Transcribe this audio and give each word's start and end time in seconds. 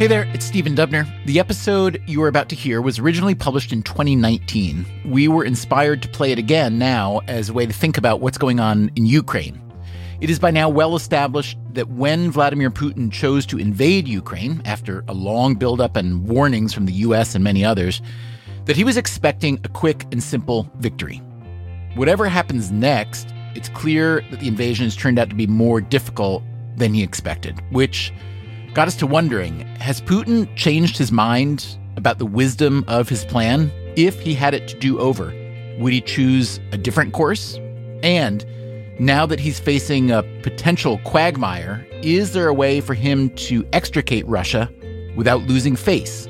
Hey 0.00 0.06
there, 0.06 0.26
it's 0.32 0.46
Stephen 0.46 0.74
Dubner. 0.74 1.06
The 1.26 1.38
episode 1.38 2.02
you 2.06 2.22
are 2.22 2.28
about 2.28 2.48
to 2.48 2.54
hear 2.54 2.80
was 2.80 2.98
originally 2.98 3.34
published 3.34 3.70
in 3.70 3.82
2019. 3.82 4.86
We 5.04 5.28
were 5.28 5.44
inspired 5.44 6.00
to 6.00 6.08
play 6.08 6.32
it 6.32 6.38
again 6.38 6.78
now 6.78 7.20
as 7.28 7.50
a 7.50 7.52
way 7.52 7.66
to 7.66 7.72
think 7.74 7.98
about 7.98 8.22
what's 8.22 8.38
going 8.38 8.60
on 8.60 8.90
in 8.96 9.04
Ukraine. 9.04 9.60
It 10.22 10.30
is 10.30 10.38
by 10.38 10.52
now 10.52 10.70
well 10.70 10.96
established 10.96 11.58
that 11.74 11.90
when 11.90 12.30
Vladimir 12.30 12.70
Putin 12.70 13.12
chose 13.12 13.44
to 13.44 13.58
invade 13.58 14.08
Ukraine, 14.08 14.62
after 14.64 15.04
a 15.06 15.12
long 15.12 15.54
buildup 15.54 15.96
and 15.96 16.26
warnings 16.26 16.72
from 16.72 16.86
the 16.86 16.94
US 17.04 17.34
and 17.34 17.44
many 17.44 17.62
others, 17.62 18.00
that 18.64 18.76
he 18.76 18.84
was 18.84 18.96
expecting 18.96 19.60
a 19.64 19.68
quick 19.68 20.04
and 20.12 20.22
simple 20.22 20.66
victory. 20.78 21.18
Whatever 21.94 22.26
happens 22.26 22.70
next, 22.70 23.34
it's 23.54 23.68
clear 23.68 24.22
that 24.30 24.40
the 24.40 24.48
invasion 24.48 24.86
has 24.86 24.96
turned 24.96 25.18
out 25.18 25.28
to 25.28 25.36
be 25.36 25.46
more 25.46 25.82
difficult 25.82 26.42
than 26.76 26.94
he 26.94 27.02
expected, 27.02 27.60
which 27.70 28.14
got 28.74 28.86
us 28.86 28.94
to 28.96 29.06
wondering 29.06 29.60
has 29.78 30.00
Putin 30.00 30.48
changed 30.56 30.96
his 30.96 31.10
mind 31.10 31.76
about 31.96 32.18
the 32.18 32.26
wisdom 32.26 32.84
of 32.86 33.08
his 33.08 33.24
plan? 33.24 33.70
If 33.96 34.20
he 34.20 34.34
had 34.34 34.54
it 34.54 34.68
to 34.68 34.78
do 34.78 34.98
over, 35.00 35.34
would 35.78 35.92
he 35.92 36.00
choose 36.00 36.60
a 36.72 36.78
different 36.78 37.12
course? 37.12 37.58
And 38.02 38.44
now 39.00 39.26
that 39.26 39.40
he's 39.40 39.58
facing 39.58 40.10
a 40.10 40.22
potential 40.42 40.98
quagmire, 41.04 41.86
is 42.02 42.32
there 42.32 42.48
a 42.48 42.54
way 42.54 42.80
for 42.80 42.94
him 42.94 43.30
to 43.30 43.66
extricate 43.72 44.26
Russia 44.26 44.70
without 45.16 45.42
losing 45.42 45.74
face? 45.74 46.26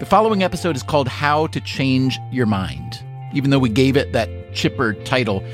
The 0.00 0.06
following 0.06 0.42
episode 0.42 0.76
is 0.76 0.82
called 0.82 1.08
How 1.08 1.46
to 1.48 1.60
Change 1.60 2.18
Your 2.32 2.46
Mind. 2.46 2.98
Even 3.32 3.50
though 3.50 3.58
we 3.58 3.68
gave 3.68 3.96
it 3.96 4.12
that 4.12 4.28
chipper 4.52 4.94
title, 5.04 5.44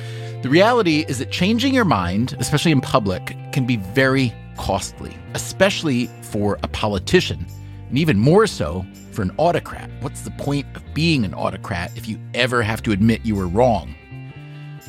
the 0.42 0.48
reality 0.48 1.04
is 1.06 1.18
that 1.18 1.30
changing 1.30 1.74
your 1.74 1.84
mind, 1.84 2.34
especially 2.38 2.72
in 2.72 2.80
public, 2.80 3.36
can 3.52 3.66
be 3.66 3.76
very 3.76 4.32
costly, 4.56 5.16
especially 5.34 6.06
for 6.22 6.58
a 6.62 6.68
politician, 6.68 7.46
and 7.88 7.98
even 7.98 8.18
more 8.18 8.46
so 8.46 8.84
for 9.12 9.22
an 9.22 9.32
autocrat. 9.36 9.90
What's 10.00 10.22
the 10.22 10.30
point 10.32 10.66
of 10.74 10.82
being 10.94 11.24
an 11.24 11.34
autocrat 11.34 11.96
if 11.96 12.08
you 12.08 12.18
ever 12.34 12.62
have 12.62 12.82
to 12.82 12.92
admit 12.92 13.24
you 13.24 13.34
were 13.34 13.48
wrong? 13.48 13.94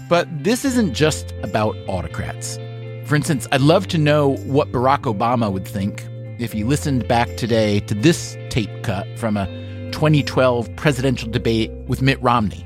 But 0.10 0.28
this 0.44 0.66
isn't 0.66 0.94
just 0.94 1.34
about 1.44 1.76
autocrats. 1.88 2.58
For 3.06 3.16
instance, 3.16 3.48
I'd 3.52 3.62
love 3.62 3.88
to 3.88 3.98
know 3.98 4.36
what 4.46 4.72
Barack 4.72 5.02
Obama 5.02 5.52
would 5.52 5.68
think 5.68 6.08
if 6.40 6.52
he 6.52 6.64
listened 6.64 7.08
back 7.08 7.36
today 7.38 7.80
to 7.82 7.94
this 7.94 8.38
tape 8.50 8.84
cut 8.84 9.08
from 9.18 9.38
a 9.38 9.46
2012 9.92 10.76
presidential 10.76 11.30
debate 11.30 11.72
with 11.88 12.02
Mitt 12.02 12.22
Romney. 12.22 12.66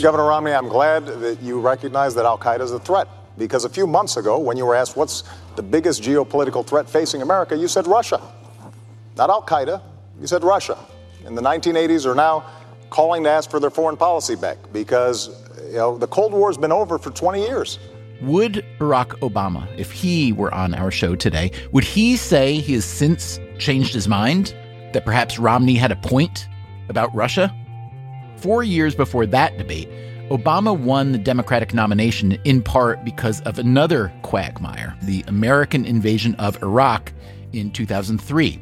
Governor 0.00 0.26
Romney, 0.26 0.52
I'm 0.52 0.68
glad 0.68 1.06
that 1.06 1.40
you 1.40 1.58
recognize 1.58 2.14
that 2.14 2.26
Al 2.26 2.38
Qaeda 2.38 2.60
is 2.60 2.72
a 2.72 2.78
threat. 2.78 3.08
Because 3.38 3.64
a 3.64 3.68
few 3.68 3.86
months 3.86 4.16
ago, 4.16 4.38
when 4.38 4.56
you 4.56 4.64
were 4.64 4.74
asked 4.74 4.96
what's 4.96 5.24
the 5.56 5.62
biggest 5.62 6.02
geopolitical 6.02 6.66
threat 6.66 6.88
facing 6.88 7.22
America, 7.22 7.56
you 7.56 7.68
said 7.68 7.86
Russia. 7.86 8.20
Not 9.16 9.30
Al 9.30 9.42
Qaeda, 9.42 9.82
you 10.20 10.26
said 10.26 10.42
Russia. 10.42 10.78
In 11.26 11.34
the 11.34 11.42
1980s 11.42 12.06
are 12.06 12.14
now 12.14 12.44
calling 12.90 13.24
to 13.24 13.30
ask 13.30 13.50
for 13.50 13.60
their 13.60 13.70
foreign 13.70 13.96
policy 13.96 14.36
back 14.36 14.58
because 14.72 15.28
you 15.66 15.74
know, 15.74 15.98
the 15.98 16.06
Cold 16.06 16.32
War 16.32 16.48
has 16.48 16.56
been 16.56 16.72
over 16.72 16.98
for 16.98 17.10
20 17.10 17.40
years. 17.40 17.78
Would 18.22 18.64
Barack 18.78 19.08
Obama, 19.20 19.68
if 19.76 19.92
he 19.92 20.32
were 20.32 20.52
on 20.54 20.74
our 20.74 20.90
show 20.90 21.14
today, 21.14 21.50
would 21.72 21.84
he 21.84 22.16
say 22.16 22.54
he 22.54 22.74
has 22.74 22.84
since 22.84 23.38
changed 23.58 23.92
his 23.92 24.08
mind? 24.08 24.54
That 24.92 25.04
perhaps 25.04 25.38
Romney 25.38 25.74
had 25.74 25.92
a 25.92 25.96
point 25.96 26.48
about 26.88 27.14
Russia? 27.14 27.54
Four 28.36 28.62
years 28.62 28.94
before 28.94 29.26
that 29.26 29.58
debate, 29.58 29.88
Obama 30.30 30.76
won 30.76 31.12
the 31.12 31.18
Democratic 31.18 31.72
nomination 31.72 32.32
in 32.44 32.60
part 32.60 33.04
because 33.04 33.40
of 33.42 33.60
another 33.60 34.12
quagmire, 34.22 34.96
the 35.02 35.22
American 35.28 35.84
invasion 35.84 36.34
of 36.34 36.60
Iraq 36.64 37.12
in 37.52 37.70
2003. 37.70 38.60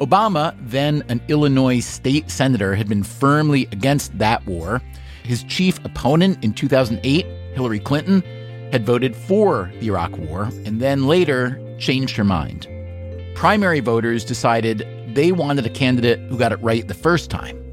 Obama, 0.00 0.56
then 0.60 1.04
an 1.08 1.20
Illinois 1.28 1.78
state 1.78 2.28
senator, 2.28 2.74
had 2.74 2.88
been 2.88 3.04
firmly 3.04 3.68
against 3.70 4.18
that 4.18 4.44
war. 4.46 4.82
His 5.22 5.44
chief 5.44 5.82
opponent 5.84 6.42
in 6.42 6.52
2008, 6.52 7.24
Hillary 7.54 7.80
Clinton, 7.80 8.22
had 8.72 8.84
voted 8.84 9.14
for 9.14 9.70
the 9.78 9.86
Iraq 9.86 10.18
War 10.18 10.50
and 10.64 10.80
then 10.80 11.06
later 11.06 11.60
changed 11.78 12.16
her 12.16 12.24
mind. 12.24 12.66
Primary 13.36 13.78
voters 13.78 14.24
decided 14.24 14.84
they 15.14 15.30
wanted 15.30 15.66
a 15.66 15.70
candidate 15.70 16.18
who 16.28 16.36
got 16.36 16.50
it 16.50 16.60
right 16.62 16.88
the 16.88 16.94
first 16.94 17.30
time. 17.30 17.65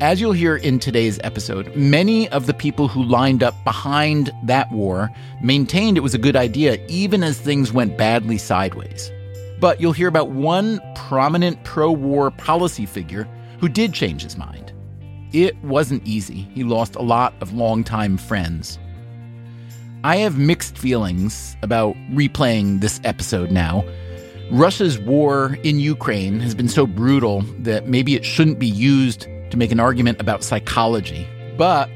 As 0.00 0.20
you'll 0.20 0.30
hear 0.30 0.54
in 0.54 0.78
today's 0.78 1.18
episode, 1.24 1.74
many 1.74 2.28
of 2.28 2.46
the 2.46 2.54
people 2.54 2.86
who 2.86 3.02
lined 3.02 3.42
up 3.42 3.56
behind 3.64 4.30
that 4.44 4.70
war 4.70 5.10
maintained 5.42 5.96
it 5.96 6.02
was 6.02 6.14
a 6.14 6.18
good 6.18 6.36
idea, 6.36 6.78
even 6.86 7.24
as 7.24 7.40
things 7.40 7.72
went 7.72 7.98
badly 7.98 8.38
sideways. 8.38 9.10
But 9.58 9.80
you'll 9.80 9.90
hear 9.90 10.06
about 10.06 10.30
one 10.30 10.80
prominent 10.94 11.64
pro 11.64 11.90
war 11.90 12.30
policy 12.30 12.86
figure 12.86 13.26
who 13.58 13.68
did 13.68 13.92
change 13.92 14.22
his 14.22 14.36
mind. 14.36 14.72
It 15.32 15.60
wasn't 15.64 16.06
easy. 16.06 16.48
He 16.54 16.62
lost 16.62 16.94
a 16.94 17.02
lot 17.02 17.34
of 17.40 17.52
longtime 17.52 18.18
friends. 18.18 18.78
I 20.04 20.18
have 20.18 20.38
mixed 20.38 20.78
feelings 20.78 21.56
about 21.60 21.96
replaying 22.12 22.82
this 22.82 23.00
episode 23.02 23.50
now. 23.50 23.84
Russia's 24.52 24.96
war 25.00 25.58
in 25.64 25.80
Ukraine 25.80 26.38
has 26.38 26.54
been 26.54 26.68
so 26.68 26.86
brutal 26.86 27.40
that 27.58 27.88
maybe 27.88 28.14
it 28.14 28.24
shouldn't 28.24 28.60
be 28.60 28.68
used 28.68 29.26
to 29.50 29.56
make 29.56 29.72
an 29.72 29.80
argument 29.80 30.20
about 30.20 30.42
psychology. 30.42 31.26
But 31.56 31.90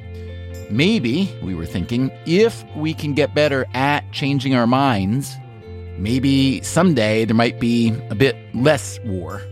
maybe, 0.71 1.33
we 1.43 1.55
were 1.55 1.67
thinking, 1.67 2.11
if 2.27 2.65
we 2.77 2.95
can 2.95 3.15
get 3.15 3.35
better 3.35 3.67
at 3.75 4.11
changing 4.13 4.55
our 4.55 4.67
minds, 4.67 5.37
maybe 5.99 6.63
someday 6.63 7.25
there 7.25 7.37
might 7.37 7.61
be 7.61 7.95
a 8.11 8.15
bit 8.15 8.37
less 8.55 8.99
war. 9.05 9.43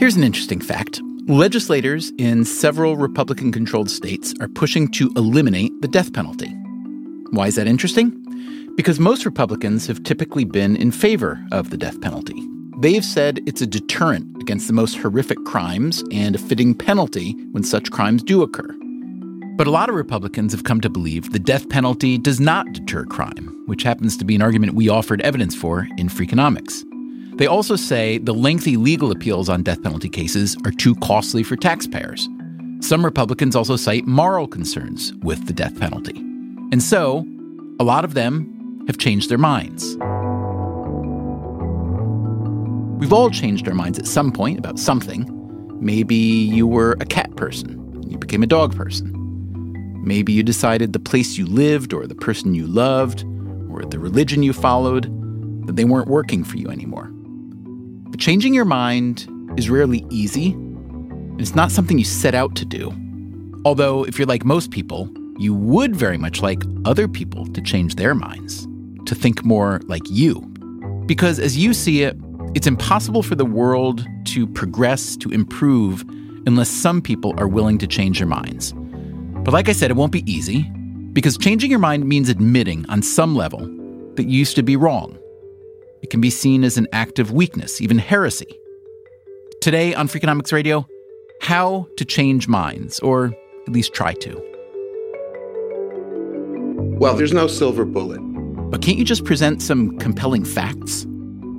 Here's 0.00 0.16
an 0.16 0.24
interesting 0.24 0.62
fact. 0.62 1.02
Legislators 1.26 2.10
in 2.16 2.46
several 2.46 2.96
Republican 2.96 3.52
controlled 3.52 3.90
states 3.90 4.32
are 4.40 4.48
pushing 4.48 4.88
to 4.92 5.12
eliminate 5.14 5.69
the 5.80 5.88
death 5.88 6.12
penalty. 6.12 6.50
Why 7.30 7.46
is 7.46 7.54
that 7.54 7.66
interesting? 7.66 8.14
Because 8.76 9.00
most 9.00 9.24
Republicans 9.24 9.86
have 9.86 10.02
typically 10.02 10.44
been 10.44 10.76
in 10.76 10.92
favor 10.92 11.42
of 11.52 11.70
the 11.70 11.78
death 11.78 12.00
penalty. 12.00 12.46
They've 12.78 13.04
said 13.04 13.40
it's 13.46 13.62
a 13.62 13.66
deterrent 13.66 14.42
against 14.42 14.66
the 14.66 14.72
most 14.74 14.96
horrific 14.96 15.42
crimes 15.44 16.04
and 16.12 16.34
a 16.34 16.38
fitting 16.38 16.74
penalty 16.74 17.32
when 17.52 17.62
such 17.62 17.90
crimes 17.90 18.22
do 18.22 18.42
occur. 18.42 18.74
But 19.56 19.66
a 19.66 19.70
lot 19.70 19.88
of 19.88 19.94
Republicans 19.94 20.52
have 20.52 20.64
come 20.64 20.80
to 20.82 20.90
believe 20.90 21.32
the 21.32 21.38
death 21.38 21.68
penalty 21.68 22.18
does 22.18 22.40
not 22.40 22.72
deter 22.72 23.04
crime, 23.06 23.62
which 23.66 23.82
happens 23.82 24.16
to 24.18 24.24
be 24.24 24.34
an 24.34 24.42
argument 24.42 24.74
we 24.74 24.88
offered 24.88 25.20
evidence 25.22 25.54
for 25.54 25.86
in 25.96 26.08
Freakonomics. 26.08 26.84
They 27.38 27.46
also 27.46 27.76
say 27.76 28.18
the 28.18 28.34
lengthy 28.34 28.76
legal 28.76 29.10
appeals 29.12 29.48
on 29.48 29.62
death 29.62 29.82
penalty 29.82 30.10
cases 30.10 30.56
are 30.66 30.72
too 30.72 30.94
costly 30.96 31.42
for 31.42 31.56
taxpayers. 31.56 32.28
Some 32.80 33.04
Republicans 33.04 33.54
also 33.54 33.76
cite 33.76 34.06
moral 34.06 34.48
concerns 34.48 35.12
with 35.22 35.46
the 35.46 35.52
death 35.52 35.78
penalty. 35.78 36.18
And 36.72 36.82
so, 36.82 37.26
a 37.78 37.84
lot 37.84 38.04
of 38.04 38.14
them 38.14 38.84
have 38.86 38.98
changed 38.98 39.28
their 39.28 39.38
minds. 39.38 39.96
We've 42.98 43.12
all 43.12 43.30
changed 43.30 43.68
our 43.68 43.74
minds 43.74 43.98
at 43.98 44.06
some 44.06 44.32
point 44.32 44.58
about 44.58 44.78
something. 44.78 45.26
Maybe 45.80 46.14
you 46.16 46.66
were 46.66 46.96
a 47.00 47.04
cat 47.04 47.36
person, 47.36 48.02
you 48.08 48.18
became 48.18 48.42
a 48.42 48.46
dog 48.46 48.74
person. 48.74 49.12
Maybe 50.02 50.32
you 50.32 50.42
decided 50.42 50.92
the 50.92 50.98
place 50.98 51.36
you 51.36 51.46
lived 51.46 51.92
or 51.92 52.06
the 52.06 52.14
person 52.14 52.54
you 52.54 52.66
loved 52.66 53.24
or 53.70 53.84
the 53.84 53.98
religion 53.98 54.42
you 54.42 54.52
followed 54.52 55.04
that 55.66 55.76
they 55.76 55.84
weren't 55.84 56.08
working 56.08 56.44
for 56.44 56.56
you 56.56 56.70
anymore. 56.70 57.10
But 58.10 58.18
changing 58.20 58.54
your 58.54 58.64
mind 58.64 59.28
is 59.56 59.68
rarely 59.68 60.04
easy, 60.10 60.56
it's 61.42 61.54
not 61.54 61.70
something 61.70 61.98
you 61.98 62.04
set 62.04 62.34
out 62.34 62.54
to 62.56 62.64
do. 62.64 62.92
Although, 63.64 64.04
if 64.04 64.18
you're 64.18 64.26
like 64.26 64.44
most 64.44 64.70
people, 64.70 65.10
you 65.38 65.54
would 65.54 65.94
very 65.94 66.18
much 66.18 66.42
like 66.42 66.62
other 66.84 67.08
people 67.08 67.46
to 67.46 67.60
change 67.60 67.96
their 67.96 68.14
minds, 68.14 68.66
to 69.06 69.14
think 69.14 69.44
more 69.44 69.80
like 69.86 70.02
you. 70.10 70.40
Because 71.06 71.38
as 71.38 71.56
you 71.56 71.74
see 71.74 72.02
it, 72.02 72.16
it's 72.54 72.66
impossible 72.66 73.22
for 73.22 73.34
the 73.34 73.44
world 73.44 74.06
to 74.26 74.46
progress, 74.46 75.16
to 75.18 75.30
improve, 75.30 76.04
unless 76.46 76.68
some 76.68 77.00
people 77.00 77.34
are 77.38 77.48
willing 77.48 77.78
to 77.78 77.86
change 77.86 78.18
their 78.18 78.26
minds. 78.26 78.72
But 79.44 79.52
like 79.54 79.68
I 79.68 79.72
said, 79.72 79.90
it 79.90 79.96
won't 79.96 80.12
be 80.12 80.30
easy, 80.30 80.62
because 81.12 81.38
changing 81.38 81.70
your 81.70 81.78
mind 81.78 82.06
means 82.06 82.28
admitting 82.28 82.88
on 82.88 83.02
some 83.02 83.34
level 83.34 83.60
that 84.14 84.24
you 84.24 84.38
used 84.38 84.56
to 84.56 84.62
be 84.62 84.76
wrong 84.76 85.16
it 86.02 86.10
can 86.10 86.20
be 86.20 86.30
seen 86.30 86.64
as 86.64 86.78
an 86.78 86.88
act 86.92 87.18
of 87.18 87.32
weakness, 87.32 87.80
even 87.80 87.98
heresy. 87.98 88.58
Today 89.60 89.94
on 89.94 90.08
Freakonomics 90.08 90.52
Radio, 90.52 90.86
how 91.40 91.88
to 91.96 92.04
change 92.04 92.48
minds, 92.48 93.00
or 93.00 93.34
at 93.66 93.72
least 93.72 93.92
try 93.92 94.14
to. 94.14 94.40
Well, 96.98 97.14
there's 97.14 97.32
no 97.32 97.46
silver 97.46 97.84
bullet. 97.84 98.20
But 98.70 98.82
can't 98.82 98.98
you 98.98 99.04
just 99.04 99.24
present 99.24 99.62
some 99.62 99.98
compelling 99.98 100.44
facts? 100.44 101.06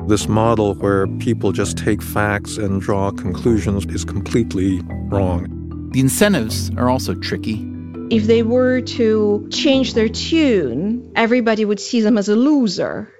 This 0.08 0.28
model 0.28 0.76
where 0.76 1.08
people 1.20 1.52
just 1.52 1.78
take 1.78 2.02
facts 2.02 2.58
and 2.58 2.82
draw 2.82 3.12
conclusions 3.12 3.86
is 3.88 4.06
completely 4.06 4.82
wrong. 5.10 5.90
The 5.92 6.00
incentives 6.00 6.72
are 6.78 6.90
also 6.90 7.14
tricky. 7.16 7.68
If 8.10 8.28
they 8.28 8.44
were 8.44 8.82
to 8.82 9.48
change 9.52 9.94
their 9.94 10.10
tune, 10.10 11.12
everybody 11.16 11.66
would 11.66 11.80
see 11.80 12.02
them 12.02 12.18
as 12.18 12.30
a 12.30 12.36
loser. 12.36 13.12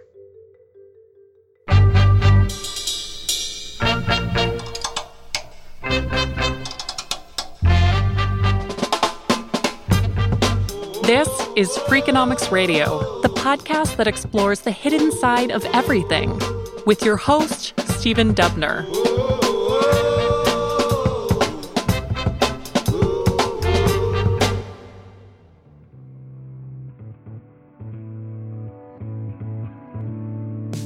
Is 11.62 11.78
Freakonomics 11.78 12.52
Radio, 12.52 13.22
the 13.22 13.30
podcast 13.30 13.98
that 13.98 14.08
explores 14.08 14.62
the 14.62 14.72
hidden 14.72 15.12
side 15.12 15.52
of 15.52 15.64
everything, 15.66 16.42
with 16.88 17.04
your 17.04 17.18
host, 17.18 17.80
Stephen 17.82 18.34
Dubner. 18.34 18.84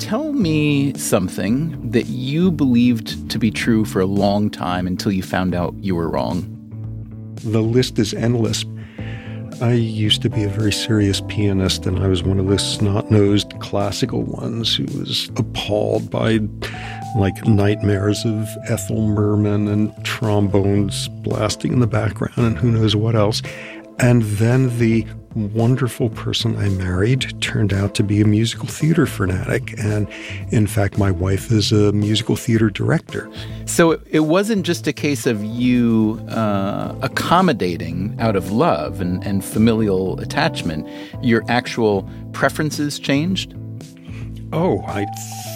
Tell 0.01 0.33
me 0.33 0.93
something 0.95 1.89
that 1.91 2.07
you 2.07 2.51
believed 2.51 3.31
to 3.31 3.39
be 3.39 3.49
true 3.49 3.85
for 3.85 4.01
a 4.01 4.05
long 4.05 4.49
time 4.49 4.87
until 4.87 5.13
you 5.13 5.23
found 5.23 5.55
out 5.55 5.73
you 5.79 5.95
were 5.95 6.09
wrong. 6.09 6.51
The 7.45 7.61
list 7.61 7.97
is 7.97 8.13
endless. 8.13 8.65
I 9.61 9.71
used 9.71 10.21
to 10.23 10.29
be 10.29 10.43
a 10.43 10.49
very 10.49 10.73
serious 10.73 11.21
pianist, 11.21 11.85
and 11.85 11.99
I 11.99 12.07
was 12.07 12.23
one 12.23 12.39
of 12.39 12.47
the 12.47 12.59
snot 12.59 13.09
nosed 13.09 13.57
classical 13.59 14.23
ones 14.23 14.75
who 14.75 14.83
was 14.99 15.29
appalled 15.37 16.11
by 16.11 16.39
like 17.17 17.47
nightmares 17.47 18.25
of 18.25 18.49
Ethel 18.67 19.07
Merman 19.07 19.69
and 19.69 20.05
trombones 20.05 21.07
blasting 21.07 21.71
in 21.71 21.79
the 21.79 21.87
background 21.87 22.37
and 22.37 22.57
who 22.57 22.69
knows 22.69 22.97
what 22.97 23.15
else. 23.15 23.41
And 23.99 24.23
then 24.23 24.77
the 24.77 25.05
wonderful 25.35 26.09
person 26.09 26.55
I 26.57 26.69
married 26.69 27.41
turned 27.41 27.73
out 27.73 27.93
to 27.95 28.03
be 28.03 28.21
a 28.21 28.25
musical 28.25 28.67
theater 28.67 29.05
fanatic. 29.05 29.77
And 29.77 30.07
in 30.49 30.65
fact, 30.65 30.97
my 30.97 31.11
wife 31.11 31.51
is 31.51 31.71
a 31.71 31.91
musical 31.91 32.35
theater 32.35 32.69
director. 32.69 33.29
So 33.65 33.99
it 34.09 34.21
wasn't 34.21 34.65
just 34.65 34.87
a 34.87 34.93
case 34.93 35.25
of 35.25 35.43
you 35.43 36.25
uh, 36.29 36.95
accommodating 37.01 38.15
out 38.19 38.35
of 38.35 38.51
love 38.51 39.01
and, 39.01 39.25
and 39.25 39.43
familial 39.43 40.19
attachment, 40.19 40.87
your 41.21 41.43
actual 41.49 42.09
preferences 42.31 42.97
changed? 42.97 43.55
Oh, 44.53 44.81
I 44.87 45.05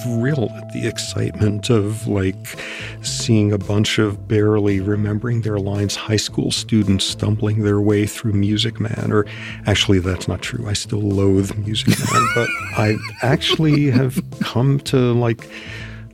thrill 0.03 0.49
at 0.55 0.71
the 0.73 0.87
excitement 0.87 1.69
of 1.69 2.07
like 2.07 2.59
seeing 3.01 3.51
a 3.51 3.57
bunch 3.57 3.99
of 3.99 4.27
barely 4.27 4.79
remembering 4.79 5.41
their 5.41 5.59
lines 5.59 5.95
high 5.95 6.17
school 6.17 6.51
students 6.51 7.05
stumbling 7.05 7.63
their 7.63 7.81
way 7.81 8.05
through 8.05 8.33
Music 8.33 8.79
Man. 8.79 9.11
Or 9.11 9.25
actually, 9.65 9.99
that's 9.99 10.27
not 10.27 10.41
true. 10.41 10.67
I 10.67 10.73
still 10.73 11.01
loathe 11.01 11.55
Music 11.57 11.89
Man, 11.99 12.27
but 12.35 12.49
I 12.77 12.97
actually 13.21 13.91
have 13.91 14.21
come 14.41 14.79
to 14.81 15.13
like 15.13 15.49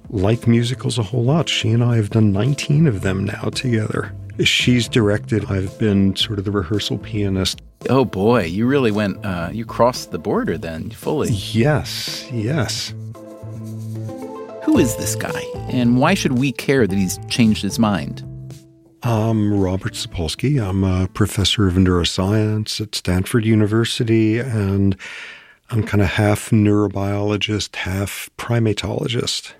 like 0.10 0.48
musicals 0.48 0.98
a 0.98 1.04
whole 1.04 1.24
lot. 1.24 1.50
She 1.50 1.72
and 1.72 1.84
I 1.84 1.96
have 1.96 2.10
done 2.12 2.32
19 2.32 2.88
of 2.88 3.02
them 3.02 3.26
now 3.26 3.50
together. 3.50 4.14
She's 4.44 4.88
directed. 4.88 5.46
I've 5.46 5.78
been 5.80 6.16
sort 6.16 6.40
of 6.40 6.46
the 6.46 6.52
rehearsal 6.52 6.98
pianist. 6.98 7.62
Oh 7.90 8.06
boy, 8.06 8.46
you 8.46 8.66
really 8.66 8.92
went, 8.92 9.24
uh, 9.26 9.50
you 9.52 9.66
crossed 9.66 10.12
the 10.12 10.18
border 10.18 10.58
then 10.58 10.90
fully. 10.90 11.30
Yes, 11.30 12.30
yes. 12.32 12.94
Who 14.66 14.80
is 14.80 14.96
this 14.96 15.14
guy, 15.14 15.44
and 15.70 16.00
why 16.00 16.16
should 16.16 16.40
we 16.40 16.52
care 16.52 16.88
that 16.88 16.96
he's 16.96 17.20
changed 17.30 17.62
his 17.62 17.78
mind? 17.78 18.24
I'm 19.04 19.54
Robert 19.54 19.94
Sapolsky. 19.94 20.60
I'm 20.60 20.84
a 20.84 21.08
professor 21.08 21.68
of 21.68 21.76
neuroscience 21.76 22.82
at 22.82 22.96
Stanford 22.96 23.46
University, 23.46 24.40
and 24.40 24.98
I'm 25.70 25.84
kind 25.84 26.02
of 26.02 26.08
half 26.08 26.50
neurobiologist, 26.50 27.76
half 27.76 28.32
primatologist. 28.40 29.54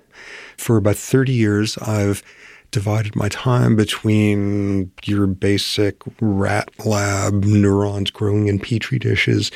For 0.56 0.76
about 0.76 0.96
30 0.96 1.32
years, 1.32 1.78
I've 1.78 2.24
divided 2.72 3.14
my 3.14 3.28
time 3.28 3.76
between 3.76 4.90
your 5.04 5.28
basic 5.28 6.02
rat 6.20 6.68
lab 6.84 7.44
neurons 7.44 8.10
growing 8.10 8.48
in 8.48 8.58
petri 8.58 8.98
dishes 8.98 9.52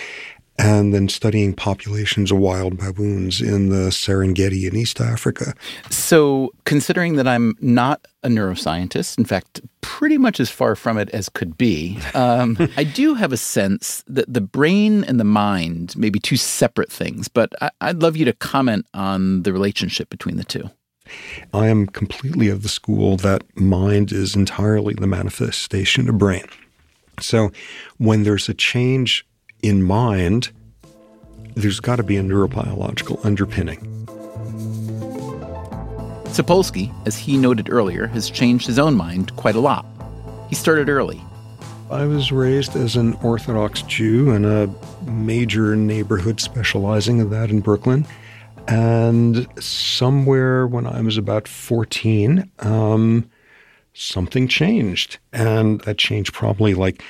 and 0.61 0.93
then 0.93 1.09
studying 1.09 1.55
populations 1.55 2.31
of 2.31 2.37
wild 2.37 2.77
baboons 2.77 3.41
in 3.41 3.71
the 3.71 3.89
Serengeti 3.89 4.69
in 4.69 4.77
East 4.77 5.01
Africa. 5.01 5.55
So, 5.89 6.53
considering 6.65 7.17
that 7.17 7.27
I'm 7.27 7.55
not 7.61 8.07
a 8.23 8.29
neuroscientist, 8.29 9.17
in 9.17 9.25
fact, 9.25 9.63
pretty 9.81 10.19
much 10.19 10.39
as 10.39 10.51
far 10.51 10.77
from 10.77 10.99
it 10.99 11.09
as 11.11 11.31
could 11.31 11.57
be, 11.57 11.99
um, 12.15 12.59
I 12.77 12.85
do 12.85 13.15
have 13.15 13.33
a 13.33 13.39
sense 13.39 14.05
that 14.07 14.33
the 14.33 14.43
brain 14.43 15.03
and 15.05 15.19
the 15.19 15.25
mind 15.25 15.97
may 15.97 16.11
be 16.11 16.21
two 16.21 16.37
separate 16.37 16.93
things, 16.93 17.27
but 17.27 17.55
I- 17.63 17.71
I'd 17.81 18.03
love 18.03 18.19
you 18.19 18.27
to 18.27 18.35
comment 18.35 18.85
on 18.93 19.45
the 19.45 19.55
relationship 19.55 20.11
between 20.11 20.37
the 20.37 20.45
two. 20.45 20.69
I 21.55 21.69
am 21.69 21.87
completely 21.87 22.51
of 22.51 22.63
the 22.63 22.69
school 22.69 23.17
that 23.17 23.43
mind 23.57 24.13
is 24.13 24.37
entirely 24.37 24.93
the 24.93 25.07
manifestation 25.07 26.09
of 26.09 26.19
brain. 26.19 26.45
So 27.19 27.51
when 27.97 28.23
there's 28.23 28.49
a 28.49 28.55
change 28.55 29.27
in 29.63 29.83
mind, 29.83 30.51
there's 31.55 31.81
got 31.81 31.97
to 31.97 32.03
be 32.03 32.17
a 32.17 32.23
neurobiological 32.23 33.25
underpinning. 33.25 33.81
Sapolsky, 36.27 36.93
as 37.07 37.17
he 37.17 37.37
noted 37.37 37.69
earlier, 37.71 38.07
has 38.07 38.31
changed 38.31 38.67
his 38.67 38.79
own 38.79 38.95
mind 38.95 39.35
quite 39.37 39.57
a 39.57 39.61
lot. 39.61 39.85
He 40.49 40.55
started 40.55 40.89
early. 40.89 41.21
I 41.91 42.07
was 42.07 42.31
raised 42.31 42.77
as 42.77 42.95
an 42.95 43.15
Orthodox 43.15 43.83
Jew 43.83 44.31
in 44.31 44.45
a 44.45 44.73
major 45.11 45.75
neighborhood 45.75 46.41
specializing 46.41 47.19
in 47.19 47.31
that 47.31 47.51
in 47.51 47.61
Brooklyn. 47.61 48.07
And 48.69 49.49
somewhere 49.63 50.69
when 50.69 50.87
I 50.87 51.01
was 51.01 51.19
about 51.19 51.49
14, 51.49 52.49
um, 52.61 53.29
something 53.93 54.47
changed. 54.47 55.19
And 55.33 55.81
that 55.81 55.99
change 55.99 56.33
probably 56.33 56.75
like 56.75 57.03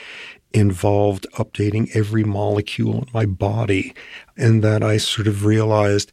involved 0.53 1.27
updating 1.35 1.95
every 1.95 2.25
molecule 2.25 3.03
in 3.03 3.07
my 3.13 3.27
body. 3.27 3.95
And 4.37 4.63
that 4.63 4.83
I 4.83 4.97
sort 4.97 5.27
of 5.27 5.45
realized 5.45 6.13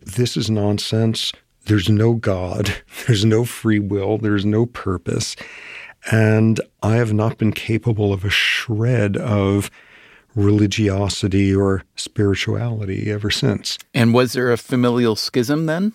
this 0.00 0.36
is 0.36 0.50
nonsense. 0.50 1.32
There's 1.66 1.88
no 1.88 2.14
God. 2.14 2.74
There's 3.06 3.24
no 3.24 3.44
free 3.44 3.78
will. 3.78 4.18
There's 4.18 4.44
no 4.44 4.66
purpose. 4.66 5.36
And 6.10 6.60
I 6.82 6.96
have 6.96 7.12
not 7.12 7.38
been 7.38 7.52
capable 7.52 8.12
of 8.12 8.24
a 8.24 8.30
shred 8.30 9.16
of 9.16 9.70
religiosity 10.34 11.54
or 11.54 11.82
spirituality 11.96 13.10
ever 13.10 13.30
since. 13.30 13.76
And 13.92 14.14
was 14.14 14.32
there 14.32 14.52
a 14.52 14.56
familial 14.56 15.16
schism 15.16 15.66
then? 15.66 15.92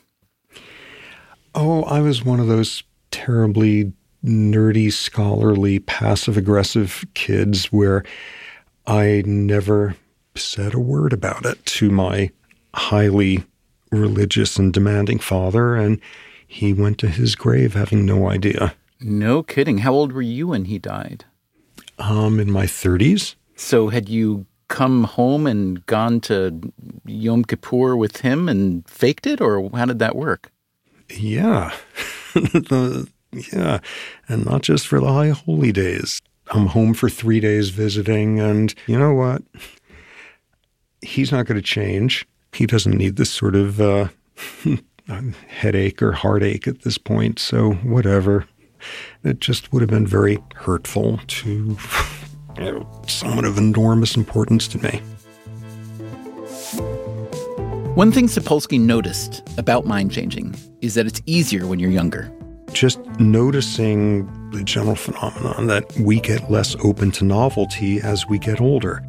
Oh, 1.56 1.84
I 1.84 2.02
was 2.02 2.24
one 2.24 2.40
of 2.40 2.48
those 2.48 2.84
terribly 3.12 3.94
nerdy, 4.26 4.92
scholarly, 4.92 5.80
passive 5.80 6.38
aggressive 6.38 7.06
kids 7.14 7.72
where 7.72 8.04
I 8.88 9.24
never 9.26 9.96
said 10.36 10.74
a 10.74 10.80
word 10.80 11.14
about 11.14 11.46
it 11.46 11.66
to 11.66 11.90
my 11.90 12.30
highly 12.74 13.44
religious 13.92 14.58
and 14.58 14.74
demanding 14.74 15.20
father, 15.20 15.76
and 15.76 16.00
he 16.48 16.74
went 16.74 16.98
to 17.00 17.08
his 17.08 17.36
grave 17.36 17.74
having 17.74 18.06
no 18.06 18.30
idea. 18.30 18.76
No 19.00 19.44
kidding. 19.44 19.80
How 19.80 19.94
old 19.94 20.12
were 20.12 20.22
you 20.22 20.48
when 20.48 20.66
he 20.66 20.80
died? 20.80 21.26
Um, 21.98 22.40
in 22.40 22.52
my 22.52 22.66
30s. 22.66 23.36
So 23.56 23.90
had 23.90 24.10
you 24.10 24.46
come 24.68 25.04
home 25.06 25.48
and 25.48 25.86
gone 25.86 26.20
to 26.20 26.72
Yom 27.06 27.44
Kippur 27.44 27.96
with 27.96 28.18
him 28.18 28.50
and 28.50 28.88
faked 28.90 29.28
it, 29.28 29.40
or 29.40 29.70
how 29.74 29.86
did 29.86 30.00
that 30.00 30.16
work? 30.16 30.52
Yeah. 31.10 31.74
the, 32.34 33.08
yeah. 33.52 33.80
And 34.28 34.46
not 34.46 34.62
just 34.62 34.88
for 34.88 35.00
the 35.00 35.12
high 35.12 35.30
holy 35.30 35.72
days. 35.72 36.22
I'm 36.52 36.68
home 36.68 36.94
for 36.94 37.10
three 37.10 37.40
days 37.40 37.70
visiting, 37.70 38.40
and 38.40 38.74
you 38.86 39.00
know 39.00 39.14
what? 39.14 39.42
He's 41.02 41.32
not 41.32 41.48
going 41.48 41.56
to 41.56 41.62
change. 41.62 42.28
He 42.54 42.66
doesn't 42.66 42.96
need 42.96 43.16
this 43.16 43.32
sort 43.32 43.56
of 43.56 43.82
uh, 43.82 44.10
headache 45.48 46.02
or 46.02 46.12
heartache 46.12 46.68
at 46.68 46.84
this 46.84 46.98
point, 46.98 47.40
so 47.40 47.72
whatever. 47.72 48.46
It 49.24 49.40
just 49.40 49.74
would 49.74 49.82
have 49.82 49.90
been 49.90 50.06
very 50.06 50.38
hurtful 50.56 51.20
to 51.26 51.78
you 52.58 52.64
know, 52.64 53.02
someone 53.08 53.46
of 53.46 53.58
enormous 53.58 54.16
importance 54.16 54.68
to 54.70 54.78
me. 54.78 55.02
One 57.96 58.12
thing 58.12 58.28
Sapolsky 58.28 58.80
noticed 58.80 59.42
about 59.58 59.86
mind 59.86 60.12
changing 60.12 60.54
is 60.82 60.96
that 60.96 61.08
it's 61.08 61.22
easier 61.26 61.66
when 61.66 61.80
you're 61.80 61.92
younger. 61.92 62.30
Just 62.76 63.00
noticing 63.20 64.28
the 64.52 64.64
general 64.64 64.96
phenomenon 64.96 65.68
that 65.68 65.92
we 65.98 66.20
get 66.20 66.52
less 66.52 66.76
open 66.84 67.10
to 67.12 67.26
novelty 67.26 68.00
as 68.02 68.28
we 68.28 68.38
get 68.38 68.62
older. 68.62 69.04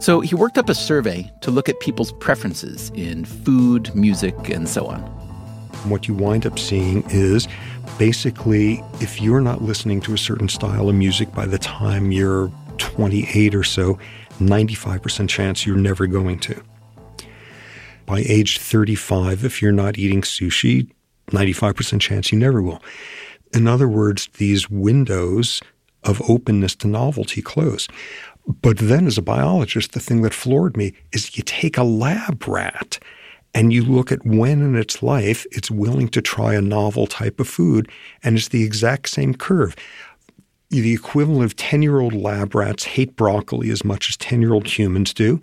So 0.00 0.20
he 0.20 0.34
worked 0.34 0.56
up 0.56 0.68
a 0.70 0.74
survey 0.74 1.30
to 1.42 1.50
look 1.50 1.68
at 1.68 1.78
people's 1.80 2.12
preferences 2.12 2.90
in 2.94 3.26
food, 3.26 3.94
music, 3.94 4.48
and 4.48 4.66
so 4.68 4.86
on. 4.86 5.00
What 5.90 6.08
you 6.08 6.14
wind 6.14 6.46
up 6.46 6.58
seeing 6.58 7.04
is 7.10 7.46
Basically, 7.98 8.82
if 9.00 9.22
you're 9.22 9.40
not 9.40 9.62
listening 9.62 10.00
to 10.00 10.14
a 10.14 10.18
certain 10.18 10.48
style 10.48 10.88
of 10.88 10.96
music 10.96 11.32
by 11.32 11.46
the 11.46 11.58
time 11.58 12.10
you're 12.10 12.50
28 12.78 13.54
or 13.54 13.62
so, 13.62 14.00
95% 14.40 15.28
chance 15.28 15.64
you're 15.64 15.76
never 15.76 16.08
going 16.08 16.40
to. 16.40 16.60
By 18.04 18.24
age 18.26 18.58
35, 18.58 19.44
if 19.44 19.62
you're 19.62 19.70
not 19.70 19.96
eating 19.96 20.22
sushi, 20.22 20.90
95% 21.28 22.00
chance 22.00 22.32
you 22.32 22.38
never 22.38 22.62
will. 22.62 22.82
In 23.52 23.66
other 23.66 23.88
words, 23.88 24.28
these 24.38 24.68
windows 24.68 25.60
of 26.02 26.22
openness 26.28 26.74
to 26.76 26.88
novelty 26.88 27.40
close. 27.40 27.88
But 28.46 28.78
then, 28.78 29.06
as 29.06 29.16
a 29.16 29.22
biologist, 29.22 29.92
the 29.92 30.00
thing 30.00 30.22
that 30.22 30.34
floored 30.34 30.76
me 30.76 30.92
is 31.12 31.36
you 31.36 31.42
take 31.42 31.78
a 31.78 31.82
lab 31.82 32.46
rat 32.46 32.98
and 33.54 33.72
you 33.72 33.82
look 33.84 34.12
at 34.12 34.26
when 34.26 34.60
in 34.60 34.76
its 34.76 35.02
life 35.02 35.46
it's 35.52 35.70
willing 35.70 36.08
to 36.08 36.20
try 36.20 36.54
a 36.54 36.60
novel 36.60 37.06
type 37.06 37.40
of 37.40 37.48
food, 37.48 37.88
and 38.22 38.36
it's 38.36 38.48
the 38.48 38.64
exact 38.64 39.08
same 39.08 39.32
curve 39.32 39.76
the 40.80 40.94
equivalent 40.94 41.44
of 41.44 41.56
10 41.56 41.82
year 41.82 42.00
old 42.00 42.14
lab 42.14 42.54
rats 42.54 42.84
hate 42.84 43.16
broccoli 43.16 43.70
as 43.70 43.84
much 43.84 44.08
as 44.08 44.16
10 44.16 44.40
year 44.40 44.52
old 44.52 44.66
humans 44.66 45.12
do. 45.12 45.40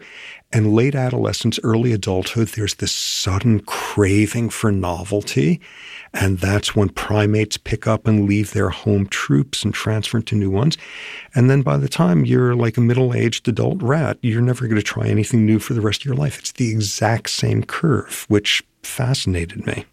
And 0.53 0.73
late 0.73 0.95
adolescence, 0.95 1.59
early 1.63 1.93
adulthood, 1.93 2.49
there's 2.49 2.75
this 2.75 2.91
sudden 2.91 3.61
craving 3.61 4.49
for 4.49 4.71
novelty. 4.71 5.61
And 6.13 6.39
that's 6.39 6.75
when 6.75 6.89
primates 6.89 7.55
pick 7.55 7.87
up 7.87 8.05
and 8.05 8.27
leave 8.27 8.51
their 8.51 8.69
home 8.69 9.07
troops 9.07 9.63
and 9.63 9.73
transfer 9.73 10.17
into 10.17 10.35
new 10.35 10.49
ones. 10.49 10.77
And 11.33 11.49
then 11.49 11.61
by 11.61 11.77
the 11.77 11.87
time 11.87 12.25
you're 12.25 12.53
like 12.53 12.75
a 12.75 12.81
middle 12.81 13.13
aged 13.13 13.47
adult 13.47 13.81
rat, 13.81 14.17
you're 14.21 14.41
never 14.41 14.65
going 14.65 14.75
to 14.75 14.83
try 14.83 15.07
anything 15.07 15.45
new 15.45 15.59
for 15.59 15.73
the 15.73 15.81
rest 15.81 16.01
of 16.01 16.05
your 16.05 16.15
life. 16.15 16.37
It's 16.37 16.51
the 16.51 16.69
exact 16.69 17.29
same 17.29 17.63
curve, 17.63 18.25
which 18.27 18.61
fascinated 18.83 19.65
me 19.65 19.85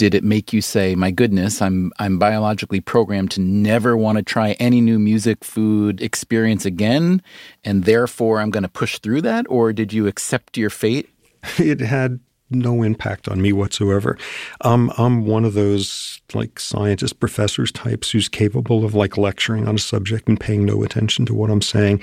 did 0.00 0.14
it 0.14 0.24
make 0.24 0.50
you 0.54 0.62
say, 0.62 0.94
"My 0.94 1.10
goodness, 1.10 1.60
I'm 1.60 1.92
I'm 1.98 2.18
biologically 2.18 2.80
programmed 2.80 3.32
to 3.32 3.40
never 3.42 3.98
want 3.98 4.16
to 4.16 4.22
try 4.22 4.52
any 4.52 4.80
new 4.80 4.98
music, 4.98 5.44
food, 5.44 6.00
experience 6.00 6.64
again, 6.64 7.20
and 7.64 7.84
therefore 7.84 8.40
I'm 8.40 8.48
going 8.48 8.62
to 8.62 8.70
push 8.70 8.98
through 8.98 9.20
that?" 9.22 9.44
Or 9.50 9.74
did 9.74 9.92
you 9.92 10.06
accept 10.06 10.56
your 10.56 10.70
fate? 10.70 11.10
It 11.58 11.80
had 11.80 12.20
no 12.50 12.82
impact 12.82 13.28
on 13.28 13.40
me 13.40 13.52
whatsoever. 13.52 14.18
Um, 14.62 14.92
I'm 14.98 15.24
one 15.26 15.44
of 15.44 15.54
those 15.54 16.20
like 16.34 16.60
scientist 16.60 17.20
professors 17.20 17.72
types 17.72 18.10
who's 18.10 18.28
capable 18.28 18.84
of 18.84 18.94
like 18.94 19.16
lecturing 19.16 19.66
on 19.66 19.76
a 19.76 19.78
subject 19.78 20.28
and 20.28 20.38
paying 20.38 20.64
no 20.64 20.82
attention 20.82 21.26
to 21.26 21.34
what 21.34 21.50
I'm 21.50 21.62
saying. 21.62 22.02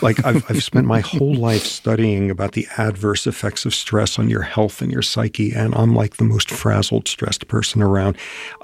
Like 0.00 0.24
I've, 0.24 0.44
I've 0.50 0.62
spent 0.62 0.86
my 0.86 1.00
whole 1.00 1.34
life 1.34 1.64
studying 1.64 2.30
about 2.30 2.52
the 2.52 2.66
adverse 2.76 3.26
effects 3.26 3.64
of 3.64 3.74
stress 3.74 4.18
on 4.18 4.28
your 4.28 4.42
health 4.42 4.82
and 4.82 4.90
your 4.90 5.02
psyche, 5.02 5.52
and 5.52 5.74
I'm 5.74 5.94
like 5.94 6.16
the 6.16 6.24
most 6.24 6.50
frazzled, 6.50 7.08
stressed 7.08 7.48
person 7.48 7.82
around. 7.82 8.16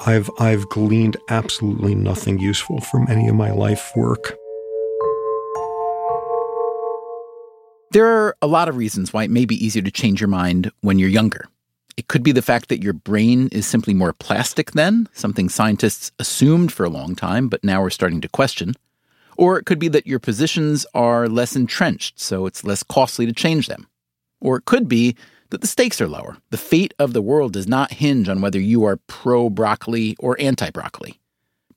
I've 0.06 0.30
I've 0.38 0.68
gleaned 0.68 1.16
absolutely 1.28 1.94
nothing 1.94 2.38
useful 2.38 2.80
from 2.80 3.06
any 3.08 3.28
of 3.28 3.34
my 3.34 3.50
life 3.50 3.92
work. 3.96 4.36
There 7.90 8.06
are 8.06 8.36
a 8.42 8.46
lot 8.46 8.68
of 8.68 8.76
reasons 8.76 9.14
why 9.14 9.24
it 9.24 9.30
may 9.30 9.46
be 9.46 9.64
easier 9.64 9.82
to 9.82 9.90
change 9.90 10.20
your 10.20 10.28
mind 10.28 10.70
when 10.82 10.98
you're 10.98 11.08
younger. 11.08 11.48
It 11.96 12.08
could 12.08 12.22
be 12.22 12.32
the 12.32 12.42
fact 12.42 12.68
that 12.68 12.82
your 12.82 12.92
brain 12.92 13.48
is 13.50 13.66
simply 13.66 13.94
more 13.94 14.12
plastic 14.12 14.72
then, 14.72 15.08
something 15.14 15.48
scientists 15.48 16.12
assumed 16.18 16.70
for 16.70 16.84
a 16.84 16.90
long 16.90 17.14
time, 17.14 17.48
but 17.48 17.64
now 17.64 17.80
we're 17.80 17.90
starting 17.90 18.20
to 18.20 18.28
question. 18.28 18.74
Or 19.38 19.58
it 19.58 19.64
could 19.64 19.78
be 19.78 19.88
that 19.88 20.06
your 20.06 20.18
positions 20.18 20.84
are 20.92 21.28
less 21.28 21.56
entrenched, 21.56 22.20
so 22.20 22.44
it's 22.44 22.62
less 22.62 22.82
costly 22.82 23.24
to 23.24 23.32
change 23.32 23.68
them. 23.68 23.88
Or 24.38 24.58
it 24.58 24.66
could 24.66 24.86
be 24.86 25.16
that 25.48 25.62
the 25.62 25.66
stakes 25.66 26.00
are 26.00 26.08
lower. 26.08 26.36
The 26.50 26.58
fate 26.58 26.92
of 26.98 27.14
the 27.14 27.22
world 27.22 27.54
does 27.54 27.66
not 27.66 27.94
hinge 27.94 28.28
on 28.28 28.42
whether 28.42 28.60
you 28.60 28.84
are 28.84 28.98
pro 29.06 29.48
broccoli 29.48 30.14
or 30.18 30.36
anti 30.38 30.68
broccoli. 30.70 31.18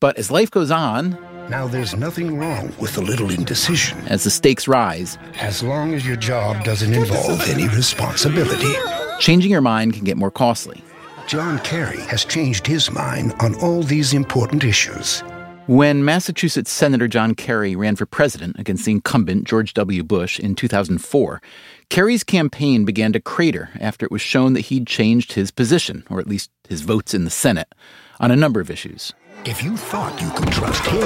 But 0.02 0.18
as 0.18 0.30
life 0.30 0.52
goes 0.52 0.72
on, 0.72 1.18
now, 1.50 1.68
there's 1.68 1.96
nothing 1.96 2.38
wrong 2.38 2.74
with 2.80 2.98
a 2.98 3.02
little 3.02 3.30
indecision. 3.32 3.98
As 4.08 4.24
the 4.24 4.30
stakes 4.30 4.68
rise, 4.68 5.18
as 5.40 5.62
long 5.62 5.94
as 5.94 6.06
your 6.06 6.16
job 6.16 6.64
doesn't 6.64 6.94
involve 6.94 7.42
any 7.50 7.68
responsibility, 7.68 8.74
changing 9.20 9.52
your 9.52 9.62
mind 9.62 9.94
can 9.94 10.04
get 10.04 10.18
more 10.18 10.32
costly. 10.32 10.84
John 11.28 11.60
Kerry 11.60 12.02
has 12.02 12.26
changed 12.26 12.66
his 12.68 12.92
mind 12.92 13.34
on 13.40 13.56
all 13.56 13.84
these 13.84 14.14
important 14.14 14.64
issues. 14.64 15.24
When 15.68 16.04
Massachusetts 16.04 16.72
Senator 16.72 17.08
John 17.08 17.36
Kerry 17.36 17.76
ran 17.76 17.96
for 17.96 18.06
president 18.06 18.58
against 18.60 18.84
the 18.86 18.92
incumbent 18.92 19.46
George 19.46 19.74
W. 19.76 20.04
Bush 20.04 20.40
in 20.40 20.56
2004, 20.56 21.42
Kerry's 21.90 22.24
campaign 22.24 22.84
began 22.84 23.14
to 23.14 23.20
crater 23.20 23.70
after 23.80 24.06
it 24.06 24.12
was 24.12 24.22
shown 24.22 24.54
that 24.54 24.62
he'd 24.62 24.88
changed 24.88 25.34
his 25.34 25.52
position, 25.52 26.04
or 26.10 26.20
at 26.20 26.28
least 26.28 26.50
his 26.68 26.82
votes 26.82 27.14
in 27.14 27.26
the 27.26 27.30
Senate, 27.30 27.74
on 28.20 28.32
a 28.32 28.36
number 28.36 28.60
of 28.60 28.72
issues. 28.72 29.14
If 29.44 29.64
you 29.64 29.76
thought 29.76 30.22
you 30.22 30.30
could 30.30 30.54
trust 30.54 30.86
him, 30.86 31.02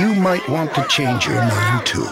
you 0.00 0.18
might 0.18 0.48
want 0.48 0.74
to 0.74 0.86
change 0.88 1.26
your 1.26 1.36
mind 1.36 1.84
too. 1.84 2.08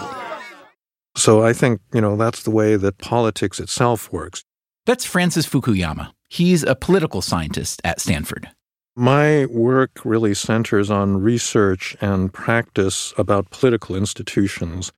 So 1.17 1.43
I 1.43 1.51
think, 1.51 1.81
you 1.95 1.99
know, 1.99 2.15
that's 2.15 2.43
the 2.43 2.51
way 2.51 2.75
that 2.75 2.99
politics 2.99 3.59
itself 3.59 4.13
works. 4.13 4.43
That's 4.85 5.03
Francis 5.03 5.47
Fukuyama. 5.47 6.11
He's 6.29 6.61
a 6.61 6.75
political 6.75 7.23
scientist 7.23 7.81
at 7.83 8.01
Stanford. 8.01 8.51
My 8.95 9.47
work 9.47 10.05
really 10.05 10.35
centers 10.35 10.91
on 10.91 11.23
research 11.23 11.97
and 11.99 12.31
practice 12.31 13.15
about 13.17 13.49
political 13.49 13.95
institutions. 13.95 14.91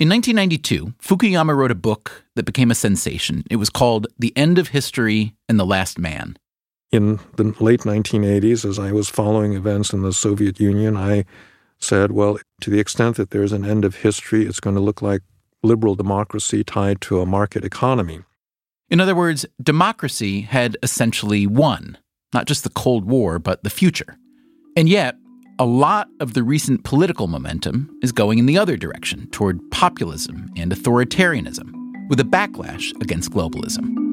In 0.00 0.08
1992, 0.08 0.94
Fukuyama 1.02 1.54
wrote 1.54 1.70
a 1.70 1.74
book 1.74 2.24
that 2.36 2.46
became 2.46 2.70
a 2.70 2.74
sensation. 2.74 3.44
It 3.50 3.56
was 3.56 3.68
called 3.68 4.06
The 4.18 4.34
End 4.34 4.58
of 4.58 4.68
History 4.68 5.34
and 5.46 5.60
the 5.60 5.66
Last 5.66 5.98
Man 5.98 6.38
in 6.92 7.18
the 7.36 7.54
late 7.58 7.80
1980s, 7.80 8.68
as 8.68 8.78
I 8.78 8.92
was 8.92 9.08
following 9.08 9.54
events 9.54 9.92
in 9.92 10.02
the 10.02 10.12
Soviet 10.12 10.60
Union, 10.60 10.96
I 10.96 11.24
said, 11.78 12.12
well, 12.12 12.38
to 12.60 12.70
the 12.70 12.78
extent 12.78 13.16
that 13.16 13.30
there's 13.30 13.52
an 13.52 13.64
end 13.64 13.84
of 13.84 13.96
history, 13.96 14.44
it's 14.44 14.60
going 14.60 14.76
to 14.76 14.82
look 14.82 15.02
like 15.02 15.22
liberal 15.62 15.94
democracy 15.94 16.62
tied 16.62 17.00
to 17.00 17.20
a 17.20 17.26
market 17.26 17.64
economy. 17.64 18.20
In 18.90 19.00
other 19.00 19.14
words, 19.14 19.46
democracy 19.62 20.42
had 20.42 20.76
essentially 20.82 21.46
won, 21.46 21.96
not 22.34 22.46
just 22.46 22.62
the 22.62 22.70
Cold 22.70 23.06
War, 23.06 23.38
but 23.38 23.64
the 23.64 23.70
future. 23.70 24.18
And 24.76 24.88
yet, 24.88 25.16
a 25.58 25.64
lot 25.64 26.08
of 26.20 26.34
the 26.34 26.42
recent 26.42 26.84
political 26.84 27.26
momentum 27.26 27.90
is 28.02 28.12
going 28.12 28.38
in 28.38 28.46
the 28.46 28.58
other 28.58 28.76
direction, 28.76 29.28
toward 29.30 29.58
populism 29.70 30.50
and 30.56 30.72
authoritarianism, 30.72 31.72
with 32.08 32.20
a 32.20 32.24
backlash 32.24 32.90
against 33.00 33.30
globalism. 33.30 34.11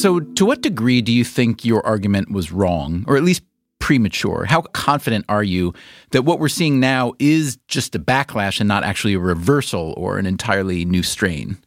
So, 0.00 0.18
to 0.18 0.46
what 0.46 0.62
degree 0.62 1.02
do 1.02 1.12
you 1.12 1.24
think 1.24 1.62
your 1.62 1.86
argument 1.86 2.30
was 2.32 2.50
wrong, 2.50 3.04
or 3.06 3.18
at 3.18 3.22
least 3.22 3.42
premature? 3.80 4.46
How 4.46 4.62
confident 4.62 5.26
are 5.28 5.44
you 5.44 5.74
that 6.12 6.22
what 6.22 6.40
we're 6.40 6.48
seeing 6.48 6.80
now 6.80 7.12
is 7.18 7.58
just 7.68 7.94
a 7.94 7.98
backlash 7.98 8.60
and 8.60 8.66
not 8.66 8.82
actually 8.82 9.12
a 9.12 9.18
reversal 9.18 9.92
or 9.98 10.16
an 10.16 10.24
entirely 10.24 10.86
new 10.86 11.02
strain? 11.02 11.58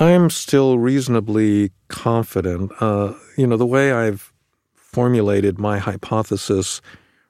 I'm 0.00 0.28
still 0.28 0.80
reasonably 0.80 1.70
confident. 1.86 2.72
Uh, 2.80 3.14
you 3.36 3.46
know, 3.46 3.56
the 3.56 3.64
way 3.64 3.92
I've 3.92 4.32
formulated 4.74 5.56
my 5.56 5.78
hypothesis 5.78 6.80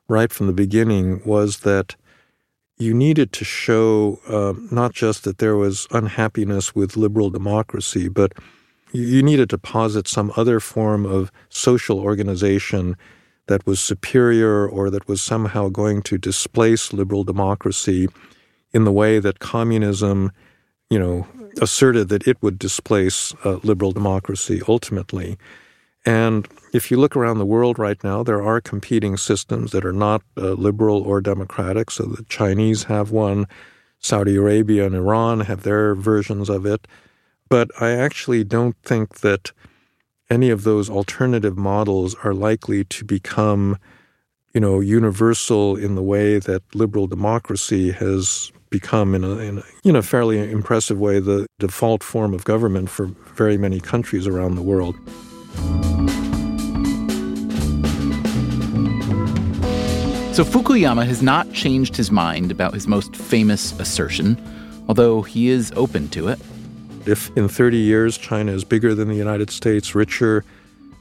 right 0.09 0.33
from 0.33 0.47
the 0.47 0.55
beginning 0.55 1.21
was 1.27 1.59
that 1.59 1.95
you 2.79 2.95
needed 2.95 3.35
to 3.35 3.45
show 3.45 4.19
uh, 4.27 4.55
not 4.75 4.95
just 4.95 5.25
that 5.25 5.37
there 5.37 5.57
was 5.57 5.87
unhappiness 5.91 6.75
with 6.75 6.97
liberal 6.97 7.29
democracy, 7.29 8.09
but 8.09 8.33
you 8.93 9.23
needed 9.23 9.51
to 9.51 9.59
posit 9.59 10.09
some 10.09 10.33
other 10.37 10.61
form 10.61 11.07
of 11.07 11.31
social 11.49 11.99
organization 11.99 12.97
that 13.47 13.67
was 13.67 13.81
superior 13.81 14.69
or 14.69 14.91
that 14.91 15.09
was 15.09 15.21
somehow 15.21 15.69
going 15.69 16.03
to 16.03 16.19
displace 16.19 16.93
liberal 16.93 17.25
democracy 17.25 18.09
in 18.73 18.85
the 18.85 18.93
way 18.93 19.19
that 19.19 19.41
communism, 19.41 20.31
you 20.89 20.99
know, 20.99 21.27
asserted 21.61 22.09
that 22.09 22.27
it 22.29 22.41
would 22.43 22.59
displace 22.59 23.35
uh, 23.45 23.59
liberal 23.63 23.93
democracy 23.93 24.63
ultimately. 24.69 25.37
And 26.07 26.49
if 26.73 26.91
you 26.91 26.97
look 26.97 27.17
around 27.17 27.39
the 27.39 27.47
world 27.47 27.79
right 27.79 28.03
now, 28.03 28.23
there 28.23 28.43
are 28.43 28.61
competing 28.61 29.17
systems 29.17 29.73
that 29.73 29.85
are 29.85 29.93
not 29.93 30.23
uh, 30.37 30.53
liberal 30.53 31.03
or 31.03 31.21
democratic. 31.21 31.91
So 31.91 32.05
the 32.05 32.25
Chinese 32.29 32.85
have 32.85 33.11
one, 33.11 33.47
Saudi 33.99 34.37
Arabia 34.37 34.87
and 34.87 34.95
Iran 34.95 35.41
have 35.41 35.63
their 35.63 35.95
versions 35.95 36.49
of 36.49 36.65
it. 36.65 36.87
But 37.51 37.71
I 37.81 37.91
actually 37.91 38.45
don't 38.45 38.77
think 38.83 39.21
that 39.21 39.51
any 40.31 40.51
of 40.51 40.63
those 40.63 40.89
alternative 40.89 41.59
models 41.59 42.15
are 42.23 42.33
likely 42.33 42.85
to 42.85 43.05
become, 43.05 43.77
you 44.55 44.61
know, 44.61 44.79
universal 44.79 45.77
in 45.77 45.97
the 45.97 46.03
way 46.03 46.39
that 46.39 46.63
liberal 46.75 47.09
democracy 47.09 47.91
has 47.91 48.53
become 48.71 49.17
in 49.17 49.25
a, 49.25 49.31
in 49.39 49.59
a 49.59 49.63
you 49.83 49.93
know 49.93 50.01
fairly 50.01 50.39
impressive 50.53 51.01
way 51.01 51.19
the 51.19 51.45
default 51.59 52.05
form 52.05 52.33
of 52.33 52.45
government 52.45 52.89
for 52.89 53.07
very 53.35 53.59
many 53.59 53.81
countries 53.81 54.29
around 54.29 54.55
the 54.55 54.63
world. 54.63 54.95
So 60.33 60.45
Fukuyama 60.45 61.05
has 61.05 61.21
not 61.21 61.53
changed 61.53 61.97
his 61.97 62.13
mind 62.13 62.53
about 62.53 62.73
his 62.73 62.87
most 62.87 63.17
famous 63.17 63.79
assertion, 63.81 64.41
although 64.89 65.23
he 65.23 65.49
is 65.49 65.73
open 65.75 66.09
to 66.11 66.29
it. 66.29 66.39
If 67.07 67.35
in 67.37 67.49
30 67.49 67.79
years 67.79 68.19
China 68.19 68.53
is 68.53 68.65
bigger 68.65 68.95
than 68.95 69.09
the 69.09 69.15
United 69.15 69.51
States, 69.51 69.95
richer, 69.95 70.45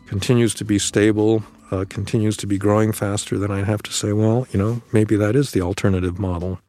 continues 0.08 0.54
to 0.56 0.66
be 0.66 0.80
stable, 0.80 1.44
uh, 1.72 1.86
continues 1.90 2.38
to 2.38 2.48
be 2.48 2.58
growing 2.58 2.92
faster, 2.92 3.38
then 3.38 3.52
I'd 3.52 3.66
have 3.66 3.84
to 3.84 3.92
say, 3.92 4.14
well, 4.14 4.48
you 4.52 4.60
know, 4.60 4.82
maybe 4.92 5.16
that 5.18 5.36
is 5.36 5.52
the 5.52 5.62
alternative 5.62 6.20
model. 6.20 6.60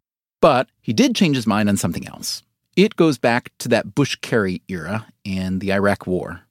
But 0.40 0.68
he 0.80 0.92
did 0.92 1.14
change 1.14 1.36
his 1.36 1.46
mind 1.46 1.68
on 1.68 1.76
something 1.76 2.06
else. 2.08 2.42
It 2.76 2.96
goes 2.96 3.18
back 3.18 3.50
to 3.58 3.68
that 3.68 3.94
Bush 3.94 4.16
Kerry 4.16 4.62
era 4.68 5.06
and 5.24 5.60
the 5.60 5.72
Iraq 5.72 6.06
War. 6.06 6.42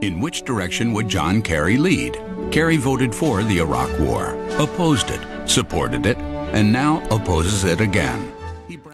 In 0.00 0.20
which 0.20 0.42
direction 0.42 0.92
would 0.94 1.08
John 1.08 1.42
Kerry 1.42 1.76
lead? 1.76 2.18
Kerry 2.50 2.76
voted 2.76 3.14
for 3.14 3.42
the 3.42 3.58
Iraq 3.58 3.90
War, 4.00 4.34
opposed 4.58 5.10
it, 5.10 5.20
supported 5.48 6.06
it, 6.06 6.16
and 6.18 6.72
now 6.72 7.02
opposes 7.10 7.64
it 7.64 7.80
again. 7.80 8.32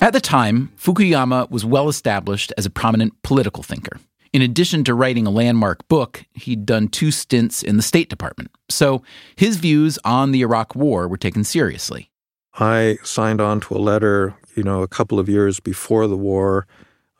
At 0.00 0.12
the 0.12 0.20
time, 0.20 0.70
Fukuyama 0.78 1.50
was 1.50 1.64
well 1.64 1.88
established 1.88 2.52
as 2.56 2.64
a 2.64 2.70
prominent 2.70 3.20
political 3.22 3.64
thinker. 3.64 3.98
In 4.32 4.42
addition 4.42 4.84
to 4.84 4.94
writing 4.94 5.26
a 5.26 5.30
landmark 5.30 5.86
book, 5.88 6.24
he'd 6.34 6.64
done 6.64 6.86
two 6.86 7.10
stints 7.10 7.64
in 7.64 7.76
the 7.76 7.82
State 7.82 8.08
Department. 8.08 8.52
So 8.68 9.02
his 9.34 9.56
views 9.56 9.98
on 10.04 10.30
the 10.30 10.42
Iraq 10.42 10.76
War 10.76 11.08
were 11.08 11.16
taken 11.16 11.42
seriously. 11.42 12.10
I 12.54 12.98
signed 13.02 13.40
on 13.40 13.60
to 13.62 13.74
a 13.74 13.78
letter, 13.78 14.36
you 14.54 14.62
know, 14.62 14.82
a 14.82 14.88
couple 14.88 15.18
of 15.18 15.28
years 15.28 15.58
before 15.58 16.06
the 16.06 16.16
war, 16.16 16.68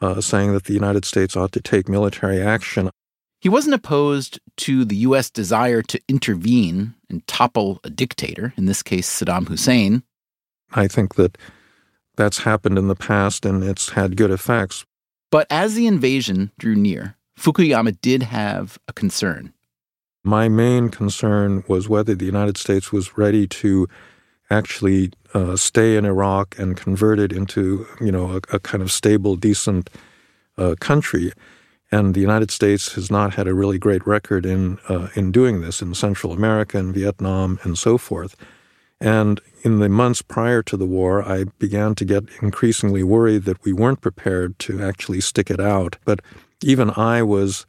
uh, 0.01 0.21
saying 0.21 0.53
that 0.53 0.65
the 0.65 0.75
United 0.75 1.05
States 1.05 1.37
ought 1.37 1.53
to 1.53 1.61
take 1.61 1.89
military 1.89 2.41
action. 2.41 2.91
He 3.41 3.49
wasn't 3.49 3.75
opposed 3.75 4.39
to 4.59 4.85
the 4.85 4.97
U.S. 4.97 5.31
desire 5.31 5.83
to 5.83 6.01
intervene 6.09 6.95
and 7.11 7.27
topple 7.27 7.81
a 7.83 7.91
dictator, 7.91 8.53
in 8.57 8.67
this 8.67 8.83
case, 8.85 9.09
Saddam 9.09 9.49
Hussein. 9.49 10.05
I 10.73 10.87
think 10.87 11.15
that 11.17 11.39
that's 12.19 12.41
happened 12.41 12.77
in 12.77 12.89
the 12.89 12.95
past 12.95 13.47
and 13.47 13.65
it's 13.65 13.91
had 13.91 14.19
good 14.19 14.31
effects. 14.31 14.85
But 15.31 15.47
as 15.49 15.75
the 15.75 15.87
invasion 15.87 16.51
drew 16.59 16.75
near, 16.75 17.17
Fukuyama 17.39 17.99
did 18.03 18.25
have 18.25 18.79
a 18.89 18.93
concern. 18.93 19.55
My 20.25 20.49
main 20.49 20.91
concern 20.91 21.65
was 21.69 21.89
whether 21.89 22.15
the 22.15 22.27
United 22.27 22.59
States 22.59 22.93
was 22.93 23.17
ready 23.17 23.47
to 23.47 23.89
actually 24.51 25.13
uh, 25.35 25.57
stay 25.57 25.97
in 25.97 26.05
Iraq 26.05 26.59
and 26.59 26.77
convert 26.77 27.19
it 27.19 27.33
into, 27.33 27.87
you 28.01 28.11
know, 28.11 28.33
a, 28.33 28.57
a 28.57 28.59
kind 28.59 28.83
of 28.83 28.91
stable, 28.91 29.37
decent 29.37 29.89
uh, 30.57 30.75
country. 30.81 31.33
And 31.93 32.15
the 32.15 32.21
United 32.21 32.51
States 32.51 32.95
has 32.95 33.11
not 33.11 33.35
had 33.35 33.47
a 33.47 33.55
really 33.55 33.79
great 33.79 34.07
record 34.07 34.45
in 34.45 34.79
uh, 34.89 35.09
in 35.15 35.33
doing 35.33 35.61
this 35.61 35.81
in 35.81 35.95
Central 35.95 36.33
America 36.33 36.79
and 36.79 36.95
Vietnam 36.95 37.59
and 37.63 37.79
so 37.79 37.97
forth. 37.97 38.37
And 39.01 39.41
in 39.63 39.79
the 39.79 39.89
months 39.89 40.23
prior 40.23 40.63
to 40.65 40.77
the 40.77 40.87
war, 40.87 41.23
I 41.23 41.45
began 41.59 41.95
to 41.97 42.05
get 42.05 42.25
increasingly 42.43 43.03
worried 43.03 43.45
that 43.45 43.63
we 43.65 43.73
weren't 43.73 44.01
prepared 44.01 44.59
to 44.61 44.83
actually 44.83 45.21
stick 45.21 45.51
it 45.51 45.61
out. 45.61 45.97
But 46.05 46.21
even 46.63 46.91
I 46.91 47.23
was 47.23 47.67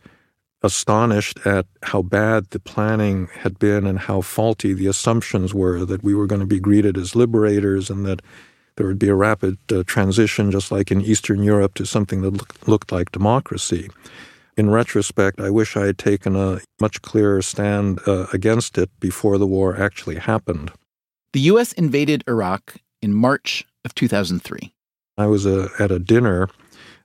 astonished 0.62 1.46
at 1.46 1.66
how 1.84 2.02
bad 2.02 2.50
the 2.50 2.60
planning 2.60 3.28
had 3.28 3.60
been 3.60 3.86
and 3.86 4.00
how 4.00 4.22
faulty 4.22 4.74
the 4.74 4.88
assumptions 4.88 5.54
were 5.54 5.86
that 5.86 6.04
we 6.04 6.14
were 6.14 6.28
going 6.28 6.42
to 6.42 6.48
be 6.48 6.60
greeted 6.60 6.98
as 6.98 7.16
liberators 7.16 7.90
and 7.90 8.06
that 8.06 8.22
there 8.76 8.88
would 8.88 9.00
be 9.00 9.10
a 9.10 9.16
rapid 9.16 9.58
uh, 9.72 9.84
transition, 9.86 10.52
just 10.52 10.72
like 10.72 10.92
in 10.92 11.02
Eastern 11.02 11.44
Europe, 11.44 11.74
to 11.76 11.86
something 11.86 12.22
that 12.22 12.32
look, 12.32 12.68
looked 12.68 12.92
like 12.92 13.12
democracy. 13.12 13.90
In 14.58 14.70
retrospect, 14.70 15.40
I 15.40 15.50
wish 15.50 15.78
I 15.78 15.86
had 15.86 15.98
taken 15.98 16.36
a 16.36 16.60
much 16.82 17.02
clearer 17.02 17.42
stand 17.42 18.00
uh, 18.08 18.28
against 18.34 18.78
it 18.78 18.90
before 19.00 19.38
the 19.38 19.48
war 19.48 19.82
actually 19.82 20.16
happened. 20.16 20.72
The 21.32 21.42
U.S. 21.42 21.74
invaded 21.74 22.24
Iraq 22.28 22.78
in 23.04 23.14
March 23.14 23.64
of 23.86 23.94
2003. 23.94 24.74
I 25.16 25.28
was 25.28 25.46
uh, 25.46 25.70
at 25.78 25.92
a 25.92 26.00
dinner 26.00 26.50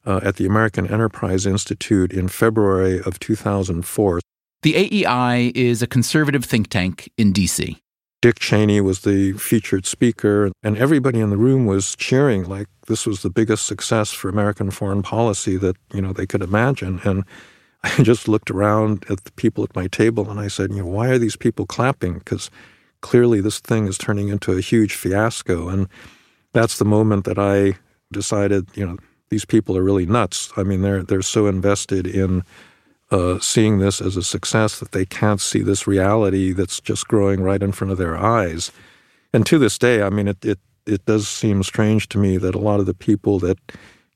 uh, 0.07 0.21
at 0.23 0.37
the 0.37 0.47
American 0.47 0.87
Enterprise 0.87 1.45
Institute 1.45 2.11
in 2.11 2.29
February 2.29 3.01
of 3.05 3.19
2004. 3.19 4.21
The 4.63 4.77
AEI 4.77 5.53
is 5.55 5.83
a 5.83 5.87
conservative 5.87 6.43
think 6.43 6.71
tank 6.71 7.13
in 7.19 7.33
D.C. 7.33 7.79
Dick 8.23 8.39
Cheney 8.39 8.81
was 8.81 9.01
the 9.01 9.35
featured 9.35 9.85
speaker, 9.85 10.51
and 10.63 10.79
everybody 10.79 11.21
in 11.21 11.29
the 11.29 11.37
room 11.37 11.67
was 11.67 11.95
cheering 11.97 12.45
like 12.45 12.69
this 12.87 13.07
was 13.07 13.21
the 13.21 13.29
biggest 13.29 13.67
success 13.67 14.11
for 14.11 14.31
American 14.31 14.71
foreign 14.71 15.03
policy 15.03 15.59
that 15.59 15.77
you 15.93 16.01
know 16.01 16.15
they 16.15 16.27
could 16.27 16.41
imagine. 16.41 16.99
And 17.05 17.25
I 17.83 18.03
just 18.03 18.27
looked 18.27 18.51
around 18.51 19.05
at 19.11 19.25
the 19.25 19.33
people 19.33 19.65
at 19.65 19.77
my 19.77 19.87
table 19.87 20.31
and 20.31 20.41
I 20.41 20.49
said, 20.49 20.71
you 20.71 20.79
know, 20.79 20.87
why 20.87 21.09
are 21.09 21.19
these 21.19 21.37
people 21.37 21.67
clapping? 21.67 22.15
Because 22.15 22.51
clearly 23.05 23.43
this 23.43 23.61
thing 23.61 23.87
is 23.87 23.99
turning 23.99 24.29
into 24.29 24.53
a 24.53 24.63
huge 24.63 24.95
fiasco. 24.95 25.69
And 25.69 25.89
that's 26.55 26.79
the 26.79 26.87
moment 26.87 27.27
that 27.27 27.39
I 27.39 27.77
decided, 28.11 28.67
you 28.75 28.87
know, 28.87 28.97
these 29.29 29.45
people 29.45 29.77
are 29.77 29.83
really 29.83 30.07
nuts. 30.07 30.51
I 30.57 30.63
mean, 30.63 30.81
they're 30.81 31.03
they're 31.03 31.21
so 31.37 31.47
invested 31.47 32.07
in 32.07 32.43
uh, 33.11 33.39
seeing 33.41 33.79
this 33.79 34.01
as 34.01 34.17
a 34.17 34.23
success 34.23 34.81
that 34.81 34.93
they 34.93 35.05
can't 35.05 35.41
see 35.41 35.61
this 35.61 35.87
reality 35.87 36.53
that's 36.53 36.81
just 36.81 37.07
growing 37.07 37.43
right 37.43 37.63
in 37.63 37.73
front 37.73 37.93
of 37.93 37.99
their 37.99 38.17
eyes. 38.17 38.73
And 39.35 39.45
to 39.47 39.59
this 39.59 39.77
day, 39.77 40.03
I 40.03 40.09
mean, 40.09 40.29
it 40.29 40.43
it 40.43 40.61
it 40.87 41.05
does 41.05 41.29
seem 41.29 41.63
strange 41.63 42.09
to 42.09 42.19
me 42.19 42.39
that 42.39 42.55
a 42.55 42.67
lot 42.71 42.81
of 42.81 42.87
the 42.87 42.95
people 42.95 43.39
that 43.41 43.59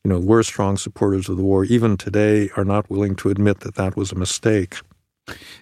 you 0.02 0.10
know 0.10 0.18
were 0.18 0.42
strong 0.42 0.78
supporters 0.78 1.28
of 1.28 1.36
the 1.36 1.48
war, 1.50 1.64
even 1.64 1.98
today, 1.98 2.48
are 2.56 2.64
not 2.64 2.88
willing 2.88 3.16
to 3.16 3.28
admit 3.28 3.60
that 3.60 3.74
that 3.74 3.96
was 3.96 4.12
a 4.12 4.22
mistake. 4.24 4.76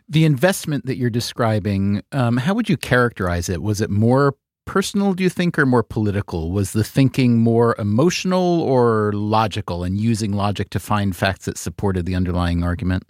The 0.08 0.24
investment 0.24 0.86
that 0.86 0.96
you're 0.96 1.10
describing, 1.10 2.02
um, 2.12 2.36
how 2.36 2.54
would 2.54 2.68
you 2.68 2.76
characterize 2.76 3.48
it? 3.48 3.62
Was 3.62 3.80
it 3.80 3.90
more 3.90 4.34
personal, 4.64 5.14
do 5.14 5.22
you 5.22 5.30
think, 5.30 5.58
or 5.58 5.66
more 5.66 5.82
political? 5.82 6.50
Was 6.50 6.72
the 6.72 6.84
thinking 6.84 7.38
more 7.38 7.74
emotional 7.78 8.60
or 8.60 9.12
logical 9.14 9.84
and 9.84 9.98
using 9.98 10.32
logic 10.32 10.70
to 10.70 10.80
find 10.80 11.16
facts 11.16 11.46
that 11.46 11.58
supported 11.58 12.04
the 12.04 12.14
underlying 12.14 12.62
argument? 12.62 13.04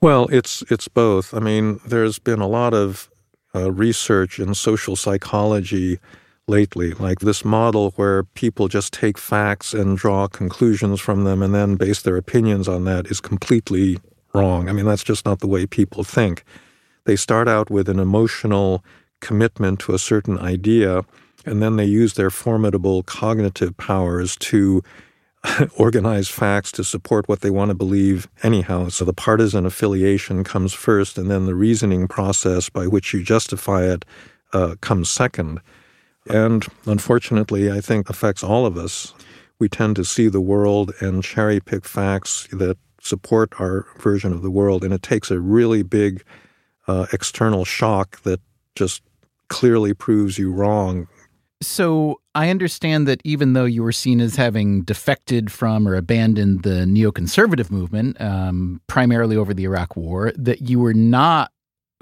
Well, 0.00 0.26
it's 0.32 0.62
it's 0.70 0.88
both. 0.88 1.32
I 1.32 1.38
mean, 1.38 1.80
there's 1.86 2.18
been 2.18 2.40
a 2.40 2.48
lot 2.48 2.74
of 2.74 3.08
uh, 3.54 3.70
research 3.70 4.40
in 4.40 4.54
social 4.54 4.96
psychology 4.96 5.98
lately, 6.46 6.92
like 6.94 7.20
this 7.20 7.44
model 7.44 7.92
where 7.96 8.24
people 8.24 8.68
just 8.68 8.92
take 8.92 9.16
facts 9.16 9.72
and 9.72 9.96
draw 9.96 10.26
conclusions 10.26 11.00
from 11.00 11.24
them 11.24 11.42
and 11.42 11.54
then 11.54 11.76
base 11.76 12.02
their 12.02 12.16
opinions 12.16 12.68
on 12.68 12.84
that 12.84 13.06
is 13.06 13.20
completely 13.20 13.98
wrong. 14.34 14.68
I 14.68 14.72
mean, 14.72 14.84
that's 14.84 15.04
just 15.04 15.24
not 15.24 15.40
the 15.40 15.46
way 15.46 15.66
people 15.66 16.04
think. 16.04 16.44
They 17.04 17.16
start 17.16 17.48
out 17.48 17.70
with 17.70 17.88
an 17.88 17.98
emotional 17.98 18.84
commitment 19.20 19.80
to 19.80 19.94
a 19.94 19.98
certain 19.98 20.38
idea, 20.38 21.04
and 21.46 21.62
then 21.62 21.76
they 21.76 21.84
use 21.84 22.14
their 22.14 22.30
formidable 22.30 23.02
cognitive 23.02 23.76
powers 23.76 24.36
to 24.36 24.82
organize 25.76 26.28
facts 26.28 26.72
to 26.72 26.84
support 26.84 27.28
what 27.28 27.40
they 27.40 27.50
want 27.50 27.70
to 27.70 27.74
believe 27.74 28.28
anyhow. 28.42 28.88
So 28.88 29.04
the 29.04 29.12
partisan 29.12 29.66
affiliation 29.66 30.44
comes 30.44 30.72
first, 30.72 31.18
and 31.18 31.30
then 31.30 31.46
the 31.46 31.54
reasoning 31.54 32.08
process 32.08 32.68
by 32.68 32.86
which 32.86 33.12
you 33.12 33.22
justify 33.22 33.84
it 33.84 34.04
uh, 34.52 34.76
comes 34.80 35.10
second. 35.10 35.60
And 36.28 36.66
unfortunately, 36.86 37.70
I 37.70 37.80
think 37.80 38.08
affects 38.08 38.42
all 38.42 38.64
of 38.64 38.78
us. 38.78 39.12
We 39.58 39.68
tend 39.68 39.96
to 39.96 40.04
see 40.04 40.28
the 40.28 40.40
world 40.40 40.92
and 41.00 41.22
cherry 41.22 41.60
pick 41.60 41.84
facts 41.84 42.48
that 42.50 42.78
support 43.04 43.52
our 43.60 43.86
version 43.98 44.32
of 44.32 44.42
the 44.42 44.50
world. 44.50 44.84
And 44.84 44.92
it 44.92 45.02
takes 45.02 45.30
a 45.30 45.40
really 45.40 45.82
big 45.82 46.24
uh, 46.86 47.06
external 47.12 47.64
shock 47.64 48.22
that 48.22 48.40
just 48.74 49.02
clearly 49.48 49.94
proves 49.94 50.38
you 50.38 50.52
wrong. 50.52 51.06
So 51.62 52.20
I 52.34 52.50
understand 52.50 53.06
that 53.08 53.20
even 53.24 53.52
though 53.52 53.64
you 53.64 53.82
were 53.82 53.92
seen 53.92 54.20
as 54.20 54.36
having 54.36 54.82
defected 54.82 55.50
from 55.50 55.88
or 55.88 55.94
abandoned 55.94 56.62
the 56.62 56.84
neoconservative 56.84 57.70
movement, 57.70 58.20
um, 58.20 58.80
primarily 58.86 59.36
over 59.36 59.54
the 59.54 59.64
Iraq 59.64 59.96
War, 59.96 60.32
that 60.36 60.62
you 60.62 60.78
were 60.80 60.94
not 60.94 61.52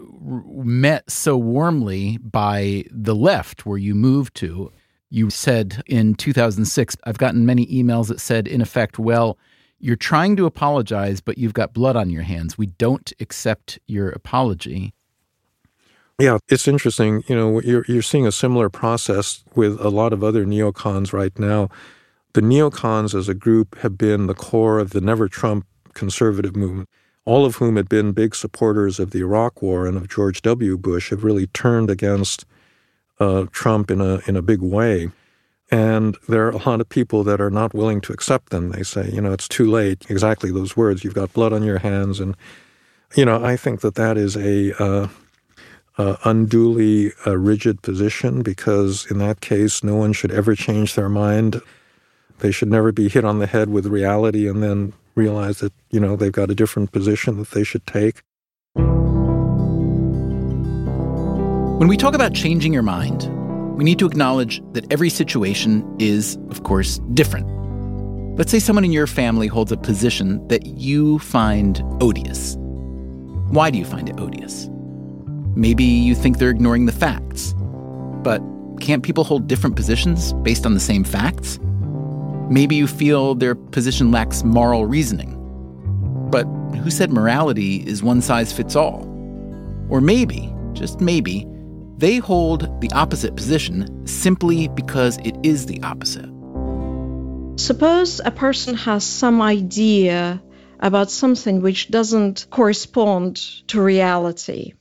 met 0.01 1.09
so 1.11 1.37
warmly 1.37 2.19
by 2.19 2.85
the 2.91 3.15
left 3.15 3.67
where 3.67 3.79
you 3.79 3.95
moved 3.95 4.35
to. 4.37 4.73
You 5.11 5.31
said 5.31 5.83
in 5.87 6.15
2006, 6.15 6.97
I've 7.05 7.19
gotten 7.19 7.47
many 7.47 7.67
emails 7.67 8.09
that 8.09 8.19
said, 8.19 8.49
in 8.49 8.61
effect, 8.61 8.99
well, 8.99 9.39
you're 9.83 9.97
trying 9.97 10.37
to 10.37 10.47
apologize, 10.47 11.21
but 11.21 11.37
you've 11.37 11.55
got 11.55 11.75
blood 11.75 11.97
on 11.97 12.09
your 12.09 12.23
hands. 12.23 12.57
We 12.57 12.67
don't 12.67 13.13
accept 13.21 13.79
your 13.87 14.11
apology. 14.11 14.95
Yeah, 16.19 16.39
it's 16.49 16.69
interesting. 16.69 17.25
You 17.27 17.35
know, 17.35 17.61
you're, 17.61 17.85
you're 17.89 18.01
seeing 18.01 18.27
a 18.27 18.33
similar 18.33 18.71
process 18.71 19.43
with 19.57 19.81
a 19.81 19.89
lot 19.89 20.13
of 20.13 20.23
other 20.23 20.47
neocons 20.47 21.13
right 21.13 21.37
now. 21.37 21.69
The 22.35 22.41
neocons 22.41 23.13
as 23.13 23.29
a 23.29 23.35
group 23.35 23.77
have 23.79 23.99
been 23.99 24.29
the 24.29 24.35
core 24.35 24.79
of 24.79 24.91
the 24.91 25.01
Never 25.01 25.29
Trump 25.29 25.67
conservative 25.95 26.55
movement, 26.55 26.89
all 27.25 27.45
of 27.45 27.57
whom 27.57 27.75
had 27.75 27.89
been 27.89 28.13
big 28.13 28.37
supporters 28.37 29.01
of 29.01 29.11
the 29.11 29.19
Iraq 29.19 29.63
War 29.63 29.87
and 29.87 29.97
of 29.97 30.09
George 30.09 30.43
W. 30.43 30.79
Bush, 30.79 31.11
have 31.11 31.25
really 31.25 31.49
turned 31.49 31.91
against 31.91 32.47
uh, 33.19 33.47
Trump 33.51 33.91
in 33.91 34.01
a 34.01 34.21
in 34.27 34.37
a 34.37 34.43
big 34.43 34.61
way. 34.61 35.11
And 35.73 36.17
there 36.29 36.47
are 36.47 36.51
a 36.51 36.59
lot 36.59 36.83
of 36.83 36.89
people 36.91 37.25
that 37.25 37.41
are 37.41 37.51
not 37.51 37.73
willing 37.73 38.03
to 38.03 38.13
accept 38.13 38.51
them. 38.51 38.69
They 38.69 38.83
say, 38.83 39.11
you 39.11 39.23
know, 39.23 39.33
it's 39.33 39.49
too 39.49 39.71
late. 39.71 40.05
Exactly 40.11 40.53
those 40.53 40.77
words. 40.77 41.03
You've 41.03 41.15
got 41.15 41.33
blood 41.33 41.55
on 41.55 41.63
your 41.63 41.79
hands. 41.79 42.21
And, 42.21 42.37
you 43.17 43.25
know, 43.25 43.43
I 43.43 43.57
think 43.57 43.81
that 43.81 43.95
that 43.95 44.19
is 44.19 44.37
a 44.37 44.75
uh, 44.79 45.09
uh, 45.97 46.17
unduly 46.25 47.13
uh, 47.27 47.39
rigid 47.39 47.81
position 47.81 48.43
because 48.43 49.11
in 49.11 49.17
that 49.19 49.41
case, 49.41 49.83
no 49.83 49.97
one 49.97 50.13
should 50.13 50.31
ever 50.31 50.55
change 50.55 50.95
their 50.95 51.09
mind. 51.09 51.63
They 52.41 52.51
should 52.51 52.69
never 52.69 52.93
be 52.93 53.09
hit 53.09 53.25
on 53.25 53.39
the 53.39 53.47
head 53.47 53.71
with 53.71 53.87
reality 53.87 54.47
and 54.47 54.63
then 54.63 54.93
realize 55.15 55.61
that, 55.61 55.73
you 55.91 56.01
know, 56.01 56.17
they've 56.17 56.31
got 56.31 56.51
a 56.51 56.55
different 56.55 56.93
position 56.93 57.39
that 57.39 57.53
they 57.53 57.65
should 57.65 57.87
take. 57.87 58.21
When 61.79 61.89
we 61.89 61.97
talk 61.97 62.15
about 62.15 62.35
changing 62.35 62.75
your 62.75 62.83
mind, 62.83 63.31
we 63.83 63.85
need 63.85 63.99
to 63.99 64.07
acknowledge 64.07 64.63
that 64.75 64.87
every 64.93 65.11
situation 65.11 65.85
is, 65.99 66.39
of 66.51 66.63
course, 66.63 67.01
different. 67.15 67.49
Let's 68.39 68.53
say 68.53 68.61
someone 68.61 68.85
in 68.85 68.93
your 68.93 69.09
family 69.09 69.49
holds 69.49 69.73
a 69.73 69.77
position 69.77 70.47
that 70.47 70.65
you 70.65 71.19
find 71.19 71.83
odious. 72.01 72.55
Why 73.51 73.73
do 73.73 73.79
you 73.79 73.85
find 73.85 74.09
it 74.09 74.21
odious? 74.21 74.69
Maybe 75.57 75.83
you 75.83 76.15
think 76.15 76.39
they're 76.39 76.49
ignoring 76.49 76.87
the 76.87 76.93
facts. 76.93 77.57
But 78.23 78.41
can't 78.79 79.03
people 79.03 79.25
hold 79.25 79.49
different 79.49 79.75
positions 79.75 80.33
based 80.45 80.65
on 80.65 80.75
the 80.75 80.81
same 80.81 81.03
facts? 81.03 81.59
Maybe 82.49 82.77
you 82.77 82.87
feel 82.87 83.35
their 83.35 83.57
position 83.57 84.13
lacks 84.13 84.45
moral 84.45 84.87
reasoning. 84.87 85.37
But 86.31 86.45
who 86.85 86.89
said 86.89 87.11
morality 87.11 87.79
is 87.85 88.01
one 88.01 88.23
size 88.23 88.53
fits 88.53 88.77
all? 88.77 89.03
Or 89.89 90.01
maybe, 90.01 90.55
just 90.73 91.01
maybe, 91.01 91.49
they 92.03 92.17
hold 92.17 92.81
the 92.81 92.91
opposite 92.91 93.37
position 93.37 94.05
simply 94.09 94.67
because 94.67 95.19
it 95.19 95.37
is 95.45 95.67
the 95.67 95.81
opposite. 95.85 96.29
Suppose 97.61 98.21
a 98.25 98.33
person 98.33 98.75
has 98.75 99.05
some 99.05 99.41
idea 99.41 100.43
about 100.81 101.13
something 101.13 101.63
which 101.63 101.93
doesn't 101.93 102.49
correspond 102.51 103.37
to 103.69 103.81
reality. 103.81 104.73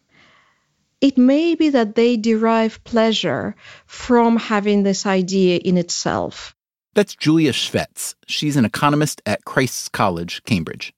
It 0.99 1.15
may 1.15 1.53
be 1.53 1.69
that 1.69 1.93
they 1.93 2.17
derive 2.17 2.83
pleasure 2.83 3.55
from 3.85 4.37
having 4.37 4.81
this 4.81 5.05
idea 5.05 5.57
in 5.57 5.77
itself. 5.77 6.55
That's 6.95 7.15
Julia 7.15 7.51
Shvets. 7.51 8.15
She's 8.25 8.57
an 8.57 8.65
economist 8.65 9.21
at 9.27 9.45
Christ's 9.45 9.89
College, 9.89 10.41
Cambridge. 10.45 10.91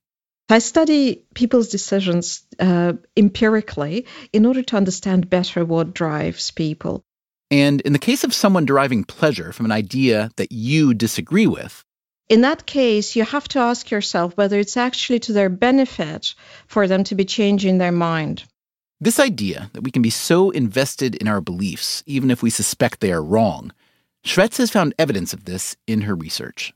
I 0.53 0.59
study 0.59 1.25
people's 1.33 1.69
decisions 1.69 2.45
uh, 2.59 2.93
empirically 3.17 4.05
in 4.31 4.45
order 4.45 4.61
to 4.61 4.77
understand 4.77 5.27
better 5.27 5.65
what 5.65 5.95
drives 5.95 6.51
people. 6.51 7.03
And 7.49 7.81
in 7.81 7.91
the 7.91 7.97
case 7.97 8.23
of 8.23 8.35
someone 8.35 8.65
deriving 8.65 9.03
pleasure 9.03 9.51
from 9.51 9.65
an 9.65 9.71
idea 9.71 10.29
that 10.35 10.51
you 10.51 10.93
disagree 10.93 11.47
with, 11.47 11.83
in 12.29 12.41
that 12.41 12.67
case, 12.67 13.15
you 13.15 13.25
have 13.25 13.47
to 13.47 13.59
ask 13.59 13.89
yourself 13.89 14.37
whether 14.37 14.59
it's 14.59 14.77
actually 14.77 15.21
to 15.21 15.33
their 15.33 15.49
benefit 15.49 16.35
for 16.67 16.87
them 16.87 17.03
to 17.05 17.15
be 17.15 17.25
changing 17.25 17.79
their 17.79 17.91
mind. 17.91 18.43
This 19.01 19.19
idea 19.19 19.71
that 19.73 19.81
we 19.81 19.89
can 19.89 20.03
be 20.03 20.11
so 20.11 20.51
invested 20.51 21.15
in 21.15 21.27
our 21.27 21.41
beliefs, 21.41 22.03
even 22.05 22.29
if 22.29 22.43
we 22.43 22.51
suspect 22.51 22.99
they 22.99 23.11
are 23.11 23.23
wrong, 23.23 23.73
Shvets 24.23 24.57
has 24.57 24.69
found 24.69 24.93
evidence 24.99 25.33
of 25.33 25.45
this 25.45 25.75
in 25.87 26.01
her 26.01 26.13
research. 26.13 26.75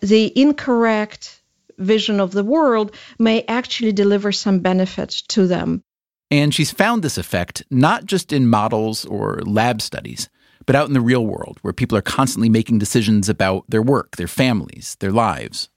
The 0.00 0.32
incorrect 0.40 1.42
vision 1.78 2.20
of 2.20 2.32
the 2.32 2.44
world 2.44 2.94
may 3.18 3.42
actually 3.48 3.92
deliver 3.92 4.32
some 4.32 4.60
benefit 4.60 5.10
to 5.28 5.46
them. 5.46 5.82
And 6.30 6.54
she's 6.54 6.70
found 6.70 7.02
this 7.02 7.18
effect 7.18 7.62
not 7.70 8.06
just 8.06 8.32
in 8.32 8.48
models 8.48 9.04
or 9.04 9.40
lab 9.44 9.80
studies, 9.80 10.28
but 10.66 10.76
out 10.76 10.88
in 10.88 10.94
the 10.94 11.00
real 11.00 11.26
world 11.26 11.58
where 11.62 11.72
people 11.72 11.98
are 11.98 12.02
constantly 12.02 12.48
making 12.48 12.78
decisions 12.78 13.28
about 13.28 13.64
their 13.68 13.82
work, 13.82 14.16
their 14.16 14.28
families, 14.28 14.96
their 15.00 15.12
lives. 15.12 15.68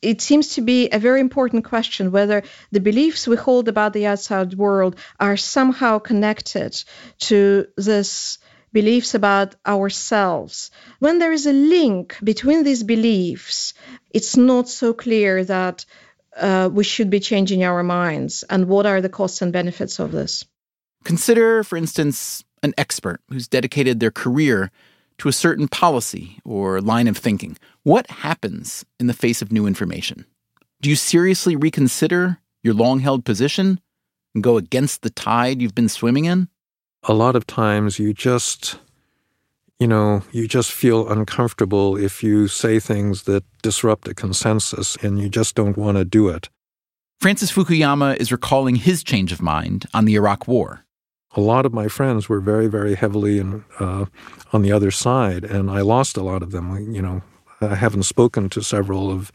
It 0.00 0.20
seems 0.20 0.54
to 0.54 0.60
be 0.60 0.88
a 0.90 0.98
very 0.98 1.20
important 1.20 1.64
question 1.64 2.12
whether 2.12 2.44
the 2.70 2.80
beliefs 2.80 3.26
we 3.26 3.36
hold 3.36 3.66
about 3.66 3.92
the 3.92 4.06
outside 4.06 4.54
world 4.54 4.94
are 5.18 5.36
somehow 5.36 5.98
connected 5.98 6.80
to 7.20 7.66
this 7.76 8.38
beliefs 8.80 9.12
about 9.14 9.56
ourselves. 9.66 10.70
When 11.04 11.18
there 11.18 11.32
is 11.32 11.46
a 11.46 11.52
link 11.76 12.16
between 12.22 12.60
these 12.62 12.84
beliefs, 12.94 13.74
it's 14.10 14.36
not 14.36 14.68
so 14.68 14.88
clear 14.92 15.32
that 15.44 15.84
uh, 16.36 16.70
we 16.72 16.84
should 16.84 17.10
be 17.10 17.20
changing 17.30 17.64
our 17.64 17.82
minds 17.82 18.44
and 18.48 18.68
what 18.68 18.86
are 18.86 19.00
the 19.00 19.08
costs 19.18 19.42
and 19.42 19.52
benefits 19.52 19.98
of 19.98 20.12
this. 20.12 20.44
Consider, 21.04 21.64
for 21.64 21.76
instance, 21.76 22.44
an 22.62 22.72
expert 22.78 23.20
who's 23.30 23.48
dedicated 23.48 23.98
their 23.98 24.12
career 24.12 24.70
to 25.18 25.28
a 25.28 25.32
certain 25.32 25.66
policy 25.66 26.38
or 26.44 26.80
line 26.80 27.08
of 27.08 27.16
thinking. 27.16 27.56
What 27.82 28.06
happens 28.10 28.84
in 29.00 29.08
the 29.08 29.20
face 29.24 29.42
of 29.42 29.50
new 29.50 29.66
information? 29.66 30.24
Do 30.80 30.88
you 30.88 30.96
seriously 30.96 31.56
reconsider 31.56 32.38
your 32.62 32.74
long 32.74 33.00
held 33.00 33.24
position 33.24 33.80
and 34.34 34.44
go 34.44 34.56
against 34.56 35.02
the 35.02 35.10
tide 35.10 35.60
you've 35.60 35.74
been 35.74 35.88
swimming 35.88 36.26
in? 36.26 36.48
A 37.04 37.14
lot 37.14 37.36
of 37.36 37.46
times 37.46 37.98
you 37.98 38.12
just, 38.12 38.78
you 39.78 39.86
know, 39.86 40.22
you 40.32 40.48
just 40.48 40.72
feel 40.72 41.08
uncomfortable 41.08 41.96
if 41.96 42.22
you 42.22 42.48
say 42.48 42.80
things 42.80 43.24
that 43.24 43.44
disrupt 43.62 44.08
a 44.08 44.14
consensus 44.14 44.96
and 44.96 45.18
you 45.18 45.28
just 45.28 45.54
don't 45.54 45.76
want 45.76 45.96
to 45.96 46.04
do 46.04 46.28
it. 46.28 46.48
Francis 47.20 47.50
Fukuyama 47.50 48.16
is 48.16 48.30
recalling 48.30 48.76
his 48.76 49.02
change 49.02 49.32
of 49.32 49.42
mind 49.42 49.86
on 49.92 50.04
the 50.04 50.14
Iraq 50.14 50.46
War. 50.46 50.84
A 51.36 51.40
lot 51.40 51.66
of 51.66 51.72
my 51.72 51.88
friends 51.88 52.28
were 52.28 52.40
very, 52.40 52.68
very 52.68 52.94
heavily 52.94 53.38
in, 53.38 53.64
uh, 53.80 54.06
on 54.52 54.62
the 54.62 54.72
other 54.72 54.90
side, 54.90 55.44
and 55.44 55.70
I 55.70 55.80
lost 55.80 56.16
a 56.16 56.22
lot 56.22 56.42
of 56.42 56.52
them. 56.52 56.92
You 56.92 57.02
know, 57.02 57.22
I 57.60 57.74
haven't 57.74 58.04
spoken 58.04 58.48
to 58.50 58.62
several 58.62 59.10
of 59.10 59.32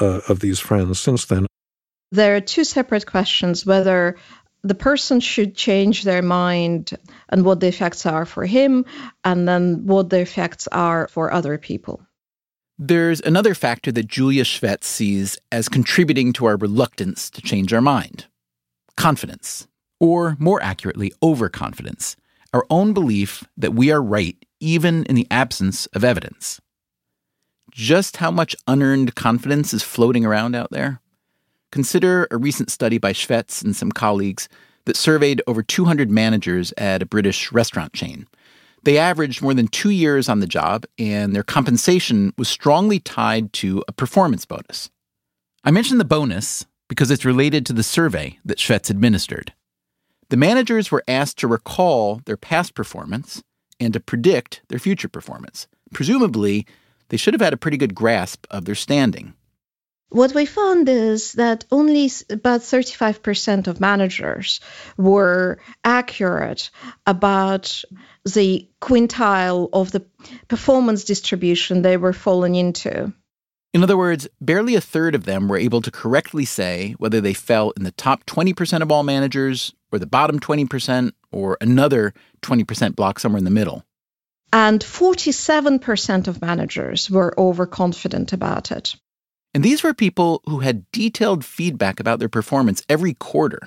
uh, 0.00 0.20
of 0.28 0.40
these 0.40 0.58
friends 0.58 0.98
since 0.98 1.26
then. 1.26 1.46
There 2.12 2.36
are 2.36 2.40
two 2.40 2.64
separate 2.64 3.06
questions: 3.06 3.66
whether 3.66 4.16
the 4.64 4.74
person 4.74 5.20
should 5.20 5.54
change 5.54 6.02
their 6.02 6.22
mind 6.22 6.92
and 7.28 7.44
what 7.44 7.60
the 7.60 7.68
effects 7.68 8.06
are 8.06 8.24
for 8.24 8.46
him, 8.46 8.84
and 9.22 9.46
then 9.46 9.86
what 9.86 10.10
the 10.10 10.20
effects 10.20 10.66
are 10.68 11.06
for 11.08 11.32
other 11.32 11.58
people. 11.58 12.00
There's 12.78 13.20
another 13.20 13.54
factor 13.54 13.92
that 13.92 14.08
Julia 14.08 14.42
Shvets 14.42 14.84
sees 14.84 15.36
as 15.52 15.68
contributing 15.68 16.32
to 16.34 16.46
our 16.46 16.56
reluctance 16.56 17.30
to 17.30 17.42
change 17.42 17.72
our 17.72 17.82
mind 17.82 18.26
confidence, 18.96 19.66
or 19.98 20.36
more 20.38 20.62
accurately, 20.62 21.12
overconfidence, 21.20 22.16
our 22.52 22.64
own 22.70 22.92
belief 22.94 23.42
that 23.56 23.74
we 23.74 23.90
are 23.90 24.00
right 24.00 24.36
even 24.60 25.04
in 25.06 25.16
the 25.16 25.26
absence 25.32 25.86
of 25.86 26.04
evidence. 26.04 26.60
Just 27.72 28.18
how 28.18 28.30
much 28.30 28.54
unearned 28.68 29.16
confidence 29.16 29.74
is 29.74 29.82
floating 29.82 30.24
around 30.24 30.54
out 30.54 30.70
there? 30.70 31.00
Consider 31.74 32.28
a 32.30 32.36
recent 32.36 32.70
study 32.70 32.98
by 32.98 33.12
Shvets 33.12 33.60
and 33.64 33.74
some 33.74 33.90
colleagues 33.90 34.48
that 34.84 34.96
surveyed 34.96 35.42
over 35.48 35.60
200 35.60 36.08
managers 36.08 36.72
at 36.78 37.02
a 37.02 37.06
British 37.06 37.50
restaurant 37.50 37.92
chain. 37.92 38.28
They 38.84 38.96
averaged 38.96 39.42
more 39.42 39.54
than 39.54 39.66
two 39.66 39.90
years 39.90 40.28
on 40.28 40.38
the 40.38 40.46
job, 40.46 40.84
and 41.00 41.34
their 41.34 41.42
compensation 41.42 42.32
was 42.38 42.48
strongly 42.48 43.00
tied 43.00 43.52
to 43.54 43.82
a 43.88 43.92
performance 43.92 44.44
bonus. 44.44 44.88
I 45.64 45.72
mention 45.72 45.98
the 45.98 46.04
bonus 46.04 46.64
because 46.88 47.10
it's 47.10 47.24
related 47.24 47.66
to 47.66 47.72
the 47.72 47.82
survey 47.82 48.38
that 48.44 48.58
Shvets 48.58 48.88
administered. 48.88 49.52
The 50.28 50.36
managers 50.36 50.92
were 50.92 51.02
asked 51.08 51.38
to 51.38 51.48
recall 51.48 52.20
their 52.24 52.36
past 52.36 52.76
performance 52.76 53.42
and 53.80 53.92
to 53.94 53.98
predict 53.98 54.62
their 54.68 54.78
future 54.78 55.08
performance. 55.08 55.66
Presumably, 55.92 56.68
they 57.08 57.16
should 57.16 57.34
have 57.34 57.40
had 57.40 57.52
a 57.52 57.56
pretty 57.56 57.78
good 57.78 57.96
grasp 57.96 58.46
of 58.48 58.64
their 58.64 58.76
standing. 58.76 59.34
What 60.14 60.32
we 60.32 60.46
found 60.46 60.88
is 60.88 61.32
that 61.32 61.64
only 61.72 62.08
about 62.30 62.60
35% 62.60 63.66
of 63.66 63.80
managers 63.80 64.60
were 64.96 65.58
accurate 65.82 66.70
about 67.04 67.82
the 68.24 68.68
quintile 68.80 69.70
of 69.72 69.90
the 69.90 70.06
performance 70.46 71.02
distribution 71.02 71.82
they 71.82 71.96
were 71.96 72.12
falling 72.12 72.54
into. 72.54 73.12
In 73.72 73.82
other 73.82 73.96
words, 73.96 74.28
barely 74.40 74.76
a 74.76 74.80
third 74.80 75.16
of 75.16 75.24
them 75.24 75.48
were 75.48 75.58
able 75.58 75.82
to 75.82 75.90
correctly 75.90 76.44
say 76.44 76.94
whether 76.98 77.20
they 77.20 77.34
fell 77.34 77.72
in 77.76 77.82
the 77.82 77.90
top 77.90 78.24
20% 78.24 78.82
of 78.82 78.92
all 78.92 79.02
managers, 79.02 79.74
or 79.90 79.98
the 79.98 80.06
bottom 80.06 80.38
20%, 80.38 81.10
or 81.32 81.58
another 81.60 82.14
20% 82.40 82.94
block 82.94 83.18
somewhere 83.18 83.38
in 83.38 83.44
the 83.44 83.50
middle. 83.50 83.84
And 84.52 84.78
47% 84.78 86.28
of 86.28 86.40
managers 86.40 87.10
were 87.10 87.34
overconfident 87.36 88.32
about 88.32 88.70
it. 88.70 88.94
And 89.54 89.64
these 89.64 89.82
were 89.82 89.94
people 89.94 90.42
who 90.46 90.58
had 90.60 90.90
detailed 90.90 91.44
feedback 91.44 92.00
about 92.00 92.18
their 92.18 92.28
performance 92.28 92.82
every 92.88 93.14
quarter, 93.14 93.60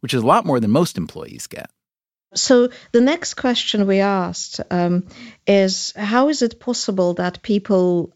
which 0.00 0.14
is 0.14 0.22
a 0.22 0.26
lot 0.26 0.46
more 0.46 0.60
than 0.60 0.70
most 0.70 0.96
employees 0.96 1.48
get. 1.48 1.68
So 2.34 2.68
the 2.92 3.00
next 3.00 3.34
question 3.34 3.86
we 3.86 4.00
asked 4.00 4.60
um, 4.70 5.06
is 5.46 5.92
how 5.96 6.28
is 6.28 6.42
it 6.42 6.60
possible 6.60 7.14
that 7.14 7.42
people 7.42 8.14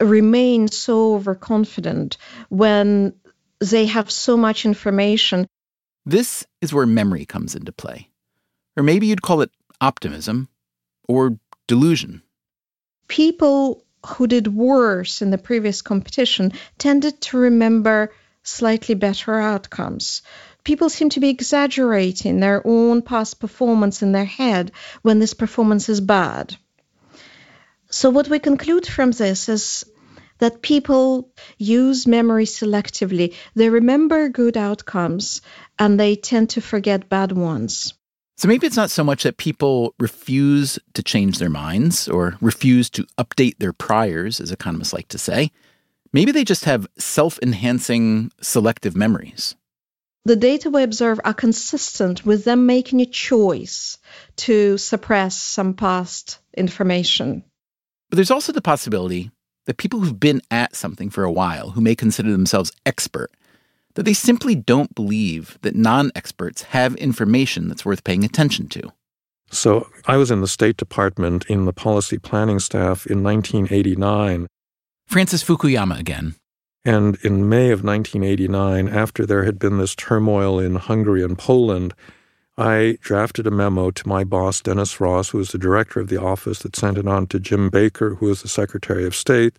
remain 0.00 0.68
so 0.68 1.14
overconfident 1.14 2.18
when 2.48 3.14
they 3.60 3.86
have 3.86 4.10
so 4.10 4.36
much 4.36 4.66
information? 4.66 5.46
This 6.04 6.46
is 6.60 6.74
where 6.74 6.86
memory 6.86 7.24
comes 7.24 7.54
into 7.54 7.72
play. 7.72 8.10
Or 8.76 8.82
maybe 8.82 9.06
you'd 9.06 9.22
call 9.22 9.40
it 9.40 9.50
optimism 9.80 10.48
or 11.08 11.38
delusion. 11.66 12.22
People 13.08 13.83
who 14.06 14.26
did 14.26 14.46
worse 14.48 15.22
in 15.22 15.30
the 15.30 15.38
previous 15.38 15.82
competition 15.82 16.52
tended 16.78 17.20
to 17.20 17.38
remember 17.38 18.12
slightly 18.42 18.94
better 18.94 19.34
outcomes. 19.34 20.22
People 20.64 20.88
seem 20.88 21.10
to 21.10 21.20
be 21.20 21.30
exaggerating 21.30 22.40
their 22.40 22.66
own 22.66 23.02
past 23.02 23.40
performance 23.40 24.02
in 24.02 24.12
their 24.12 24.24
head 24.24 24.72
when 25.02 25.18
this 25.18 25.34
performance 25.34 25.88
is 25.88 26.00
bad. 26.00 26.56
So, 27.90 28.10
what 28.10 28.28
we 28.28 28.38
conclude 28.38 28.86
from 28.86 29.10
this 29.12 29.48
is 29.48 29.84
that 30.38 30.62
people 30.62 31.30
use 31.58 32.06
memory 32.06 32.44
selectively. 32.44 33.34
They 33.54 33.68
remember 33.68 34.28
good 34.28 34.56
outcomes 34.56 35.42
and 35.78 35.98
they 35.98 36.16
tend 36.16 36.50
to 36.50 36.60
forget 36.60 37.08
bad 37.08 37.32
ones. 37.32 37.94
So 38.36 38.48
maybe 38.48 38.66
it's 38.66 38.76
not 38.76 38.90
so 38.90 39.04
much 39.04 39.22
that 39.22 39.36
people 39.36 39.94
refuse 39.98 40.78
to 40.94 41.02
change 41.02 41.38
their 41.38 41.50
minds 41.50 42.08
or 42.08 42.36
refuse 42.40 42.90
to 42.90 43.06
update 43.18 43.58
their 43.58 43.72
priors, 43.72 44.40
as 44.40 44.50
economists 44.50 44.92
like 44.92 45.08
to 45.08 45.18
say. 45.18 45.50
Maybe 46.12 46.32
they 46.32 46.44
just 46.44 46.64
have 46.64 46.86
self 46.98 47.38
enhancing 47.42 48.32
selective 48.40 48.96
memories. 48.96 49.54
The 50.24 50.36
data 50.36 50.70
we 50.70 50.82
observe 50.82 51.20
are 51.24 51.34
consistent 51.34 52.24
with 52.24 52.44
them 52.44 52.66
making 52.66 53.00
a 53.00 53.06
choice 53.06 53.98
to 54.36 54.78
suppress 54.78 55.36
some 55.36 55.74
past 55.74 56.38
information. 56.56 57.44
But 58.10 58.16
there's 58.16 58.30
also 58.30 58.52
the 58.52 58.62
possibility 58.62 59.30
that 59.66 59.76
people 59.76 60.00
who've 60.00 60.18
been 60.18 60.40
at 60.50 60.76
something 60.76 61.10
for 61.10 61.24
a 61.24 61.32
while, 61.32 61.70
who 61.70 61.80
may 61.80 61.94
consider 61.94 62.32
themselves 62.32 62.72
expert, 62.86 63.30
that 63.94 64.04
they 64.04 64.12
simply 64.12 64.54
don't 64.54 64.94
believe 64.94 65.58
that 65.62 65.74
non 65.74 66.10
experts 66.14 66.62
have 66.62 66.94
information 66.96 67.68
that's 67.68 67.84
worth 67.84 68.04
paying 68.04 68.24
attention 68.24 68.68
to. 68.68 68.92
So 69.50 69.88
I 70.06 70.16
was 70.16 70.30
in 70.30 70.40
the 70.40 70.48
State 70.48 70.76
Department 70.76 71.44
in 71.46 71.64
the 71.64 71.72
policy 71.72 72.18
planning 72.18 72.58
staff 72.58 73.06
in 73.06 73.22
1989. 73.22 74.46
Francis 75.06 75.44
Fukuyama 75.44 75.98
again. 75.98 76.34
And 76.84 77.16
in 77.22 77.48
May 77.48 77.70
of 77.70 77.82
1989, 77.82 78.88
after 78.88 79.24
there 79.24 79.44
had 79.44 79.58
been 79.58 79.78
this 79.78 79.94
turmoil 79.94 80.58
in 80.58 80.74
Hungary 80.74 81.22
and 81.22 81.38
Poland, 81.38 81.94
I 82.58 82.98
drafted 83.00 83.46
a 83.46 83.50
memo 83.50 83.90
to 83.90 84.08
my 84.08 84.22
boss, 84.22 84.60
Dennis 84.60 85.00
Ross, 85.00 85.30
who 85.30 85.38
was 85.38 85.50
the 85.50 85.58
director 85.58 85.98
of 85.98 86.08
the 86.08 86.20
office, 86.20 86.60
that 86.60 86.76
sent 86.76 86.98
it 86.98 87.08
on 87.08 87.26
to 87.28 87.40
Jim 87.40 87.70
Baker, 87.70 88.16
who 88.16 88.26
was 88.26 88.42
the 88.42 88.48
Secretary 88.48 89.06
of 89.06 89.14
State, 89.14 89.56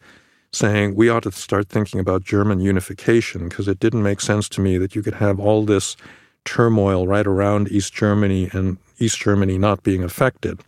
saying 0.56 0.96
we 0.96 1.10
ought 1.10 1.24
to 1.24 1.32
start 1.32 1.70
thinking 1.70 2.00
about 2.00 2.24
German 2.24 2.60
unification 2.60 3.50
because 3.50 3.68
it 3.68 3.80
didn't 3.80 4.04
make 4.04 4.22
sense 4.22 4.48
to 4.50 4.62
me 4.62 4.78
that 4.78 4.96
you 4.96 5.04
could 5.04 5.16
have 5.16 5.40
all 5.40 5.66
this 5.66 5.96
turmoil 6.46 7.08
right 7.08 7.28
around 7.28 7.72
East 7.72 7.94
Germany 7.94 8.50
and 8.54 8.78
East 9.00 9.20
Germany 9.20 9.58
not 9.58 9.84
being 9.84 10.04
affected. 10.04 10.62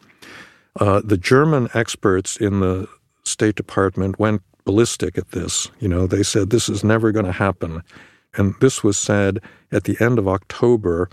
Uh, 0.79 1.01
the 1.03 1.17
German 1.17 1.69
experts 1.73 2.37
in 2.37 2.59
the 2.59 2.87
State 3.23 3.55
Department 3.55 4.19
went 4.19 4.41
ballistic 4.65 5.17
at 5.17 5.31
this. 5.31 5.69
You 5.79 5.87
know, 5.87 6.07
they 6.07 6.23
said 6.23 6.49
this 6.49 6.69
is 6.69 6.83
never 6.83 7.11
going 7.11 7.25
to 7.25 7.31
happen. 7.31 7.81
And 8.35 8.53
this 8.59 8.83
was 8.83 8.97
said 8.97 9.39
at 9.71 9.85
the 9.85 9.97
end 9.99 10.19
of 10.19 10.27
October 10.27 11.09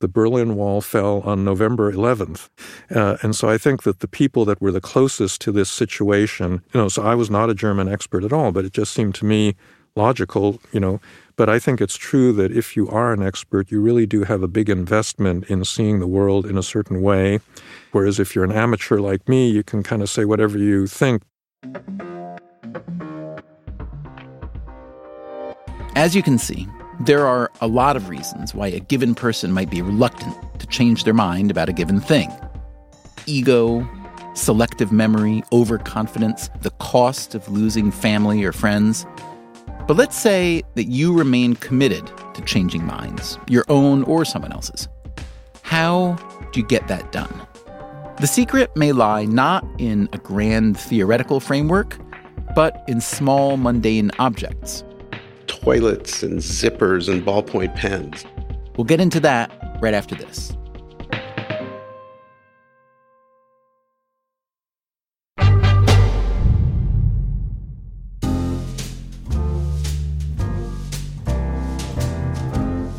the 0.00 0.08
Berlin 0.08 0.54
Wall 0.54 0.80
fell 0.80 1.20
on 1.22 1.44
November 1.44 1.92
11th. 1.92 2.48
Uh, 2.94 3.16
and 3.22 3.34
so 3.34 3.48
I 3.48 3.58
think 3.58 3.82
that 3.82 4.00
the 4.00 4.08
people 4.08 4.44
that 4.44 4.60
were 4.60 4.72
the 4.72 4.80
closest 4.80 5.40
to 5.42 5.52
this 5.52 5.70
situation, 5.70 6.62
you 6.72 6.80
know, 6.80 6.88
so 6.88 7.02
I 7.02 7.14
was 7.14 7.30
not 7.30 7.50
a 7.50 7.54
German 7.54 7.88
expert 7.88 8.24
at 8.24 8.32
all, 8.32 8.52
but 8.52 8.64
it 8.64 8.72
just 8.72 8.92
seemed 8.92 9.14
to 9.16 9.24
me 9.24 9.56
logical, 9.96 10.60
you 10.72 10.80
know. 10.80 11.00
But 11.36 11.48
I 11.48 11.58
think 11.58 11.80
it's 11.80 11.96
true 11.96 12.32
that 12.34 12.52
if 12.52 12.76
you 12.76 12.88
are 12.88 13.12
an 13.12 13.22
expert, 13.22 13.70
you 13.70 13.80
really 13.80 14.06
do 14.06 14.24
have 14.24 14.42
a 14.42 14.48
big 14.48 14.68
investment 14.68 15.44
in 15.50 15.64
seeing 15.64 16.00
the 16.00 16.06
world 16.06 16.46
in 16.46 16.56
a 16.56 16.62
certain 16.62 17.02
way. 17.02 17.40
Whereas 17.92 18.18
if 18.18 18.34
you're 18.34 18.44
an 18.44 18.52
amateur 18.52 18.98
like 18.98 19.28
me, 19.28 19.50
you 19.50 19.62
can 19.62 19.82
kind 19.82 20.02
of 20.02 20.08
say 20.08 20.24
whatever 20.24 20.58
you 20.58 20.86
think. 20.86 21.22
As 25.94 26.14
you 26.14 26.22
can 26.22 26.38
see, 26.38 26.68
there 27.00 27.26
are 27.26 27.50
a 27.60 27.68
lot 27.68 27.96
of 27.96 28.08
reasons 28.08 28.54
why 28.54 28.66
a 28.66 28.80
given 28.80 29.14
person 29.14 29.52
might 29.52 29.70
be 29.70 29.80
reluctant 29.82 30.36
to 30.58 30.66
change 30.66 31.04
their 31.04 31.14
mind 31.14 31.50
about 31.50 31.68
a 31.68 31.72
given 31.72 32.00
thing 32.00 32.30
ego, 33.26 33.86
selective 34.34 34.90
memory, 34.90 35.42
overconfidence, 35.52 36.48
the 36.62 36.70
cost 36.78 37.34
of 37.34 37.46
losing 37.48 37.90
family 37.90 38.42
or 38.42 38.52
friends. 38.52 39.04
But 39.86 39.98
let's 39.98 40.16
say 40.16 40.62
that 40.76 40.84
you 40.84 41.16
remain 41.16 41.54
committed 41.56 42.10
to 42.34 42.42
changing 42.42 42.86
minds, 42.86 43.38
your 43.48 43.66
own 43.68 44.02
or 44.04 44.24
someone 44.24 44.52
else's. 44.52 44.88
How 45.62 46.14
do 46.52 46.60
you 46.60 46.66
get 46.66 46.88
that 46.88 47.12
done? 47.12 47.46
The 48.18 48.26
secret 48.26 48.74
may 48.76 48.92
lie 48.92 49.26
not 49.26 49.64
in 49.78 50.08
a 50.14 50.18
grand 50.18 50.78
theoretical 50.78 51.40
framework, 51.40 51.98
but 52.54 52.82
in 52.88 53.02
small 53.02 53.58
mundane 53.58 54.10
objects 54.18 54.84
toilets 55.68 56.22
and 56.22 56.38
zippers 56.38 57.12
and 57.12 57.22
ballpoint 57.26 57.74
pens. 57.74 58.24
We'll 58.78 58.86
get 58.86 59.00
into 59.00 59.20
that 59.20 59.50
right 59.82 59.92
after 59.92 60.14
this. 60.14 60.56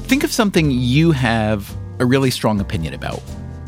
Think 0.04 0.24
of 0.24 0.32
something 0.32 0.70
you 0.70 1.12
have 1.12 1.76
a 1.98 2.06
really 2.06 2.30
strong 2.30 2.62
opinion 2.62 2.94
about. 2.94 3.24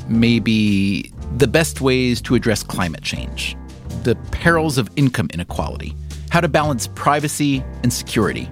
Maybe 0.08 1.12
the 1.38 1.48
best 1.48 1.82
ways 1.82 2.22
to 2.22 2.36
address 2.36 2.62
climate 2.62 3.02
change, 3.02 3.58
the 4.04 4.14
perils 4.30 4.78
of 4.78 4.92
income 4.96 5.30
inequality, 5.34 5.96
how 6.30 6.40
to 6.40 6.48
balance 6.48 6.86
privacy 6.86 7.64
and 7.82 7.92
security, 7.92 8.48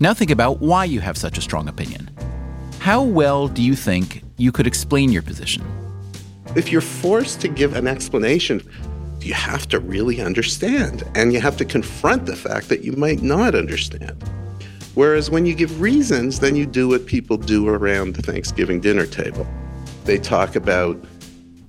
now 0.00 0.14
think 0.14 0.30
about 0.30 0.60
why 0.60 0.84
you 0.84 1.00
have 1.00 1.16
such 1.16 1.38
a 1.38 1.40
strong 1.40 1.68
opinion. 1.68 2.10
How 2.78 3.02
well 3.02 3.48
do 3.48 3.62
you 3.62 3.74
think 3.74 4.22
you 4.36 4.52
could 4.52 4.66
explain 4.66 5.10
your 5.10 5.22
position? 5.22 5.64
If 6.54 6.70
you're 6.70 6.80
forced 6.80 7.40
to 7.42 7.48
give 7.48 7.74
an 7.74 7.86
explanation, 7.86 8.62
you 9.20 9.34
have 9.34 9.68
to 9.68 9.80
really 9.80 10.20
understand, 10.20 11.02
and 11.14 11.32
you 11.32 11.40
have 11.40 11.56
to 11.58 11.64
confront 11.64 12.26
the 12.26 12.36
fact 12.36 12.68
that 12.68 12.82
you 12.82 12.92
might 12.92 13.22
not 13.22 13.54
understand. 13.54 14.22
Whereas 14.94 15.30
when 15.30 15.46
you 15.46 15.54
give 15.54 15.80
reasons, 15.80 16.40
then 16.40 16.56
you 16.56 16.66
do 16.66 16.88
what 16.88 17.06
people 17.06 17.36
do 17.36 17.68
around 17.68 18.14
the 18.14 18.22
Thanksgiving 18.22 18.80
dinner 18.80 19.06
table. 19.06 19.46
They 20.04 20.18
talk 20.18 20.56
about 20.56 21.04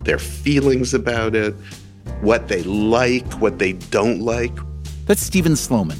their 0.01 0.19
feelings 0.19 0.93
about 0.93 1.35
it, 1.35 1.53
what 2.21 2.47
they 2.47 2.63
like, 2.63 3.29
what 3.33 3.59
they 3.59 3.73
don't 3.73 4.21
like. 4.21 4.57
That's 5.05 5.21
Stephen 5.21 5.55
Sloman. 5.55 5.97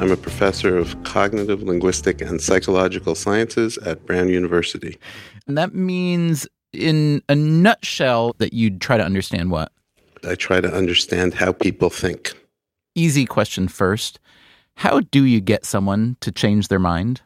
I'm 0.00 0.10
a 0.10 0.16
professor 0.16 0.78
of 0.78 0.96
cognitive, 1.02 1.62
linguistic, 1.62 2.22
and 2.22 2.40
psychological 2.40 3.14
sciences 3.14 3.76
at 3.84 4.06
Brown 4.06 4.30
University. 4.30 4.96
And 5.46 5.58
that 5.58 5.74
means, 5.74 6.48
in 6.72 7.22
a 7.28 7.34
nutshell, 7.34 8.34
that 8.38 8.54
you'd 8.54 8.80
try 8.80 8.96
to 8.96 9.04
understand 9.04 9.50
what? 9.50 9.72
I 10.26 10.36
try 10.36 10.62
to 10.62 10.72
understand 10.72 11.34
how 11.34 11.52
people 11.52 11.90
think. 11.90 12.32
Easy 12.94 13.26
question 13.26 13.68
first. 13.68 14.18
How 14.76 15.00
do 15.00 15.24
you 15.24 15.38
get 15.38 15.66
someone 15.66 16.16
to 16.22 16.32
change 16.32 16.68
their 16.68 16.78
mind? 16.78 17.20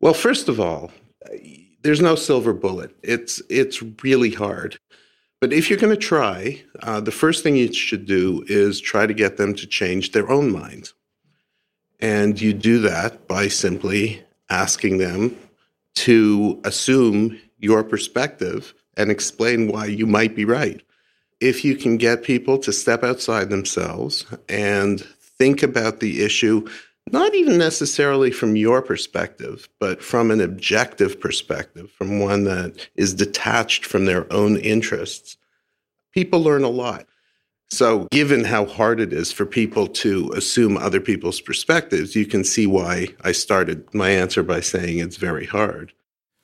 Well, 0.00 0.14
first 0.14 0.48
of 0.48 0.58
all, 0.58 0.90
there's 1.82 2.00
no 2.00 2.14
silver 2.14 2.54
bullet. 2.54 2.96
It's 3.02 3.42
it's 3.50 3.82
really 4.02 4.30
hard. 4.30 4.78
But 5.38 5.52
if 5.52 5.68
you're 5.68 5.78
going 5.78 5.94
to 5.94 6.00
try, 6.00 6.64
uh, 6.82 7.00
the 7.00 7.12
first 7.12 7.42
thing 7.42 7.56
you 7.56 7.70
should 7.74 8.06
do 8.06 8.42
is 8.46 8.80
try 8.80 9.06
to 9.06 9.12
get 9.12 9.36
them 9.36 9.54
to 9.56 9.66
change 9.66 10.12
their 10.12 10.30
own 10.30 10.50
minds. 10.50 10.94
And 12.00 12.40
you 12.40 12.52
do 12.52 12.80
that 12.80 13.26
by 13.26 13.48
simply 13.48 14.22
asking 14.50 14.98
them 14.98 15.36
to 15.96 16.60
assume 16.64 17.38
your 17.58 17.82
perspective 17.82 18.72
and 18.96 19.10
explain 19.10 19.70
why 19.70 19.86
you 19.86 20.06
might 20.06 20.34
be 20.34 20.44
right. 20.44 20.80
If 21.40 21.64
you 21.64 21.76
can 21.76 21.96
get 21.96 22.22
people 22.22 22.58
to 22.58 22.72
step 22.72 23.04
outside 23.04 23.50
themselves 23.50 24.26
and 24.48 25.00
think 25.00 25.62
about 25.62 26.00
the 26.00 26.24
issue, 26.24 26.68
not 27.10 27.34
even 27.34 27.58
necessarily 27.58 28.30
from 28.30 28.56
your 28.56 28.82
perspective, 28.82 29.68
but 29.78 30.02
from 30.02 30.30
an 30.30 30.40
objective 30.40 31.20
perspective, 31.20 31.90
from 31.92 32.20
one 32.20 32.44
that 32.44 32.88
is 32.96 33.14
detached 33.14 33.86
from 33.86 34.04
their 34.04 34.30
own 34.32 34.56
interests, 34.56 35.36
people 36.12 36.42
learn 36.42 36.64
a 36.64 36.68
lot. 36.68 37.06
So, 37.70 38.08
given 38.10 38.44
how 38.44 38.64
hard 38.64 38.98
it 38.98 39.12
is 39.12 39.30
for 39.30 39.44
people 39.44 39.86
to 39.88 40.32
assume 40.34 40.78
other 40.78 41.00
people's 41.00 41.40
perspectives, 41.40 42.16
you 42.16 42.24
can 42.24 42.42
see 42.42 42.66
why 42.66 43.08
I 43.22 43.32
started 43.32 43.92
my 43.94 44.08
answer 44.08 44.42
by 44.42 44.60
saying 44.60 44.98
it's 44.98 45.16
very 45.16 45.44
hard. 45.44 45.92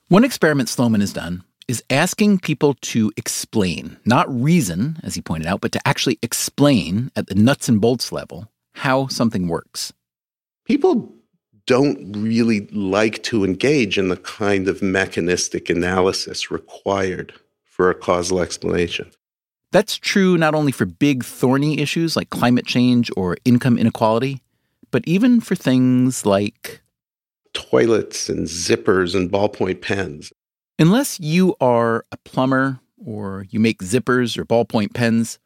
One 0.09 0.25
experiment 0.25 0.69
Sloman 0.69 1.01
has 1.01 1.15
done 1.15 1.43
is 1.67 1.83
asking 1.89 2.41
people 2.41 2.75
to 2.75 3.11
explain, 3.17 3.97
not 4.05 4.29
reason, 4.29 4.99
as 5.03 5.15
he 5.15 5.23
pointed 5.23 5.47
out, 5.47 5.63
but 5.63 5.73
to 5.73 5.89
actually 5.89 6.19
explain 6.23 7.11
at 7.17 7.29
the 7.29 7.35
nuts 7.35 7.71
and 7.71 7.81
bolts 7.81 8.13
level 8.13 8.49
how 8.75 9.07
something 9.07 9.49
works. 9.49 9.93
People 10.67 11.15
don't 11.67 12.13
really 12.13 12.67
like 12.69 13.23
to 13.23 13.45
engage 13.45 13.97
in 13.97 14.09
the 14.09 14.19
kind 14.19 14.69
of 14.69 14.83
mechanistic 14.83 15.71
analysis 15.71 16.51
required 16.51 17.33
for 17.65 17.89
a 17.89 17.95
causal 17.95 18.41
explanation. 18.41 19.11
That's 19.75 19.97
true 19.97 20.39
not 20.39 20.55
only 20.55 20.71
for 20.71 20.87
big, 20.87 21.25
thorny 21.25 21.81
issues 21.81 22.15
like 22.15 22.31
climate 22.31 22.65
change 22.65 23.11
or 23.17 23.37
income 23.45 23.77
inequality, 23.77 24.41
but 24.93 25.03
even 25.05 25.41
for 25.41 25.57
things 25.57 26.25
like 26.25 26.81
toilets 27.55 28.29
and 28.29 28.47
zippers 28.47 29.17
and 29.17 29.33
ballpoint 29.33 29.81
pens. 29.81 30.33
Unless 30.79 31.19
you 31.19 31.57
are 31.61 32.05
a 32.13 32.17
plumber 32.19 32.79
or 33.05 33.47
you 33.51 33.59
make 33.59 33.83
zippers 33.83 34.39
or 34.39 34.45
ballpoint 34.45 34.95
pens, 34.95 35.41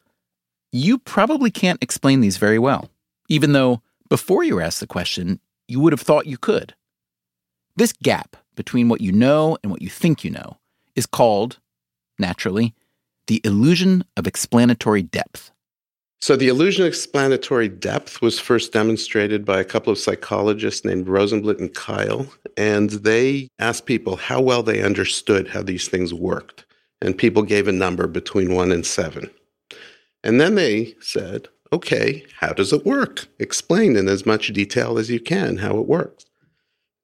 you 0.71 0.99
probably 0.99 1.49
can't 1.49 1.81
explain 1.81 2.21
these 2.21 2.37
very 2.37 2.59
well, 2.59 2.91
even 3.29 3.53
though 3.53 3.81
before 4.09 4.43
you 4.43 4.57
were 4.57 4.61
asked 4.61 4.79
the 4.79 4.85
question, 4.85 5.39
you 5.67 5.79
would 5.79 5.91
have 5.91 6.01
thought 6.01 6.27
you 6.27 6.37
could. 6.37 6.75
This 7.77 7.93
gap 7.93 8.37
between 8.55 8.89
what 8.89 9.01
you 9.01 9.11
know 9.11 9.57
and 9.63 9.71
what 9.71 9.81
you 9.81 9.89
think 9.89 10.23
you 10.23 10.29
know 10.29 10.57
is 10.95 11.07
called, 11.07 11.57
naturally, 12.19 12.75
the 13.29 13.39
illusion 13.43 14.03
of 14.17 14.25
explanatory 14.25 15.03
depth. 15.03 15.51
So, 16.19 16.35
the 16.35 16.47
illusion 16.47 16.83
of 16.83 16.89
explanatory 16.89 17.69
depth 17.69 18.21
was 18.21 18.39
first 18.39 18.73
demonstrated 18.73 19.45
by 19.45 19.59
a 19.59 19.63
couple 19.63 19.93
of 19.93 19.99
psychologists 19.99 20.83
named 20.83 21.05
Rozenblit 21.05 21.59
and 21.59 21.73
Keil. 21.73 22.27
And 22.57 22.89
they 22.89 23.47
asked 23.59 23.85
people 23.85 24.17
how 24.17 24.41
well 24.41 24.63
they 24.63 24.81
understood 24.81 25.47
how 25.47 25.61
these 25.61 25.87
things 25.87 26.13
worked. 26.13 26.65
And 27.01 27.17
people 27.17 27.43
gave 27.43 27.67
a 27.67 27.71
number 27.71 28.07
between 28.07 28.53
one 28.53 28.71
and 28.71 28.85
seven. 28.85 29.29
And 30.23 30.41
then 30.41 30.55
they 30.55 30.95
said, 30.99 31.47
okay, 31.71 32.25
how 32.37 32.51
does 32.51 32.73
it 32.73 32.85
work? 32.85 33.27
Explain 33.37 33.95
in 33.95 34.09
as 34.09 34.25
much 34.25 34.47
detail 34.47 34.97
as 34.97 35.09
you 35.09 35.19
can 35.19 35.57
how 35.57 35.77
it 35.77 35.85
works. 35.85 36.25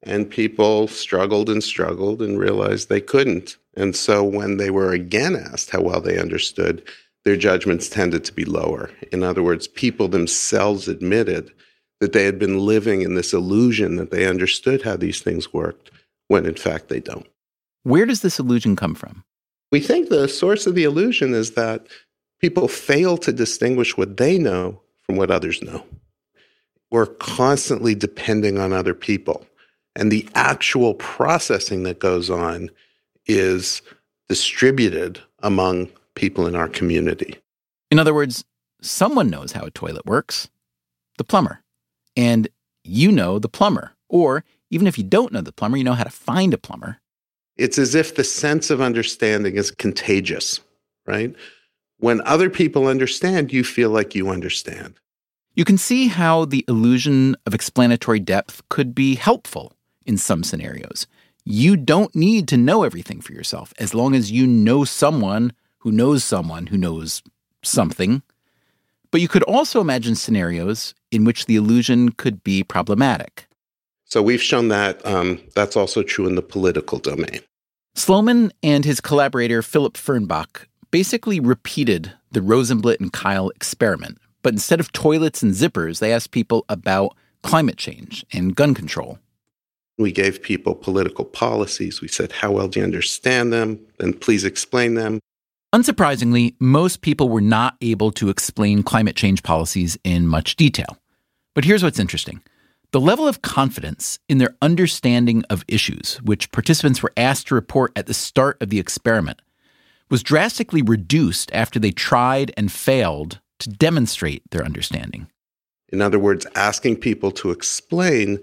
And 0.06 0.30
people 0.30 0.86
struggled 0.86 1.50
and 1.50 1.62
struggled 1.62 2.22
and 2.22 2.38
realized 2.38 2.88
they 2.88 3.00
couldn't. 3.00 3.56
And 3.76 3.94
so 3.94 4.22
when 4.22 4.56
they 4.56 4.70
were 4.70 4.92
again 4.92 5.34
asked 5.34 5.70
how 5.70 5.82
well 5.82 6.00
they 6.00 6.18
understood, 6.18 6.82
their 7.24 7.36
judgments 7.36 7.88
tended 7.88 8.24
to 8.24 8.32
be 8.32 8.44
lower. 8.44 8.88
In 9.10 9.24
other 9.24 9.42
words, 9.42 9.66
people 9.66 10.06
themselves 10.06 10.86
admitted 10.86 11.50
that 12.00 12.12
they 12.12 12.24
had 12.24 12.38
been 12.38 12.60
living 12.60 13.02
in 13.02 13.16
this 13.16 13.32
illusion 13.32 13.96
that 13.96 14.12
they 14.12 14.26
understood 14.26 14.82
how 14.82 14.96
these 14.96 15.20
things 15.20 15.52
worked, 15.52 15.90
when 16.28 16.46
in 16.46 16.54
fact 16.54 16.88
they 16.88 17.00
don't. 17.00 17.26
Where 17.82 18.06
does 18.06 18.20
this 18.20 18.38
illusion 18.38 18.76
come 18.76 18.94
from? 18.94 19.24
We 19.72 19.80
think 19.80 20.08
the 20.08 20.28
source 20.28 20.66
of 20.66 20.76
the 20.76 20.84
illusion 20.84 21.34
is 21.34 21.52
that 21.52 21.86
people 22.40 22.68
fail 22.68 23.16
to 23.18 23.32
distinguish 23.32 23.96
what 23.96 24.18
they 24.18 24.38
know 24.38 24.80
from 25.02 25.16
what 25.16 25.30
others 25.30 25.62
know. 25.62 25.84
We're 26.90 27.06
constantly 27.06 27.94
depending 27.94 28.58
on 28.58 28.72
other 28.72 28.94
people, 28.94 29.44
and 29.96 30.12
the 30.12 30.28
actual 30.34 30.94
processing 30.94 31.82
that 31.84 31.98
goes 31.98 32.30
on 32.30 32.70
is 33.26 33.82
distributed 34.28 35.20
among 35.42 35.88
people 36.14 36.46
in 36.46 36.54
our 36.54 36.68
community. 36.68 37.36
In 37.90 37.98
other 37.98 38.14
words, 38.14 38.44
someone 38.82 39.30
knows 39.30 39.52
how 39.52 39.64
a 39.64 39.70
toilet 39.70 40.06
works 40.06 40.48
the 41.18 41.24
plumber. 41.24 41.62
And 42.14 42.48
you 42.84 43.10
know 43.10 43.38
the 43.38 43.48
plumber. 43.48 43.92
Or 44.08 44.44
even 44.70 44.86
if 44.86 44.98
you 44.98 45.04
don't 45.04 45.32
know 45.32 45.40
the 45.40 45.52
plumber, 45.52 45.78
you 45.78 45.84
know 45.84 45.94
how 45.94 46.04
to 46.04 46.10
find 46.10 46.52
a 46.52 46.58
plumber. 46.58 46.98
It's 47.56 47.78
as 47.78 47.94
if 47.94 48.16
the 48.16 48.24
sense 48.24 48.68
of 48.68 48.82
understanding 48.82 49.56
is 49.56 49.70
contagious, 49.70 50.60
right? 51.06 51.34
When 51.98 52.20
other 52.26 52.50
people 52.50 52.86
understand, 52.86 53.50
you 53.50 53.64
feel 53.64 53.88
like 53.88 54.14
you 54.14 54.28
understand. 54.28 55.00
You 55.54 55.64
can 55.64 55.78
see 55.78 56.08
how 56.08 56.44
the 56.44 56.66
illusion 56.68 57.34
of 57.46 57.54
explanatory 57.54 58.20
depth 58.20 58.60
could 58.68 58.94
be 58.94 59.14
helpful 59.14 59.72
in 60.06 60.16
some 60.16 60.42
scenarios. 60.42 61.06
You 61.44 61.76
don't 61.76 62.14
need 62.14 62.48
to 62.48 62.56
know 62.56 62.82
everything 62.82 63.20
for 63.20 63.32
yourself 63.32 63.72
as 63.78 63.94
long 63.94 64.14
as 64.14 64.30
you 64.30 64.46
know 64.46 64.84
someone 64.84 65.52
who 65.78 65.92
knows 65.92 66.24
someone 66.24 66.66
who 66.66 66.78
knows 66.78 67.22
something. 67.62 68.22
But 69.10 69.20
you 69.20 69.28
could 69.28 69.44
also 69.44 69.80
imagine 69.80 70.16
scenarios 70.16 70.94
in 71.10 71.24
which 71.24 71.46
the 71.46 71.56
illusion 71.56 72.10
could 72.12 72.42
be 72.42 72.64
problematic. 72.64 73.46
So 74.04 74.22
we've 74.22 74.42
shown 74.42 74.68
that 74.68 75.04
um, 75.06 75.40
that's 75.54 75.76
also 75.76 76.02
true 76.02 76.26
in 76.26 76.34
the 76.34 76.42
political 76.42 76.98
domain. 76.98 77.40
Sloman 77.94 78.52
and 78.62 78.84
his 78.84 79.00
collaborator 79.00 79.62
Philip 79.62 79.94
Fernbach 79.94 80.66
basically 80.90 81.40
repeated 81.40 82.12
the 82.30 82.40
Rozenblit 82.40 83.00
and 83.00 83.12
Keil 83.12 83.50
experiment, 83.54 84.18
but 84.42 84.52
instead 84.52 84.80
of 84.80 84.92
toilets 84.92 85.42
and 85.42 85.52
zippers, 85.52 85.98
they 85.98 86.12
asked 86.12 86.30
people 86.30 86.64
about 86.68 87.16
climate 87.42 87.76
change 87.76 88.24
and 88.32 88.54
gun 88.54 88.74
control. 88.74 89.18
We 89.98 90.12
gave 90.12 90.42
people 90.42 90.74
political 90.74 91.24
policies. 91.24 92.00
We 92.00 92.08
said, 92.08 92.32
How 92.32 92.52
well 92.52 92.68
do 92.68 92.80
you 92.80 92.84
understand 92.84 93.52
them? 93.52 93.80
And 93.98 94.20
please 94.20 94.44
explain 94.44 94.94
them. 94.94 95.20
Unsurprisingly, 95.74 96.54
most 96.60 97.00
people 97.00 97.28
were 97.28 97.40
not 97.40 97.76
able 97.80 98.10
to 98.12 98.28
explain 98.28 98.82
climate 98.82 99.16
change 99.16 99.42
policies 99.42 99.98
in 100.04 100.26
much 100.26 100.56
detail. 100.56 100.98
But 101.54 101.64
here's 101.64 101.82
what's 101.82 101.98
interesting 101.98 102.40
the 102.92 103.00
level 103.00 103.26
of 103.26 103.42
confidence 103.42 104.18
in 104.28 104.38
their 104.38 104.54
understanding 104.62 105.42
of 105.50 105.64
issues, 105.68 106.16
which 106.22 106.52
participants 106.52 107.02
were 107.02 107.12
asked 107.16 107.48
to 107.48 107.54
report 107.54 107.92
at 107.96 108.06
the 108.06 108.14
start 108.14 108.56
of 108.62 108.70
the 108.70 108.78
experiment, 108.78 109.42
was 110.08 110.22
drastically 110.22 110.82
reduced 110.82 111.50
after 111.52 111.78
they 111.78 111.90
tried 111.90 112.52
and 112.56 112.70
failed 112.70 113.40
to 113.58 113.68
demonstrate 113.68 114.42
their 114.50 114.64
understanding. 114.64 115.26
In 115.92 116.00
other 116.00 116.18
words, 116.18 116.46
asking 116.54 116.96
people 116.96 117.30
to 117.32 117.50
explain 117.50 118.38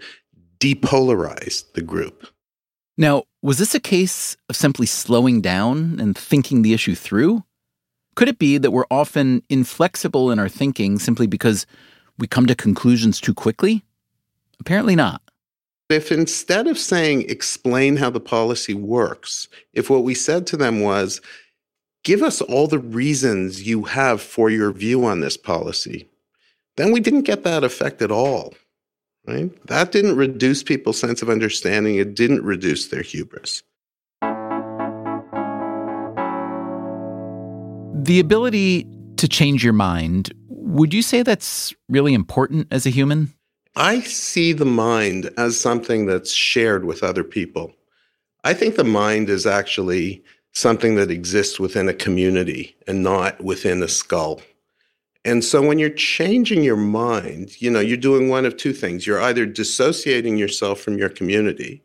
depolarized 0.64 1.74
the 1.74 1.82
group. 1.82 2.26
Now, 2.98 3.24
was 3.42 3.58
this 3.58 3.76
a 3.76 3.82
case 3.82 4.38
of 4.48 4.56
simply 4.56 4.86
slowing 4.86 5.42
down 5.42 6.00
and 6.00 6.18
thinking 6.18 6.62
the 6.62 6.74
issue 6.74 6.96
through? 6.96 7.44
Could 8.16 8.30
it 8.30 8.40
be 8.40 8.58
that 8.58 8.72
we're 8.72 8.86
often 8.90 9.44
inflexible 9.50 10.32
in 10.32 10.40
our 10.40 10.48
thinking 10.48 11.00
simply 11.00 11.28
because 11.28 11.66
we 12.18 12.28
come 12.28 12.46
to 12.46 12.56
conclusions 12.56 13.20
too 13.20 13.34
quickly? 13.34 13.84
Apparently 14.62 14.96
not. 14.96 15.22
If 15.90 16.14
instead 16.14 16.68
of 16.68 16.80
saying, 16.80 17.30
explain 17.30 17.98
how 17.98 18.10
the 18.10 18.22
policy 18.22 18.74
works, 18.74 19.50
if 19.74 19.90
what 19.90 20.06
we 20.06 20.16
said 20.16 20.48
to 20.48 20.58
them 20.58 20.80
was, 20.80 21.20
give 22.06 22.24
us 22.24 22.40
all 22.40 22.68
the 22.68 22.80
reasons 22.80 23.68
you 23.68 23.84
have 23.84 24.22
for 24.22 24.50
your 24.50 24.72
view 24.72 25.04
on 25.04 25.20
this 25.20 25.36
policy, 25.36 26.08
then 26.78 26.94
we 26.94 27.02
didn't 27.02 27.24
get 27.24 27.44
that 27.44 27.66
effect 27.66 28.02
at 28.02 28.12
all 28.12 28.54
right? 29.28 29.52
That 29.68 29.92
didn't 29.92 30.16
reduce 30.16 30.64
people's 30.64 31.00
sense 31.00 31.22
of 31.22 31.30
understanding, 31.30 31.96
it 31.96 32.16
didn't 32.16 32.44
reduce 32.44 32.88
their 32.88 33.02
hubris. 33.02 33.64
The 37.96 38.20
ability 38.20 38.86
to 39.18 39.28
change 39.28 39.64
your 39.64 39.74
mind, 39.74 40.34
would 40.48 40.94
you 40.94 41.02
say 41.02 41.24
that's 41.24 41.74
really 41.88 42.14
important 42.14 42.68
as 42.72 42.86
a 42.86 42.90
human? 42.90 43.34
I 43.76 44.02
see 44.02 44.54
the 44.54 44.66
mind 44.66 45.32
as 45.38 45.60
something 45.60 46.06
that's 46.06 46.32
shared 46.32 46.86
with 46.86 47.04
other 47.04 47.24
people. 47.24 47.74
I 48.44 48.54
think 48.54 48.76
the 48.76 48.84
mind 48.84 49.30
is 49.30 49.46
actually 49.46 50.24
something 50.52 50.96
that 50.96 51.10
exists 51.10 51.60
within 51.60 51.90
a 51.90 51.94
community 51.94 52.76
and 52.88 53.02
not 53.02 53.42
within 53.44 53.82
a 53.82 53.88
skull. 53.88 54.42
And 55.26 55.44
so 55.44 55.62
when 55.62 55.80
you're 55.80 55.90
changing 55.90 56.64
your 56.64 56.78
mind, 56.78 57.62
you 57.62 57.72
know, 57.72 57.80
you're 57.80 57.98
doing 57.98 58.30
one 58.30 58.46
of 58.46 58.58
two 58.58 58.74
things. 58.74 59.08
You're 59.08 59.22
either 59.22 59.46
dissociating 59.46 60.38
yourself 60.38 60.82
from 60.82 60.98
your 60.98 61.10
community, 61.10 61.82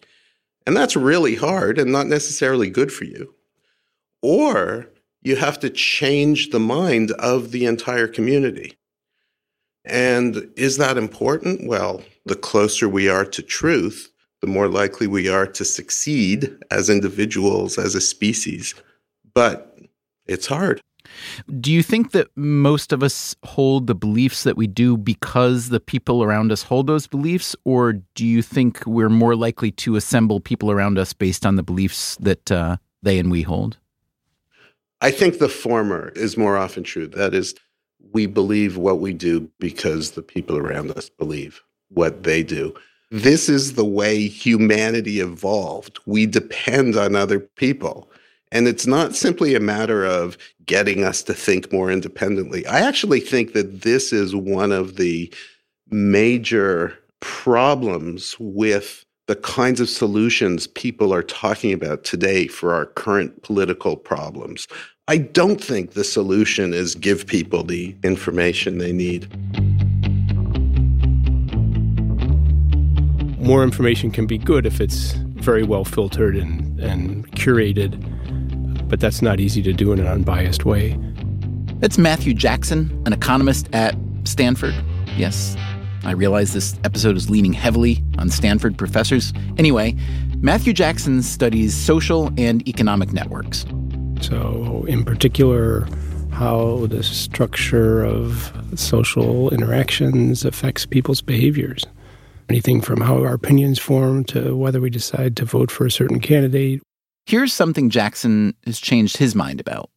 and 0.66 0.76
that's 0.76 0.96
really 0.96 1.36
hard 1.36 1.78
and 1.78 1.92
not 1.92 2.08
necessarily 2.08 2.68
good 2.68 2.92
for 2.92 3.04
you, 3.04 3.34
or 4.22 4.90
you 5.22 5.36
have 5.36 5.58
to 5.60 5.70
change 5.70 6.50
the 6.50 6.60
mind 6.60 7.12
of 7.12 7.52
the 7.52 7.64
entire 7.64 8.08
community. 8.08 8.76
And 9.84 10.50
is 10.56 10.76
that 10.76 10.98
important? 10.98 11.66
Well, 11.66 12.02
the 12.26 12.36
closer 12.36 12.88
we 12.88 13.08
are 13.08 13.24
to 13.24 13.42
truth, 13.42 14.10
the 14.40 14.46
more 14.46 14.68
likely 14.68 15.06
we 15.06 15.28
are 15.28 15.46
to 15.46 15.64
succeed 15.64 16.56
as 16.70 16.90
individuals, 16.90 17.78
as 17.78 17.94
a 17.94 18.00
species. 18.00 18.74
But 19.34 19.78
it's 20.26 20.46
hard. 20.46 20.80
Do 21.60 21.72
you 21.72 21.82
think 21.82 22.12
that 22.12 22.28
most 22.36 22.92
of 22.92 23.02
us 23.02 23.34
hold 23.44 23.86
the 23.86 23.94
beliefs 23.94 24.42
that 24.42 24.56
we 24.56 24.66
do 24.66 24.96
because 24.96 25.68
the 25.68 25.80
people 25.80 26.22
around 26.22 26.52
us 26.52 26.62
hold 26.62 26.86
those 26.86 27.06
beliefs? 27.06 27.56
Or 27.64 27.94
do 28.14 28.26
you 28.26 28.42
think 28.42 28.82
we're 28.86 29.08
more 29.08 29.36
likely 29.36 29.70
to 29.72 29.96
assemble 29.96 30.40
people 30.40 30.70
around 30.70 30.98
us 30.98 31.12
based 31.12 31.46
on 31.46 31.56
the 31.56 31.62
beliefs 31.62 32.16
that 32.20 32.50
uh, 32.50 32.76
they 33.02 33.18
and 33.18 33.30
we 33.30 33.42
hold? 33.42 33.78
I 35.00 35.10
think 35.10 35.38
the 35.38 35.48
former 35.48 36.12
is 36.16 36.36
more 36.36 36.56
often 36.56 36.82
true. 36.82 37.06
That 37.06 37.34
is, 37.34 37.54
we 38.12 38.26
believe 38.26 38.76
what 38.76 39.00
we 39.00 39.12
do 39.12 39.48
because 39.60 40.12
the 40.12 40.22
people 40.22 40.56
around 40.56 40.90
us 40.92 41.08
believe 41.08 41.62
what 41.90 42.24
they 42.24 42.42
do. 42.42 42.74
This 43.10 43.48
is 43.48 43.74
the 43.74 43.84
way 43.84 44.28
humanity 44.28 45.20
evolved. 45.20 45.98
We 46.04 46.26
depend 46.26 46.96
on 46.96 47.16
other 47.16 47.40
people. 47.40 48.10
And 48.50 48.66
it's 48.66 48.86
not 48.86 49.14
simply 49.14 49.54
a 49.54 49.60
matter 49.60 50.04
of 50.04 50.38
getting 50.64 51.04
us 51.04 51.22
to 51.24 51.34
think 51.34 51.72
more 51.72 51.90
independently. 51.90 52.66
I 52.66 52.80
actually 52.80 53.20
think 53.20 53.52
that 53.52 53.82
this 53.82 54.12
is 54.12 54.34
one 54.34 54.72
of 54.72 54.96
the 54.96 55.32
major 55.90 56.98
problems 57.20 58.36
with 58.38 59.04
the 59.26 59.36
kinds 59.36 59.80
of 59.80 59.90
solutions 59.90 60.66
people 60.66 61.12
are 61.12 61.22
talking 61.22 61.72
about 61.72 62.04
today 62.04 62.46
for 62.46 62.72
our 62.72 62.86
current 62.86 63.42
political 63.42 63.96
problems. 63.96 64.66
I 65.06 65.18
don't 65.18 65.62
think 65.62 65.92
the 65.92 66.04
solution 66.04 66.72
is 66.72 66.94
give 66.94 67.26
people 67.26 67.62
the 67.62 67.94
information 68.02 68.78
they 68.78 68.92
need. 68.92 69.26
More 73.38 73.62
information 73.62 74.10
can 74.10 74.26
be 74.26 74.38
good 74.38 74.66
if 74.66 74.80
it's 74.80 75.12
very 75.12 75.62
well 75.62 75.84
filtered 75.84 76.36
and, 76.36 76.78
and 76.80 77.30
curated 77.32 78.17
but 78.88 79.00
that's 79.00 79.22
not 79.22 79.40
easy 79.40 79.62
to 79.62 79.72
do 79.72 79.92
in 79.92 80.00
an 80.00 80.06
unbiased 80.06 80.64
way. 80.64 80.98
That's 81.80 81.98
Matthew 81.98 82.34
Jackson, 82.34 83.02
an 83.06 83.12
economist 83.12 83.68
at 83.72 83.94
Stanford. 84.24 84.74
Yes, 85.16 85.56
I 86.04 86.12
realize 86.12 86.52
this 86.52 86.78
episode 86.84 87.16
is 87.16 87.30
leaning 87.30 87.52
heavily 87.52 88.02
on 88.18 88.30
Stanford 88.30 88.76
professors. 88.76 89.32
Anyway, 89.58 89.96
Matthew 90.38 90.72
Jackson 90.72 91.22
studies 91.22 91.74
social 91.74 92.32
and 92.38 92.66
economic 92.68 93.12
networks. 93.12 93.66
So, 94.20 94.84
in 94.88 95.04
particular, 95.04 95.86
how 96.32 96.86
the 96.86 97.02
structure 97.02 98.04
of 98.04 98.52
social 98.74 99.50
interactions 99.50 100.44
affects 100.44 100.86
people's 100.86 101.20
behaviors. 101.20 101.84
Anything 102.48 102.80
from 102.80 103.00
how 103.00 103.18
our 103.18 103.34
opinions 103.34 103.78
form 103.78 104.24
to 104.24 104.56
whether 104.56 104.80
we 104.80 104.90
decide 104.90 105.36
to 105.36 105.44
vote 105.44 105.70
for 105.70 105.84
a 105.84 105.90
certain 105.90 106.20
candidate. 106.20 106.80
Here's 107.28 107.52
something 107.52 107.90
Jackson 107.90 108.54
has 108.64 108.80
changed 108.80 109.18
his 109.18 109.34
mind 109.34 109.60
about. 109.60 109.90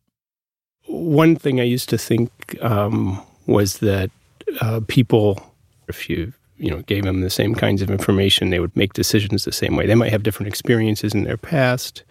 One 0.88 1.38
thing 1.38 1.62
I 1.62 1.64
used 1.64 1.88
to 1.88 1.98
think 1.98 2.30
um, 2.62 3.24
was 3.46 3.78
that 3.78 4.12
uh, 4.60 4.82
people, 4.90 5.42
if 5.88 6.10
you 6.10 6.34
you 6.58 6.70
know 6.70 6.82
gave 6.82 7.06
them 7.06 7.22
the 7.22 7.30
same 7.30 7.56
kinds 7.56 7.82
of 7.82 7.90
information, 7.90 8.50
they 8.50 8.60
would 8.60 8.76
make 8.76 8.92
decisions 8.92 9.46
the 9.46 9.54
same 9.54 9.78
way. 9.78 9.86
They 9.86 9.96
might 9.96 10.12
have 10.12 10.24
different 10.24 10.50
experiences 10.50 11.14
in 11.14 11.24
their 11.24 11.38
past, 11.38 12.04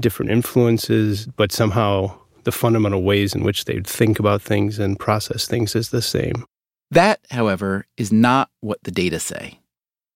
different 0.00 0.32
influences, 0.32 1.26
but 1.36 1.52
somehow 1.52 2.12
the 2.42 2.50
fundamental 2.50 3.04
ways 3.04 3.36
in 3.36 3.44
which 3.44 3.66
they'd 3.66 3.86
think 3.86 4.18
about 4.18 4.42
things 4.42 4.80
and 4.80 4.98
process 4.98 5.46
things 5.46 5.76
is 5.76 5.90
the 5.90 6.02
same. 6.02 6.44
That, 6.90 7.20
however, 7.30 7.86
is 7.96 8.12
not 8.12 8.50
what 8.60 8.82
the 8.82 8.90
data 8.90 9.20
say. 9.20 9.60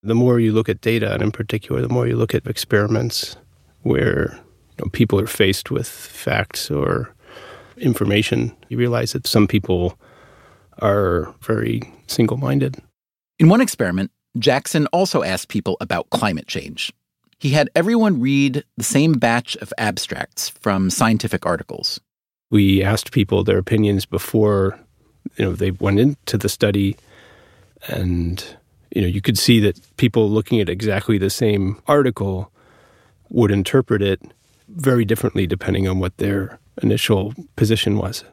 The 0.02 0.16
more 0.16 0.40
you 0.40 0.50
look 0.50 0.68
at 0.68 0.80
data, 0.80 1.14
and 1.14 1.22
in 1.22 1.30
particular, 1.30 1.80
the 1.80 1.88
more 1.88 2.08
you 2.08 2.16
look 2.16 2.34
at 2.34 2.48
experiments 2.48 3.36
where 3.86 4.32
you 4.78 4.84
know, 4.84 4.90
people 4.90 5.20
are 5.20 5.26
faced 5.26 5.70
with 5.70 5.88
facts 5.88 6.70
or 6.70 7.14
information, 7.78 8.54
you 8.68 8.76
realize 8.76 9.12
that 9.12 9.26
some 9.26 9.46
people 9.46 9.98
are 10.80 11.32
very 11.40 11.82
single 12.06 12.36
minded. 12.36 12.76
In 13.38 13.48
one 13.48 13.60
experiment, 13.60 14.10
Jackson 14.38 14.86
also 14.88 15.22
asked 15.22 15.48
people 15.48 15.76
about 15.80 16.10
climate 16.10 16.46
change. 16.46 16.92
He 17.38 17.50
had 17.50 17.70
everyone 17.74 18.20
read 18.20 18.64
the 18.76 18.84
same 18.84 19.12
batch 19.12 19.56
of 19.56 19.72
abstracts 19.78 20.48
from 20.48 20.90
scientific 20.90 21.46
articles. 21.46 22.00
We 22.50 22.82
asked 22.82 23.12
people 23.12 23.44
their 23.44 23.58
opinions 23.58 24.06
before 24.06 24.78
you 25.36 25.44
know 25.44 25.52
they 25.52 25.72
went 25.72 25.98
into 25.98 26.38
the 26.38 26.48
study 26.48 26.96
and 27.88 28.44
you 28.94 29.02
know 29.02 29.08
you 29.08 29.20
could 29.20 29.38
see 29.38 29.60
that 29.60 29.78
people 29.96 30.30
looking 30.30 30.60
at 30.60 30.68
exactly 30.68 31.18
the 31.18 31.30
same 31.30 31.80
article 31.86 32.50
would 33.30 33.50
interpret 33.50 34.02
it 34.02 34.20
very 34.68 35.04
differently 35.04 35.46
depending 35.46 35.88
on 35.88 35.98
what 35.98 36.16
their 36.16 36.58
initial 36.82 37.34
position 37.56 37.96
was. 37.96 38.24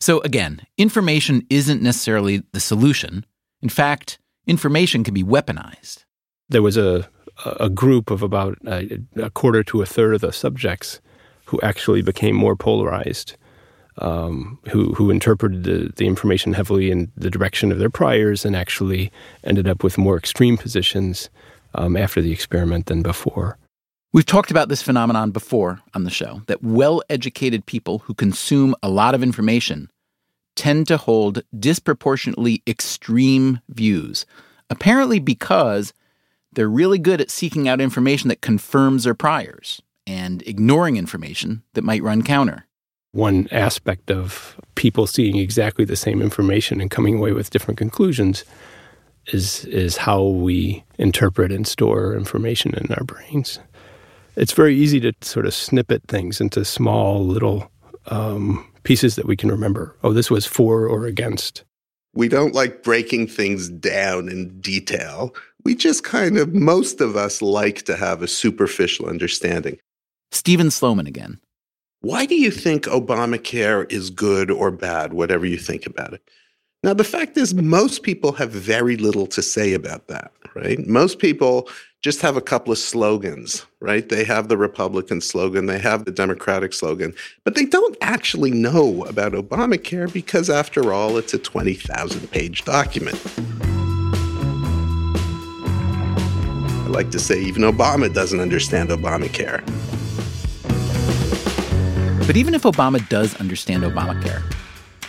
So 0.00 0.20
again, 0.20 0.60
information 0.76 1.46
isn't 1.48 1.82
necessarily 1.82 2.42
the 2.52 2.60
solution. 2.60 3.24
In 3.62 3.68
fact, 3.68 4.18
information 4.46 5.04
can 5.04 5.14
be 5.14 5.24
weaponized. 5.24 6.04
There 6.48 6.62
was 6.62 6.76
a 6.76 7.08
a 7.44 7.68
group 7.68 8.10
of 8.10 8.22
about 8.22 8.56
a, 8.66 8.98
a 9.16 9.28
quarter 9.28 9.62
to 9.62 9.82
a 9.82 9.86
third 9.86 10.14
of 10.14 10.22
the 10.22 10.32
subjects 10.32 11.02
who 11.44 11.60
actually 11.60 12.00
became 12.00 12.34
more 12.34 12.56
polarized 12.56 13.36
um, 13.98 14.58
who 14.70 14.92
who 14.94 15.10
interpreted 15.10 15.64
the, 15.64 15.92
the 15.96 16.06
information 16.06 16.52
heavily 16.52 16.90
in 16.90 17.10
the 17.16 17.30
direction 17.30 17.72
of 17.72 17.78
their 17.78 17.90
priors 17.90 18.44
and 18.44 18.54
actually 18.54 19.10
ended 19.44 19.68
up 19.68 19.82
with 19.82 19.98
more 19.98 20.16
extreme 20.16 20.56
positions 20.56 21.30
um, 21.74 21.96
after 21.96 22.20
the 22.20 22.32
experiment 22.32 22.86
than 22.86 23.02
before. 23.02 23.58
We've 24.12 24.26
talked 24.26 24.50
about 24.50 24.68
this 24.68 24.82
phenomenon 24.82 25.30
before 25.30 25.80
on 25.94 26.04
the 26.04 26.10
show 26.10 26.42
that 26.46 26.62
well 26.62 27.02
educated 27.10 27.66
people 27.66 27.98
who 28.00 28.14
consume 28.14 28.74
a 28.82 28.88
lot 28.88 29.14
of 29.14 29.22
information 29.22 29.90
tend 30.54 30.88
to 30.88 30.96
hold 30.96 31.42
disproportionately 31.58 32.62
extreme 32.66 33.60
views, 33.68 34.24
apparently 34.70 35.18
because 35.18 35.92
they're 36.52 36.68
really 36.68 36.98
good 36.98 37.20
at 37.20 37.30
seeking 37.30 37.68
out 37.68 37.80
information 37.80 38.28
that 38.28 38.40
confirms 38.40 39.04
their 39.04 39.14
priors 39.14 39.82
and 40.06 40.42
ignoring 40.46 40.96
information 40.96 41.62
that 41.74 41.84
might 41.84 42.02
run 42.02 42.22
counter 42.22 42.66
one 43.16 43.48
aspect 43.50 44.10
of 44.10 44.56
people 44.74 45.06
seeing 45.06 45.38
exactly 45.38 45.84
the 45.86 45.96
same 45.96 46.20
information 46.20 46.80
and 46.82 46.90
coming 46.90 47.16
away 47.16 47.32
with 47.32 47.50
different 47.50 47.78
conclusions 47.78 48.44
is 49.28 49.64
is 49.64 49.96
how 49.96 50.22
we 50.22 50.84
interpret 50.98 51.50
and 51.50 51.66
store 51.66 52.14
information 52.14 52.74
in 52.74 52.92
our 52.92 53.04
brains. 53.04 53.58
It's 54.36 54.52
very 54.52 54.76
easy 54.76 55.00
to 55.00 55.12
sort 55.22 55.46
of 55.46 55.54
snippet 55.54 56.02
things 56.08 56.40
into 56.40 56.64
small 56.64 57.24
little 57.24 57.70
um, 58.06 58.70
pieces 58.82 59.16
that 59.16 59.26
we 59.26 59.36
can 59.36 59.50
remember. 59.50 59.96
Oh, 60.04 60.12
this 60.12 60.30
was 60.30 60.46
for 60.46 60.86
or 60.86 61.06
against. 61.06 61.64
We 62.14 62.28
don't 62.28 62.54
like 62.54 62.82
breaking 62.82 63.26
things 63.28 63.68
down 63.68 64.28
in 64.28 64.60
detail. 64.60 65.34
We 65.64 65.74
just 65.74 66.04
kind 66.04 66.38
of, 66.38 66.54
most 66.54 67.00
of 67.00 67.16
us 67.16 67.42
like 67.42 67.82
to 67.82 67.96
have 67.96 68.22
a 68.22 68.28
superficial 68.28 69.06
understanding. 69.06 69.78
Stephen 70.30 70.70
Sloman 70.70 71.06
again. 71.06 71.40
Why 72.00 72.26
do 72.26 72.36
you 72.36 72.50
think 72.50 72.84
Obamacare 72.84 73.90
is 73.90 74.10
good 74.10 74.50
or 74.50 74.70
bad, 74.70 75.12
whatever 75.12 75.46
you 75.46 75.58
think 75.58 75.86
about 75.86 76.12
it? 76.12 76.22
Now, 76.82 76.94
the 76.94 77.04
fact 77.04 77.36
is, 77.36 77.54
most 77.54 78.02
people 78.02 78.32
have 78.32 78.50
very 78.50 78.96
little 78.96 79.26
to 79.28 79.42
say 79.42 79.72
about 79.72 80.06
that, 80.08 80.30
right? 80.54 80.86
Most 80.86 81.18
people 81.18 81.68
just 82.06 82.22
have 82.22 82.36
a 82.36 82.40
couple 82.40 82.70
of 82.70 82.78
slogans, 82.78 83.66
right? 83.80 84.08
They 84.08 84.22
have 84.22 84.46
the 84.46 84.56
Republican 84.56 85.20
slogan, 85.20 85.66
they 85.66 85.80
have 85.80 86.04
the 86.04 86.12
Democratic 86.12 86.72
slogan, 86.72 87.12
but 87.42 87.56
they 87.56 87.64
don't 87.64 87.96
actually 88.00 88.52
know 88.52 89.04
about 89.06 89.32
Obamacare 89.32 90.12
because, 90.12 90.48
after 90.48 90.92
all, 90.92 91.16
it's 91.16 91.34
a 91.34 91.38
20,000 91.38 92.30
page 92.30 92.64
document. 92.64 93.20
I 96.84 96.86
like 96.90 97.10
to 97.10 97.18
say 97.18 97.40
even 97.40 97.62
Obama 97.62 98.14
doesn't 98.14 98.38
understand 98.38 98.90
Obamacare. 98.90 99.66
But 102.24 102.36
even 102.36 102.54
if 102.54 102.62
Obama 102.62 103.06
does 103.08 103.34
understand 103.40 103.82
Obamacare, 103.82 104.44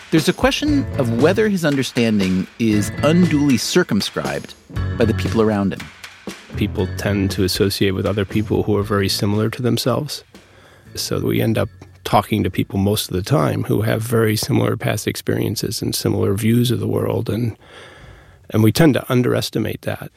there's 0.09 0.27
a 0.27 0.33
question 0.33 0.83
of 0.97 1.21
whether 1.21 1.47
his 1.47 1.63
understanding 1.63 2.47
is 2.57 2.89
unduly 3.03 3.57
circumscribed 3.57 4.55
by 4.97 5.05
the 5.05 5.13
people 5.13 5.43
around 5.43 5.73
him. 5.73 5.87
People 6.55 6.87
tend 6.97 7.31
to 7.31 7.43
associate 7.43 7.91
with 7.91 8.05
other 8.05 8.25
people 8.25 8.63
who 8.63 8.75
are 8.77 8.83
very 8.83 9.09
similar 9.09 9.49
to 9.49 9.61
themselves. 9.61 10.23
So 10.95 11.19
we 11.19 11.41
end 11.41 11.57
up 11.57 11.69
talking 12.03 12.43
to 12.43 12.49
people 12.49 12.79
most 12.79 13.09
of 13.09 13.15
the 13.15 13.21
time 13.21 13.63
who 13.63 13.81
have 13.81 14.01
very 14.01 14.35
similar 14.35 14.77
past 14.77 15.07
experiences 15.07 15.81
and 15.81 15.93
similar 15.93 16.33
views 16.33 16.71
of 16.71 16.79
the 16.79 16.87
world 16.87 17.29
and 17.29 17.57
and 18.49 18.63
we 18.63 18.71
tend 18.71 18.93
to 18.93 19.11
underestimate 19.11 19.81
that. 19.81 20.09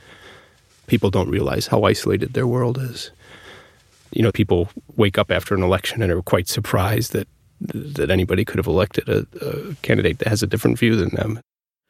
People 0.86 1.10
don't 1.10 1.28
realize 1.28 1.66
how 1.66 1.82
isolated 1.82 2.32
their 2.32 2.46
world 2.46 2.78
is 2.78 3.10
you 4.12 4.22
know, 4.22 4.32
people 4.32 4.68
wake 4.96 5.18
up 5.18 5.30
after 5.30 5.54
an 5.54 5.62
election 5.62 6.02
and 6.02 6.12
are 6.12 6.22
quite 6.22 6.48
surprised 6.48 7.12
that 7.12 7.28
that 7.60 8.10
anybody 8.10 8.42
could 8.42 8.56
have 8.56 8.66
elected 8.66 9.06
a, 9.06 9.26
a 9.42 9.74
candidate 9.82 10.18
that 10.18 10.28
has 10.28 10.42
a 10.42 10.46
different 10.46 10.78
view 10.78 10.96
than 10.96 11.10
them. 11.10 11.40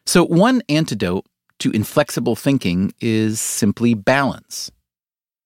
So 0.04 0.24
one 0.24 0.62
antidote 0.68 1.24
to 1.60 1.70
inflexible 1.70 2.34
thinking 2.34 2.92
is 3.00 3.40
simply 3.40 3.94
balance. 3.94 4.70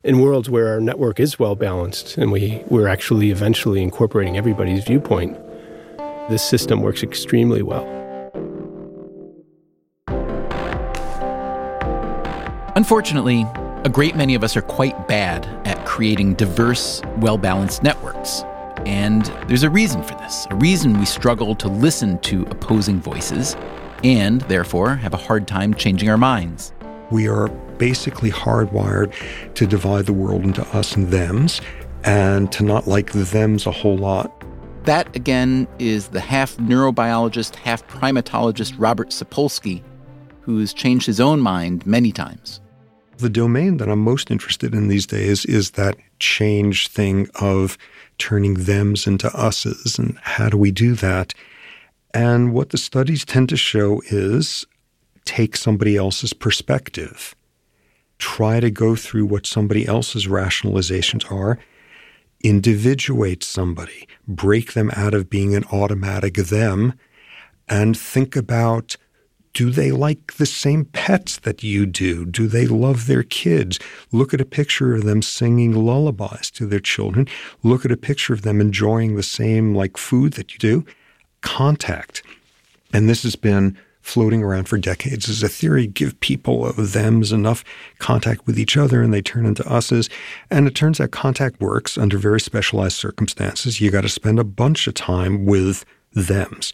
In 0.03 0.21
worlds 0.21 0.51
where 0.51 0.69
our 0.69 0.81
network 0.81 1.19
is 1.19 1.39
well 1.39 1.57
balanced 1.57 2.17
and 2.17 2.31
we, 2.31 2.63
we're 2.69 2.89
actually 2.89 3.31
eventually 3.31 3.83
incorporating 3.83 4.37
everybody's 4.37 4.85
viewpoint, 4.85 5.39
this 6.29 6.43
system 6.43 6.81
works 6.81 7.03
extremely 7.03 7.63
well. 7.63 7.85
Unfortunately, 12.77 13.47
a 13.85 13.89
great 13.89 14.17
many 14.17 14.35
of 14.35 14.43
us 14.43 14.57
are 14.57 14.63
quite 14.63 15.07
bad 15.07 15.47
at 15.67 15.85
creating 15.87 16.35
diverse, 16.35 17.01
well 17.19 17.39
balanced 17.39 17.83
networks. 17.83 18.43
And 18.87 19.25
there's 19.47 19.63
a 19.63 19.71
reason 19.71 20.03
for 20.03 20.15
this, 20.17 20.47
a 20.51 20.57
reason 20.57 20.99
we 20.99 21.07
struggle 21.07 21.55
to 21.57 21.69
listen 21.69 22.19
to 22.21 22.43
opposing 22.51 23.01
voices 23.01 23.57
and 24.05 24.43
therefore 24.43 24.95
have 24.95 25.15
a 25.15 25.17
hard 25.17 25.49
time 25.49 25.75
changing 25.75 26.09
our 26.09 26.19
minds. 26.19 26.73
We 27.11 27.27
are 27.27 27.49
basically 27.79 28.31
hardwired 28.31 29.13
to 29.55 29.67
divide 29.67 30.07
the 30.07 30.13
world 30.13 30.45
into 30.45 30.63
us 30.77 30.95
and 30.95 31.09
thems 31.09 31.61
and 32.05 32.53
to 32.53 32.63
not 32.63 32.87
like 32.87 33.13
the 33.13 33.25
thems 33.25 33.67
a 33.67 33.71
whole 33.71 33.97
lot. 33.97 34.45
That, 34.85 35.15
again, 35.17 35.67
is 35.79 36.09
the 36.09 36.21
half 36.21 36.57
neurobiologist, 36.59 37.57
half 37.57 37.87
primatologist 37.89 38.75
Robert 38.77 39.09
Sapolsky, 39.09 39.83
who's 40.43 40.75
changed 40.75 41.07
his 41.07 41.21
own 41.21 41.41
mind 41.41 41.87
many 41.87 42.13
times. 42.13 42.61
The 43.19 43.31
domain 43.31 43.79
that 43.79 43.89
I'm 43.89 44.01
most 44.01 44.31
interested 44.31 44.75
in 44.75 44.89
these 44.89 45.07
days 45.07 45.47
is 45.47 45.73
that 45.73 45.97
change 46.19 46.89
thing 46.89 47.29
of 47.41 47.79
turning 48.19 48.57
thems 48.57 49.07
into 49.07 49.31
us's 49.35 49.99
and 49.99 50.19
how 50.19 50.51
do 50.51 50.59
we 50.59 50.71
do 50.71 50.95
that? 50.97 51.33
And 52.15 52.55
what 52.55 52.71
the 52.71 52.79
studies 52.79 53.25
tend 53.25 53.49
to 53.49 53.57
show 53.57 54.01
is 54.07 54.67
take 55.25 55.57
somebody 55.57 55.97
else's 55.97 56.33
perspective, 56.33 57.35
try 58.19 58.61
to 58.61 58.71
go 58.71 58.95
through 58.95 59.27
what 59.27 59.47
somebody 59.47 59.85
else's 59.85 60.29
rationalizations 60.29 61.31
are, 61.31 61.59
individuate 62.45 63.43
somebody, 63.43 64.07
break 64.29 64.75
them 64.75 64.93
out 64.95 65.13
of 65.13 65.29
being 65.29 65.57
an 65.57 65.65
automatic 65.73 66.35
them, 66.35 66.95
and 67.69 67.99
think 67.99 68.37
about 68.37 68.97
Do 69.53 69.71
they 69.71 69.93
like 69.93 70.35
the 70.35 70.47
same 70.47 70.85
pets 70.85 71.39
that 71.39 71.63
you 71.63 71.87
do? 71.87 72.25
Do 72.27 72.49
they 72.49 72.67
love 72.67 73.07
their 73.07 73.23
kids? 73.23 73.79
Look 74.13 74.35
at 74.35 74.41
a 74.41 74.45
picture 74.45 74.95
of 74.95 75.05
them 75.05 75.23
singing 75.23 75.73
lullabies 75.73 76.51
to 76.53 76.67
their 76.67 76.81
children. 76.81 77.27
Look 77.63 77.85
at 77.85 77.93
a 77.93 77.97
picture 77.97 78.35
of 78.35 78.43
them 78.43 78.61
enjoying 78.61 79.15
the 79.15 79.23
same 79.23 79.75
like 79.75 79.97
food 79.97 80.35
that 80.35 80.53
you 80.53 80.59
do. 80.59 80.85
Contact. 81.45 82.23
And 82.93 83.09
this 83.09 83.23
has 83.23 83.37
been 83.37 83.79
floating 84.01 84.43
around 84.43 84.69
for 84.69 84.77
decades 84.77 85.29
as 85.29 85.43
a 85.43 85.49
theory. 85.49 85.87
Give 85.87 86.19
people 86.21 86.67
of 86.67 86.77
thems 86.77 87.33
enough 87.33 87.65
contact 87.99 88.47
with 88.47 88.59
each 88.59 88.77
other 88.77 89.01
and 89.01 89.15
they 89.15 89.23
turn 89.23 89.47
into 89.47 89.67
us's. 89.67 90.11
And 90.51 90.67
it 90.67 90.75
turns 90.75 91.01
out 91.01 91.11
contact 91.11 91.61
works 91.61 91.97
under 91.97 92.19
very 92.19 92.41
specialized 92.41 92.97
circumstances. 92.97 93.81
You 93.81 93.91
got 93.91 94.03
to 94.03 94.09
spend 94.09 94.39
a 94.39 94.45
bunch 94.45 94.87
of 94.87 94.95
time 94.95 95.47
with 95.47 95.87
thems. 96.15 96.73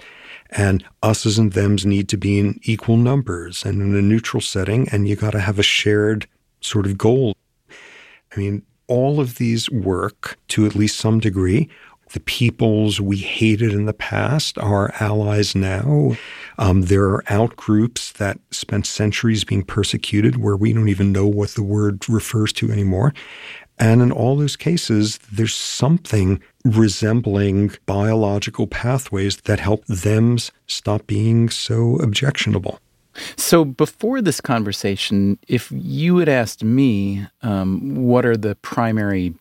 And 0.51 0.85
us's 1.03 1.39
and 1.39 1.53
thems 1.53 1.87
need 1.87 2.09
to 2.09 2.17
be 2.17 2.41
in 2.41 2.59
equal 2.65 2.97
numbers 2.97 3.65
and 3.65 3.81
in 3.81 3.95
a 3.95 4.03
neutral 4.03 4.41
setting. 4.41 4.89
And 4.91 5.07
you 5.09 5.15
got 5.15 5.31
to 5.31 5.41
have 5.41 5.59
a 5.59 5.65
shared 5.65 6.27
sort 6.61 6.87
of 6.87 6.99
goal. 6.99 7.37
I 8.35 8.39
mean, 8.39 8.63
all 8.89 9.21
of 9.21 9.37
these 9.37 9.71
work 9.71 10.37
to 10.49 10.67
at 10.67 10.75
least 10.75 10.99
some 10.99 11.21
degree 11.21 11.69
the 12.13 12.21
peoples 12.21 13.01
we 13.01 13.17
hated 13.19 13.73
in 13.73 13.87
the 13.87 13.93
past 13.93 14.59
are 14.59 14.93
allies 15.01 15.55
now. 15.55 16.17
Um, 16.59 16.83
there 16.83 17.09
are 17.11 17.23
outgroups 17.25 18.13
that 18.15 18.39
spent 18.51 18.87
centuries 18.87 19.45
being 19.45 19.63
persecuted 19.63 20.37
where 20.37 20.57
we 20.57 20.73
don't 20.73 20.89
even 20.89 21.13
know 21.13 21.27
what 21.27 21.51
the 21.51 21.63
word 21.63 22.09
refers 22.09 22.53
to 22.55 22.71
anymore. 22.71 23.15
And 23.79 24.03
in 24.03 24.13
all 24.13 24.37
those 24.37 24.57
cases, 24.57 25.19
there's 25.33 25.55
something 25.55 26.43
resembling 26.65 27.73
biological 27.87 28.67
pathways 28.67 29.39
that 29.43 29.59
help 29.59 29.87
them 29.87 30.37
stop 30.67 31.07
being 31.07 31.49
so 31.49 31.97
objectionable. 31.97 32.79
So, 33.37 33.65
before 33.65 34.21
this 34.23 34.41
conversation, 34.41 35.39
if 35.49 35.73
you 35.73 36.19
had 36.19 36.29
asked 36.29 36.63
me 36.63 37.27
um, 37.43 37.97
what 37.97 38.25
are 38.25 38.37
the 38.37 38.55
primary 38.57 39.35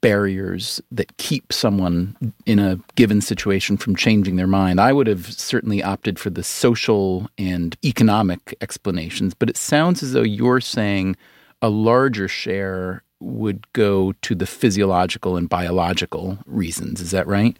barriers 0.00 0.80
that 0.90 1.16
keep 1.18 1.52
someone 1.52 2.16
in 2.46 2.58
a 2.58 2.78
given 2.94 3.20
situation 3.20 3.76
from 3.76 3.96
changing 3.96 4.36
their 4.36 4.46
mind. 4.46 4.80
I 4.80 4.92
would 4.92 5.06
have 5.06 5.26
certainly 5.26 5.82
opted 5.82 6.18
for 6.18 6.30
the 6.30 6.42
social 6.42 7.28
and 7.36 7.76
economic 7.84 8.56
explanations, 8.60 9.34
but 9.34 9.50
it 9.50 9.56
sounds 9.56 10.02
as 10.02 10.12
though 10.12 10.22
you're 10.22 10.60
saying 10.60 11.16
a 11.62 11.68
larger 11.68 12.28
share 12.28 13.02
would 13.20 13.70
go 13.74 14.12
to 14.22 14.34
the 14.34 14.46
physiological 14.46 15.36
and 15.36 15.48
biological 15.48 16.38
reasons. 16.46 17.00
Is 17.00 17.10
that 17.10 17.26
right? 17.26 17.56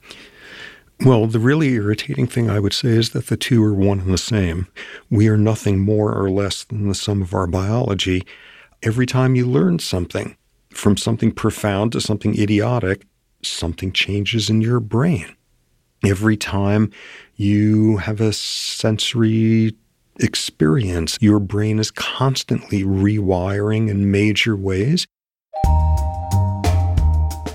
Well, 1.04 1.26
the 1.26 1.38
really 1.38 1.74
irritating 1.74 2.26
thing 2.26 2.50
I 2.50 2.60
would 2.60 2.74
say 2.74 2.90
is 2.90 3.10
that 3.10 3.28
the 3.28 3.36
two 3.36 3.62
are 3.64 3.74
one 3.74 4.00
and 4.00 4.12
the 4.12 4.18
same. 4.18 4.68
We 5.10 5.28
are 5.28 5.36
nothing 5.36 5.78
more 5.78 6.14
or 6.14 6.30
less 6.30 6.64
than 6.64 6.88
the 6.88 6.94
sum 6.94 7.22
of 7.22 7.32
our 7.32 7.46
biology. 7.46 8.26
Every 8.82 9.06
time 9.06 9.34
you 9.34 9.46
learn 9.46 9.78
something, 9.78 10.36
from 10.72 10.96
something 10.96 11.32
profound 11.32 11.92
to 11.92 12.00
something 12.00 12.38
idiotic, 12.38 13.06
something 13.42 13.92
changes 13.92 14.50
in 14.50 14.60
your 14.60 14.80
brain. 14.80 15.34
Every 16.04 16.36
time 16.36 16.90
you 17.36 17.98
have 17.98 18.20
a 18.20 18.32
sensory 18.32 19.74
experience, 20.18 21.18
your 21.20 21.38
brain 21.38 21.78
is 21.78 21.90
constantly 21.90 22.82
rewiring 22.82 23.88
in 23.88 24.10
major 24.10 24.56
ways. 24.56 25.06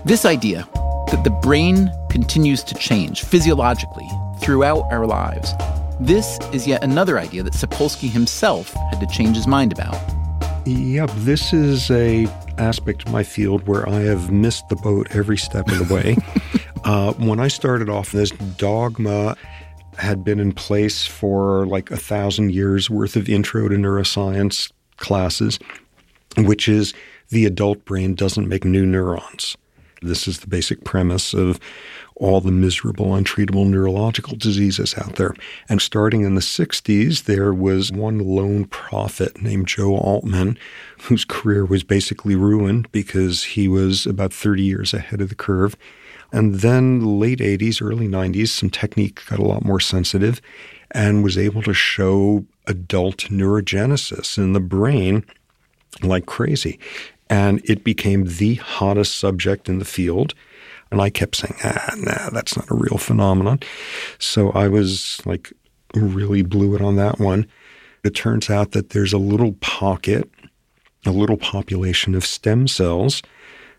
This 0.06 0.26
idea 0.26 0.68
that 1.12 1.24
the 1.24 1.32
brain 1.42 1.90
continues 2.12 2.64
to 2.64 2.76
change 2.76 3.24
physiologically 3.24 4.08
throughout 4.40 4.92
our 4.92 5.08
lives, 5.08 5.54
this 6.00 6.38
is 6.52 6.68
yet 6.68 6.84
another 6.84 7.18
idea 7.18 7.42
that 7.44 7.54
Sapolsky 7.54 8.10
himself 8.10 8.74
had 8.92 9.00
to 9.00 9.08
change 9.08 9.38
his 9.38 9.48
mind 9.48 9.72
about. 9.72 9.96
Yep, 10.66 11.12
this 11.18 11.54
is 11.54 11.92
a 11.92 12.26
aspect 12.58 13.06
of 13.06 13.12
my 13.12 13.22
field 13.22 13.68
where 13.68 13.88
I 13.88 14.00
have 14.00 14.32
missed 14.32 14.68
the 14.70 14.76
boat 14.76 15.08
every 15.12 15.38
step 15.38 15.68
of 15.68 15.88
the 15.88 15.94
way. 15.94 16.18
uh, 16.84 17.14
when 17.14 17.40
I 17.40 17.50
started 17.50 17.88
off, 17.88 18.12
this 18.12 18.32
dogma 18.32 19.38
had 20.00 20.24
been 20.24 20.40
in 20.40 20.54
place 20.54 21.06
for 21.06 21.68
like 21.68 21.92
a 21.92 21.98
thousand 21.98 22.52
years 22.52 22.90
worth 22.90 23.16
of 23.16 23.30
intro 23.30 23.70
to 23.70 23.76
neuroscience 23.76 24.72
classes, 24.98 25.60
which 26.36 26.68
is 26.68 26.96
the 27.30 27.46
adult 27.46 27.86
brain 27.86 28.16
doesn't 28.16 28.48
make 28.48 28.66
new 28.66 28.88
neurons. 28.88 29.56
This 30.02 30.28
is 30.28 30.40
the 30.40 30.48
basic 30.48 30.84
premise 30.84 31.36
of 31.36 31.60
all 32.16 32.40
the 32.40 32.52
miserable, 32.52 33.08
untreatable 33.08 33.68
neurological 33.68 34.38
diseases 34.38 34.96
out 34.98 35.16
there. 35.16 35.36
And 35.68 35.82
starting 35.82 36.22
in 36.22 36.36
the 36.36 36.42
60s, 36.42 37.24
there 37.24 37.54
was 37.54 37.92
one 37.92 38.20
lone 38.20 38.66
prophet 38.66 39.42
named 39.42 39.68
Joe 39.68 39.98
Altman, 39.98 40.58
whose 41.04 41.26
career 41.26 41.66
was 41.66 41.84
basically 41.84 42.36
ruined 42.36 42.90
because 42.92 43.44
he 43.44 43.68
was 43.68 44.06
about 44.06 44.34
30 44.34 44.64
years 44.64 44.94
ahead 44.94 45.20
of 45.20 45.30
the 45.30 45.36
curve. 45.36 45.76
And 46.32 46.56
then 46.56 47.20
late 47.20 47.40
80s, 47.40 47.82
early 47.82 48.08
90s, 48.08 48.50
some 48.50 48.70
technique 48.70 49.22
got 49.28 49.40
a 49.40 49.46
lot 49.46 49.66
more 49.66 49.80
sensitive 49.80 50.42
and 50.92 51.24
was 51.24 51.38
able 51.38 51.62
to 51.64 51.74
show 51.74 52.46
adult 52.68 53.26
neurogenesis 53.30 54.38
in 54.38 54.54
the 54.54 54.60
brain 54.60 55.26
like 56.02 56.26
crazy. 56.26 56.80
And 57.30 57.62
it 57.66 57.84
became 57.84 58.26
the 58.26 58.56
hottest 58.56 59.16
subject 59.16 59.68
in 59.68 59.80
the 59.80 59.86
field. 59.86 60.34
And 60.96 61.02
I 61.02 61.10
kept 61.10 61.36
saying, 61.36 61.56
ah, 61.62 61.94
nah, 61.98 62.30
that's 62.30 62.56
not 62.56 62.72
a 62.72 62.74
real 62.74 62.98
phenomenon. 62.98 63.60
So 64.18 64.52
I 64.52 64.70
was 64.70 65.22
like, 65.26 65.52
really 65.94 66.42
blew 66.42 66.74
it 66.74 66.82
on 66.82 66.96
that 66.96 67.20
one. 67.20 67.48
It 68.06 68.16
turns 68.16 68.50
out 68.50 68.72
that 68.72 68.92
there's 68.92 69.12
a 69.12 69.18
little 69.18 69.52
pocket, 69.60 70.32
a 71.06 71.12
little 71.12 71.36
population 71.36 72.16
of 72.16 72.26
stem 72.26 72.70
cells 72.70 73.22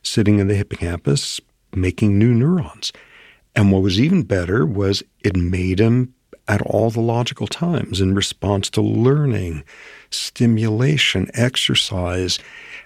sitting 0.03 0.41
in 0.41 0.49
the 0.49 0.57
hippocampus 0.57 1.41
making 1.75 2.19
new 2.19 2.35
neurons. 2.35 2.93
And 3.55 3.73
what 3.73 3.81
was 3.81 3.99
even 3.99 4.23
better 4.23 4.67
was 4.67 5.03
it 5.25 5.37
made 5.37 5.79
them 5.79 6.13
at 6.49 6.61
all 6.61 6.91
the 6.91 7.01
logical 7.01 7.47
times 7.47 7.99
in 7.99 8.15
response 8.15 8.69
to 8.69 8.83
learning, 8.83 9.65
stimulation, 10.11 11.31
exercise. 11.33 12.39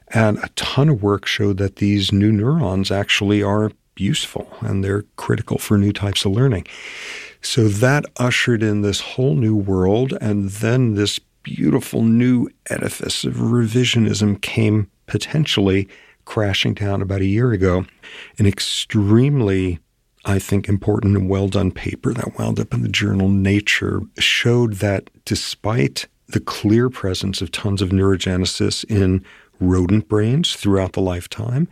And 0.07 0.39
a 0.39 0.51
ton 0.51 0.89
of 0.89 1.03
work 1.03 1.27
showed 1.27 1.57
that 1.57 1.77
these 1.77 2.13
new 2.13 2.31
neurons 2.31 2.93
actually 2.93 3.43
are 3.43 3.73
useful 4.01 4.49
and 4.61 4.83
they're 4.83 5.05
critical 5.17 5.59
for 5.59 5.79
new 5.79 5.93
types 5.93 6.25
of 6.25 6.33
learning. 6.33 6.67
So 7.43 7.69
that 7.69 8.05
ushered 8.17 8.63
in 8.63 8.83
this 8.83 9.01
whole 9.01 9.35
new 9.35 9.57
world, 9.57 10.13
and 10.21 10.51
then 10.51 10.95
this 10.95 11.19
beautiful 11.43 12.03
new 12.03 12.49
edifice 12.69 13.25
of 13.25 13.35
revisionism 13.35 14.41
came 14.43 14.91
potentially 15.07 15.89
crashing 16.25 16.75
down 16.75 17.03
about 17.03 17.23
a 17.23 17.27
year 17.27 17.53
ago. 17.53 17.87
An 18.39 18.47
extremely, 18.47 19.79
I 20.25 20.39
think, 20.39 20.69
important 20.69 21.17
and 21.17 21.29
well 21.29 21.49
done 21.49 21.73
paper 21.73 22.13
that 22.13 22.39
wound 22.39 22.61
up 22.61 22.75
in 22.75 22.83
the 22.83 22.89
journal 22.89 23.29
Nature 23.29 24.03
showed 24.19 24.75
that 24.75 25.11
despite 25.25 26.07
the 26.29 26.41
clear 26.41 26.89
presence 26.89 27.41
of 27.41 27.51
tons 27.51 27.83
of 27.83 27.89
neurogenesis 27.89 28.85
in 28.85 29.25
rodent 29.59 30.09
brains 30.09 30.55
throughout 30.55 30.93
the 30.93 31.01
lifetime, 31.01 31.69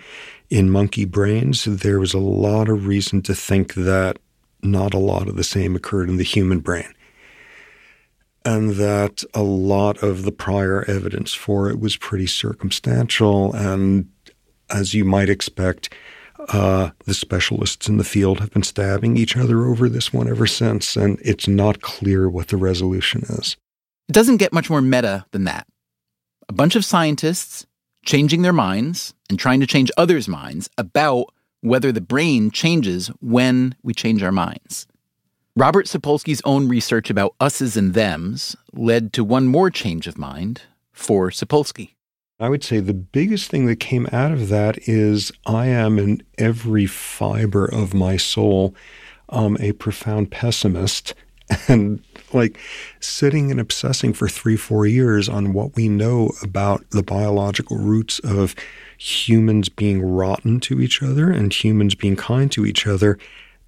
in 0.51 0.71
monkey 0.71 1.05
brains, 1.05 1.65
there 1.65 2.01
was 2.01 2.15
a 2.15 2.19
lot 2.19 2.69
of 2.69 2.87
reason 2.87 3.23
to 3.23 3.35
think 3.35 3.75
that 3.75 4.19
not 4.63 4.95
a 4.95 4.99
lot 4.99 5.29
of 5.29 5.37
the 5.37 5.45
same 5.45 5.77
occurred 5.77 6.09
in 6.09 6.17
the 6.17 6.25
human 6.25 6.61
brain. 6.61 6.93
And 8.45 8.71
that 8.73 9.25
a 9.35 9.43
lot 9.43 10.03
of 10.03 10.23
the 10.23 10.33
prior 10.33 10.85
evidence 10.85 11.35
for 11.35 11.69
it 11.69 11.79
was 11.79 11.97
pretty 11.97 12.27
circumstantial. 12.27 13.53
And 13.55 14.11
as 14.71 14.95
you 14.95 15.05
might 15.05 15.29
expect, 15.29 15.93
uh, 16.49 16.91
the 17.05 17.15
specialists 17.15 17.89
in 17.89 17.99
the 17.99 18.05
field 18.05 18.41
have 18.41 18.51
been 18.51 18.63
stabbing 18.63 19.17
each 19.17 19.37
other 19.37 19.67
over 19.67 19.89
this 19.89 20.13
one 20.13 20.29
ever 20.29 20.47
since, 20.47 20.97
and 20.97 21.19
it's 21.23 21.49
not 21.49 21.83
clear 21.83 22.29
what 22.29 22.49
the 22.49 22.57
resolution 22.57 23.23
is. 23.29 23.57
It 24.09 24.13
doesn't 24.13 24.39
get 24.39 24.53
much 24.53 24.71
more 24.71 24.81
meta 24.81 25.27
than 25.33 25.45
that. 25.45 25.67
A 26.49 26.53
bunch 26.53 26.77
of 26.77 26.85
scientists 26.85 27.67
changing 28.05 28.43
their 28.43 28.53
minds 28.53 29.13
and 29.29 29.39
trying 29.39 29.61
to 29.61 29.67
change 29.67 29.91
others' 29.97 30.29
minds 30.29 30.69
about 30.79 31.27
whether 31.61 31.93
the 31.93 32.01
brain 32.01 32.51
changes 32.51 33.09
when 33.21 33.75
we 33.83 33.93
change 33.93 34.23
our 34.23 34.33
minds. 34.33 34.87
Robert 35.57 35.87
Sapolsky's 35.87 36.43
own 36.45 36.69
research 36.69 37.11
about 37.11 37.35
us's 37.41 37.77
and 37.77 37.93
thems 37.93 38.55
led 38.73 39.13
to 39.13 39.25
one 39.25 39.49
more 39.49 39.71
change 39.71 40.07
of 40.07 40.17
mind 40.17 40.63
for 40.93 41.31
Sapolsky. 41.31 41.95
I 42.41 42.49
would 42.49 42.63
say 42.63 42.79
the 42.79 42.95
biggest 42.95 43.51
thing 43.51 43.67
that 43.67 43.81
came 43.81 44.07
out 44.13 44.31
of 44.31 44.49
that 44.51 44.79
is 44.89 45.33
I 45.45 45.67
am 45.67 45.99
in 45.99 46.23
every 46.39 46.87
fiber 46.87 47.65
of 47.65 47.93
my 47.93 48.17
soul 48.17 48.77
um, 49.31 49.57
a 49.59 49.73
profound 49.73 50.31
pessimist 50.31 51.15
and 51.69 52.05
like 52.33 52.59
sitting 53.01 53.51
and 53.51 53.59
obsessing 53.59 54.13
for 54.13 54.29
three, 54.29 54.57
four 54.57 54.87
years 54.87 55.29
on 55.29 55.53
what 55.53 55.75
we 55.75 55.89
know 55.89 56.31
about 56.43 56.89
the 56.91 57.03
biological 57.03 57.79
roots 57.79 58.21
of 58.21 58.55
humans 58.99 59.69
being 59.69 60.03
rotten 60.03 60.61
to 60.61 60.81
each 60.81 61.03
other 61.03 61.31
and 61.31 61.53
humans 61.53 61.95
being 61.95 62.17
kind 62.17 62.51
to 62.53 62.67
each 62.67 62.87
other, 62.87 63.19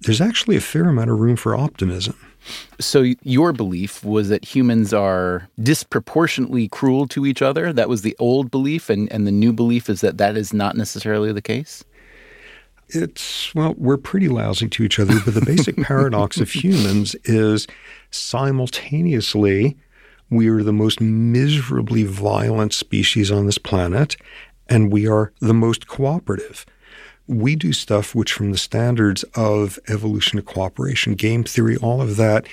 there's 0.01 0.21
actually 0.21 0.57
a 0.57 0.61
fair 0.61 0.89
amount 0.89 1.09
of 1.09 1.19
room 1.19 1.37
for 1.37 1.55
optimism. 1.55 2.15
So 2.79 3.13
your 3.23 3.53
belief 3.53 4.03
was 4.03 4.29
that 4.29 4.43
humans 4.43 4.93
are 4.93 5.47
disproportionately 5.61 6.67
cruel 6.67 7.07
to 7.09 7.25
each 7.25 7.41
other. 7.41 7.71
That 7.71 7.87
was 7.87 8.01
the 8.01 8.15
old 8.19 8.51
belief, 8.51 8.89
and, 8.89 9.11
and 9.11 9.25
the 9.25 9.31
new 9.31 9.53
belief 9.53 9.89
is 9.89 10.01
that 10.01 10.17
that 10.17 10.35
is 10.35 10.53
not 10.53 10.75
necessarily 10.75 11.31
the 11.31 11.41
case. 11.41 11.83
It's 12.89 13.53
well, 13.55 13.75
we're 13.77 13.97
pretty 13.97 14.27
lousy 14.27 14.67
to 14.67 14.83
each 14.83 14.99
other, 14.99 15.13
but 15.23 15.33
the 15.33 15.45
basic 15.45 15.77
paradox 15.83 16.39
of 16.41 16.49
humans 16.49 17.15
is 17.23 17.67
simultaneously 18.09 19.77
we 20.31 20.47
are 20.47 20.63
the 20.63 20.73
most 20.73 21.01
miserably 21.01 22.03
violent 22.03 22.73
species 22.73 23.29
on 23.29 23.45
this 23.45 23.57
planet, 23.57 24.15
and 24.69 24.91
we 24.91 25.07
are 25.07 25.33
the 25.39 25.53
most 25.53 25.87
cooperative 25.87 26.65
we 27.31 27.55
do 27.55 27.71
stuff 27.71 28.13
which, 28.13 28.33
from 28.33 28.51
the 28.51 28.57
standards 28.57 29.23
of 29.35 29.79
evolution 29.87 30.37
of 30.37 30.45
cooperation, 30.45 31.15
game 31.15 31.43
theory, 31.43 31.77
all 31.77 32.01
of 32.01 32.17
that, 32.17 32.45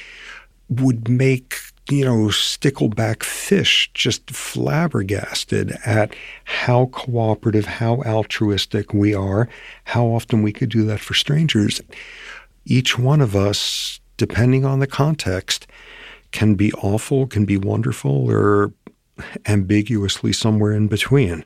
would 0.68 1.08
make 1.08 1.56
you 1.90 2.04
know 2.04 2.26
stickleback 2.26 3.22
fish 3.22 3.90
just 3.94 4.30
flabbergasted 4.30 5.76
at 5.84 6.14
how 6.44 6.86
cooperative, 6.86 7.64
how 7.64 8.02
altruistic 8.02 8.94
we 8.94 9.14
are, 9.14 9.48
how 9.84 10.06
often 10.06 10.42
we 10.42 10.52
could 10.52 10.68
do 10.68 10.84
that 10.84 11.00
for 11.00 11.14
strangers. 11.14 11.80
Each 12.64 12.98
one 12.98 13.20
of 13.20 13.34
us, 13.34 14.00
depending 14.16 14.64
on 14.64 14.78
the 14.78 14.86
context, 14.86 15.66
can 16.30 16.54
be 16.54 16.72
awful, 16.74 17.26
can 17.26 17.46
be 17.46 17.56
wonderful, 17.56 18.30
or 18.30 18.72
ambiguously 19.46 20.32
somewhere 20.32 20.72
in 20.72 20.86
between. 20.86 21.44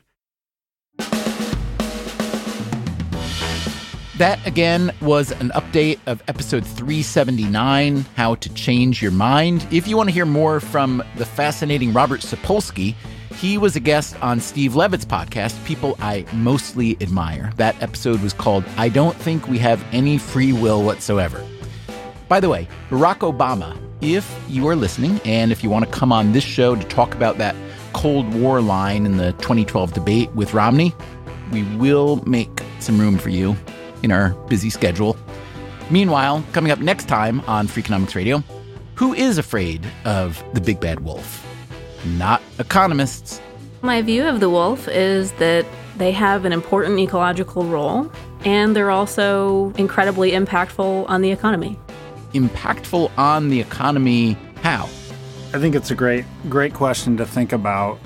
That 4.23 4.47
again 4.47 4.93
was 5.01 5.31
an 5.31 5.49
update 5.49 5.99
of 6.07 6.23
episode 6.29 6.65
379 6.65 8.05
How 8.15 8.35
to 8.35 8.53
Change 8.53 9.01
Your 9.01 9.11
Mind. 9.11 9.67
If 9.69 9.85
you 9.85 9.97
want 9.97 10.07
to 10.07 10.13
hear 10.13 10.25
more 10.25 10.61
from 10.61 11.03
the 11.17 11.25
fascinating 11.25 11.91
Robert 11.91 12.21
Sapolsky, 12.21 12.95
he 13.35 13.57
was 13.57 13.75
a 13.75 13.81
guest 13.81 14.15
on 14.23 14.39
Steve 14.39 14.77
Levitt's 14.77 15.03
podcast, 15.03 15.61
People 15.65 15.97
I 15.99 16.25
Mostly 16.31 16.95
Admire. 17.01 17.51
That 17.57 17.75
episode 17.83 18.21
was 18.21 18.31
called 18.31 18.63
I 18.77 18.87
Don't 18.87 19.17
Think 19.17 19.49
We 19.49 19.57
Have 19.57 19.83
Any 19.91 20.17
Free 20.17 20.53
Will 20.53 20.81
Whatsoever. 20.83 21.45
By 22.29 22.39
the 22.39 22.47
way, 22.47 22.69
Barack 22.89 23.29
Obama, 23.29 23.77
if 23.99 24.33
you 24.47 24.69
are 24.69 24.75
listening 24.77 25.19
and 25.25 25.51
if 25.51 25.65
you 25.65 25.69
want 25.69 25.83
to 25.83 25.91
come 25.91 26.13
on 26.13 26.31
this 26.31 26.45
show 26.45 26.77
to 26.77 26.83
talk 26.85 27.13
about 27.13 27.39
that 27.39 27.57
Cold 27.91 28.33
War 28.33 28.61
line 28.61 29.05
in 29.05 29.17
the 29.17 29.33
2012 29.33 29.91
debate 29.91 30.31
with 30.31 30.53
Romney, 30.53 30.93
we 31.51 31.63
will 31.75 32.23
make 32.25 32.61
some 32.79 32.97
room 32.97 33.17
for 33.17 33.27
you 33.27 33.57
in 34.03 34.11
our 34.11 34.29
busy 34.47 34.69
schedule. 34.69 35.17
Meanwhile, 35.89 36.43
coming 36.51 36.71
up 36.71 36.79
next 36.79 37.07
time 37.07 37.41
on 37.41 37.67
Freakonomics 37.67 38.15
Radio, 38.15 38.43
who 38.95 39.13
is 39.13 39.37
afraid 39.37 39.85
of 40.05 40.43
the 40.53 40.61
big 40.61 40.79
bad 40.79 41.01
wolf? 41.01 41.45
Not 42.05 42.41
economists. 42.59 43.41
My 43.81 44.01
view 44.01 44.25
of 44.25 44.39
the 44.39 44.49
wolf 44.49 44.87
is 44.87 45.31
that 45.33 45.65
they 45.97 46.11
have 46.11 46.45
an 46.45 46.53
important 46.53 46.99
ecological 46.99 47.63
role 47.65 48.11
and 48.45 48.75
they're 48.75 48.91
also 48.91 49.73
incredibly 49.77 50.31
impactful 50.31 51.09
on 51.09 51.21
the 51.21 51.31
economy. 51.31 51.79
Impactful 52.33 53.11
on 53.17 53.49
the 53.49 53.59
economy, 53.59 54.37
how? 54.61 54.89
I 55.53 55.59
think 55.59 55.75
it's 55.75 55.91
a 55.91 55.95
great, 55.95 56.25
great 56.49 56.73
question 56.73 57.15
to 57.17 57.25
think 57.25 57.53
about. 57.53 57.99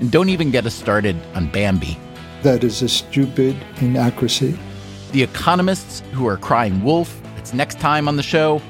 And 0.00 0.10
don't 0.10 0.28
even 0.28 0.50
get 0.50 0.66
us 0.66 0.74
started 0.74 1.16
on 1.34 1.50
Bambi. 1.50 1.98
That 2.42 2.64
is 2.64 2.82
a 2.82 2.88
stupid 2.88 3.56
inaccuracy. 3.80 4.58
The 5.12 5.22
economists 5.22 6.02
who 6.12 6.26
are 6.26 6.36
crying 6.36 6.82
wolf. 6.82 7.20
It's 7.36 7.54
next 7.54 7.78
time 7.80 8.08
on 8.08 8.16
the 8.16 8.22
show. 8.22 8.60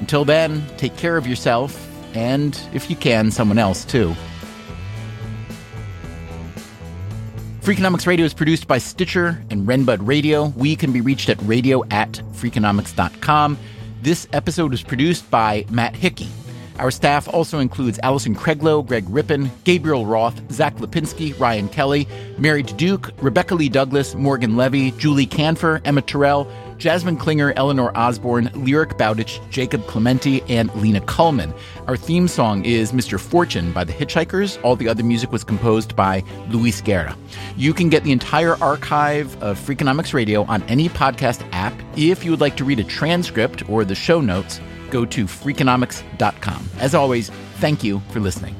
Until 0.00 0.24
then, 0.24 0.64
take 0.76 0.96
care 0.96 1.16
of 1.16 1.26
yourself 1.26 1.88
and, 2.14 2.58
if 2.72 2.90
you 2.90 2.96
can, 2.96 3.30
someone 3.30 3.58
else 3.58 3.84
too. 3.84 4.14
Freakonomics 7.60 8.08
Radio 8.08 8.26
is 8.26 8.34
produced 8.34 8.66
by 8.66 8.78
Stitcher 8.78 9.40
and 9.50 9.68
Renbud 9.68 9.98
Radio. 10.00 10.46
We 10.56 10.74
can 10.74 10.92
be 10.92 11.00
reached 11.00 11.28
at 11.28 11.40
radio 11.42 11.84
at 11.90 12.10
freakonomics.com. 12.32 13.56
This 14.02 14.26
episode 14.32 14.72
was 14.72 14.82
produced 14.82 15.30
by 15.30 15.64
Matt 15.70 15.94
Hickey. 15.94 16.28
Our 16.78 16.90
staff 16.90 17.28
also 17.28 17.58
includes 17.58 17.98
Allison 18.02 18.34
Craiglow, 18.34 18.86
Greg 18.86 19.04
Rippin, 19.08 19.50
Gabriel 19.64 20.06
Roth, 20.06 20.40
Zach 20.50 20.76
Lapinski, 20.76 21.38
Ryan 21.38 21.68
Kelly, 21.68 22.08
Mary 22.38 22.62
Duke, 22.62 23.10
Rebecca 23.20 23.54
Lee 23.54 23.68
Douglas, 23.68 24.14
Morgan 24.14 24.56
Levy, 24.56 24.90
Julie 24.92 25.26
Kanfer, 25.26 25.80
Emma 25.84 26.02
Tyrrell, 26.02 26.50
Jasmine 26.82 27.16
Klinger, 27.16 27.52
Eleanor 27.56 27.96
Osborne, 27.96 28.50
Lyric 28.56 28.98
Bowditch, 28.98 29.40
Jacob 29.50 29.86
Clemente, 29.86 30.42
and 30.48 30.74
Lena 30.74 31.00
Kullman. 31.02 31.54
Our 31.86 31.96
theme 31.96 32.26
song 32.26 32.64
is 32.64 32.90
Mr. 32.90 33.20
Fortune 33.20 33.70
by 33.70 33.84
the 33.84 33.92
Hitchhikers. 33.92 34.58
All 34.64 34.74
the 34.74 34.88
other 34.88 35.04
music 35.04 35.30
was 35.30 35.44
composed 35.44 35.94
by 35.94 36.24
Luis 36.48 36.80
Guerra. 36.80 37.16
You 37.56 37.72
can 37.72 37.88
get 37.88 38.02
the 38.02 38.10
entire 38.10 38.60
archive 38.60 39.40
of 39.40 39.60
Freakonomics 39.60 40.12
Radio 40.12 40.42
on 40.46 40.64
any 40.64 40.88
podcast 40.88 41.46
app. 41.52 41.72
If 41.96 42.24
you 42.24 42.32
would 42.32 42.40
like 42.40 42.56
to 42.56 42.64
read 42.64 42.80
a 42.80 42.84
transcript 42.84 43.68
or 43.68 43.84
the 43.84 43.94
show 43.94 44.20
notes, 44.20 44.58
go 44.92 45.04
to 45.06 45.24
freakonomics.com. 45.24 46.68
As 46.78 46.94
always, 46.94 47.30
thank 47.56 47.82
you 47.82 48.00
for 48.10 48.20
listening. 48.20 48.54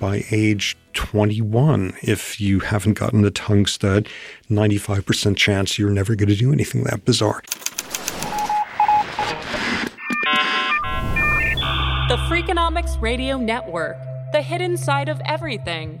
By 0.00 0.24
age 0.30 0.76
21, 0.94 1.92
if 2.02 2.40
you 2.40 2.60
haven't 2.60 2.94
gotten 2.94 3.24
a 3.24 3.30
tongue 3.30 3.66
stud, 3.66 4.08
95% 4.48 5.36
chance 5.36 5.78
you're 5.78 5.90
never 5.90 6.16
going 6.16 6.28
to 6.28 6.36
do 6.36 6.52
anything 6.52 6.84
that 6.84 7.04
bizarre. 7.04 7.42
The 12.08 12.16
Freakonomics 12.28 13.00
Radio 13.02 13.36
Network, 13.36 13.98
the 14.32 14.40
hidden 14.40 14.76
side 14.76 15.08
of 15.08 15.20
everything. 15.26 16.00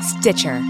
Stitcher 0.00 0.62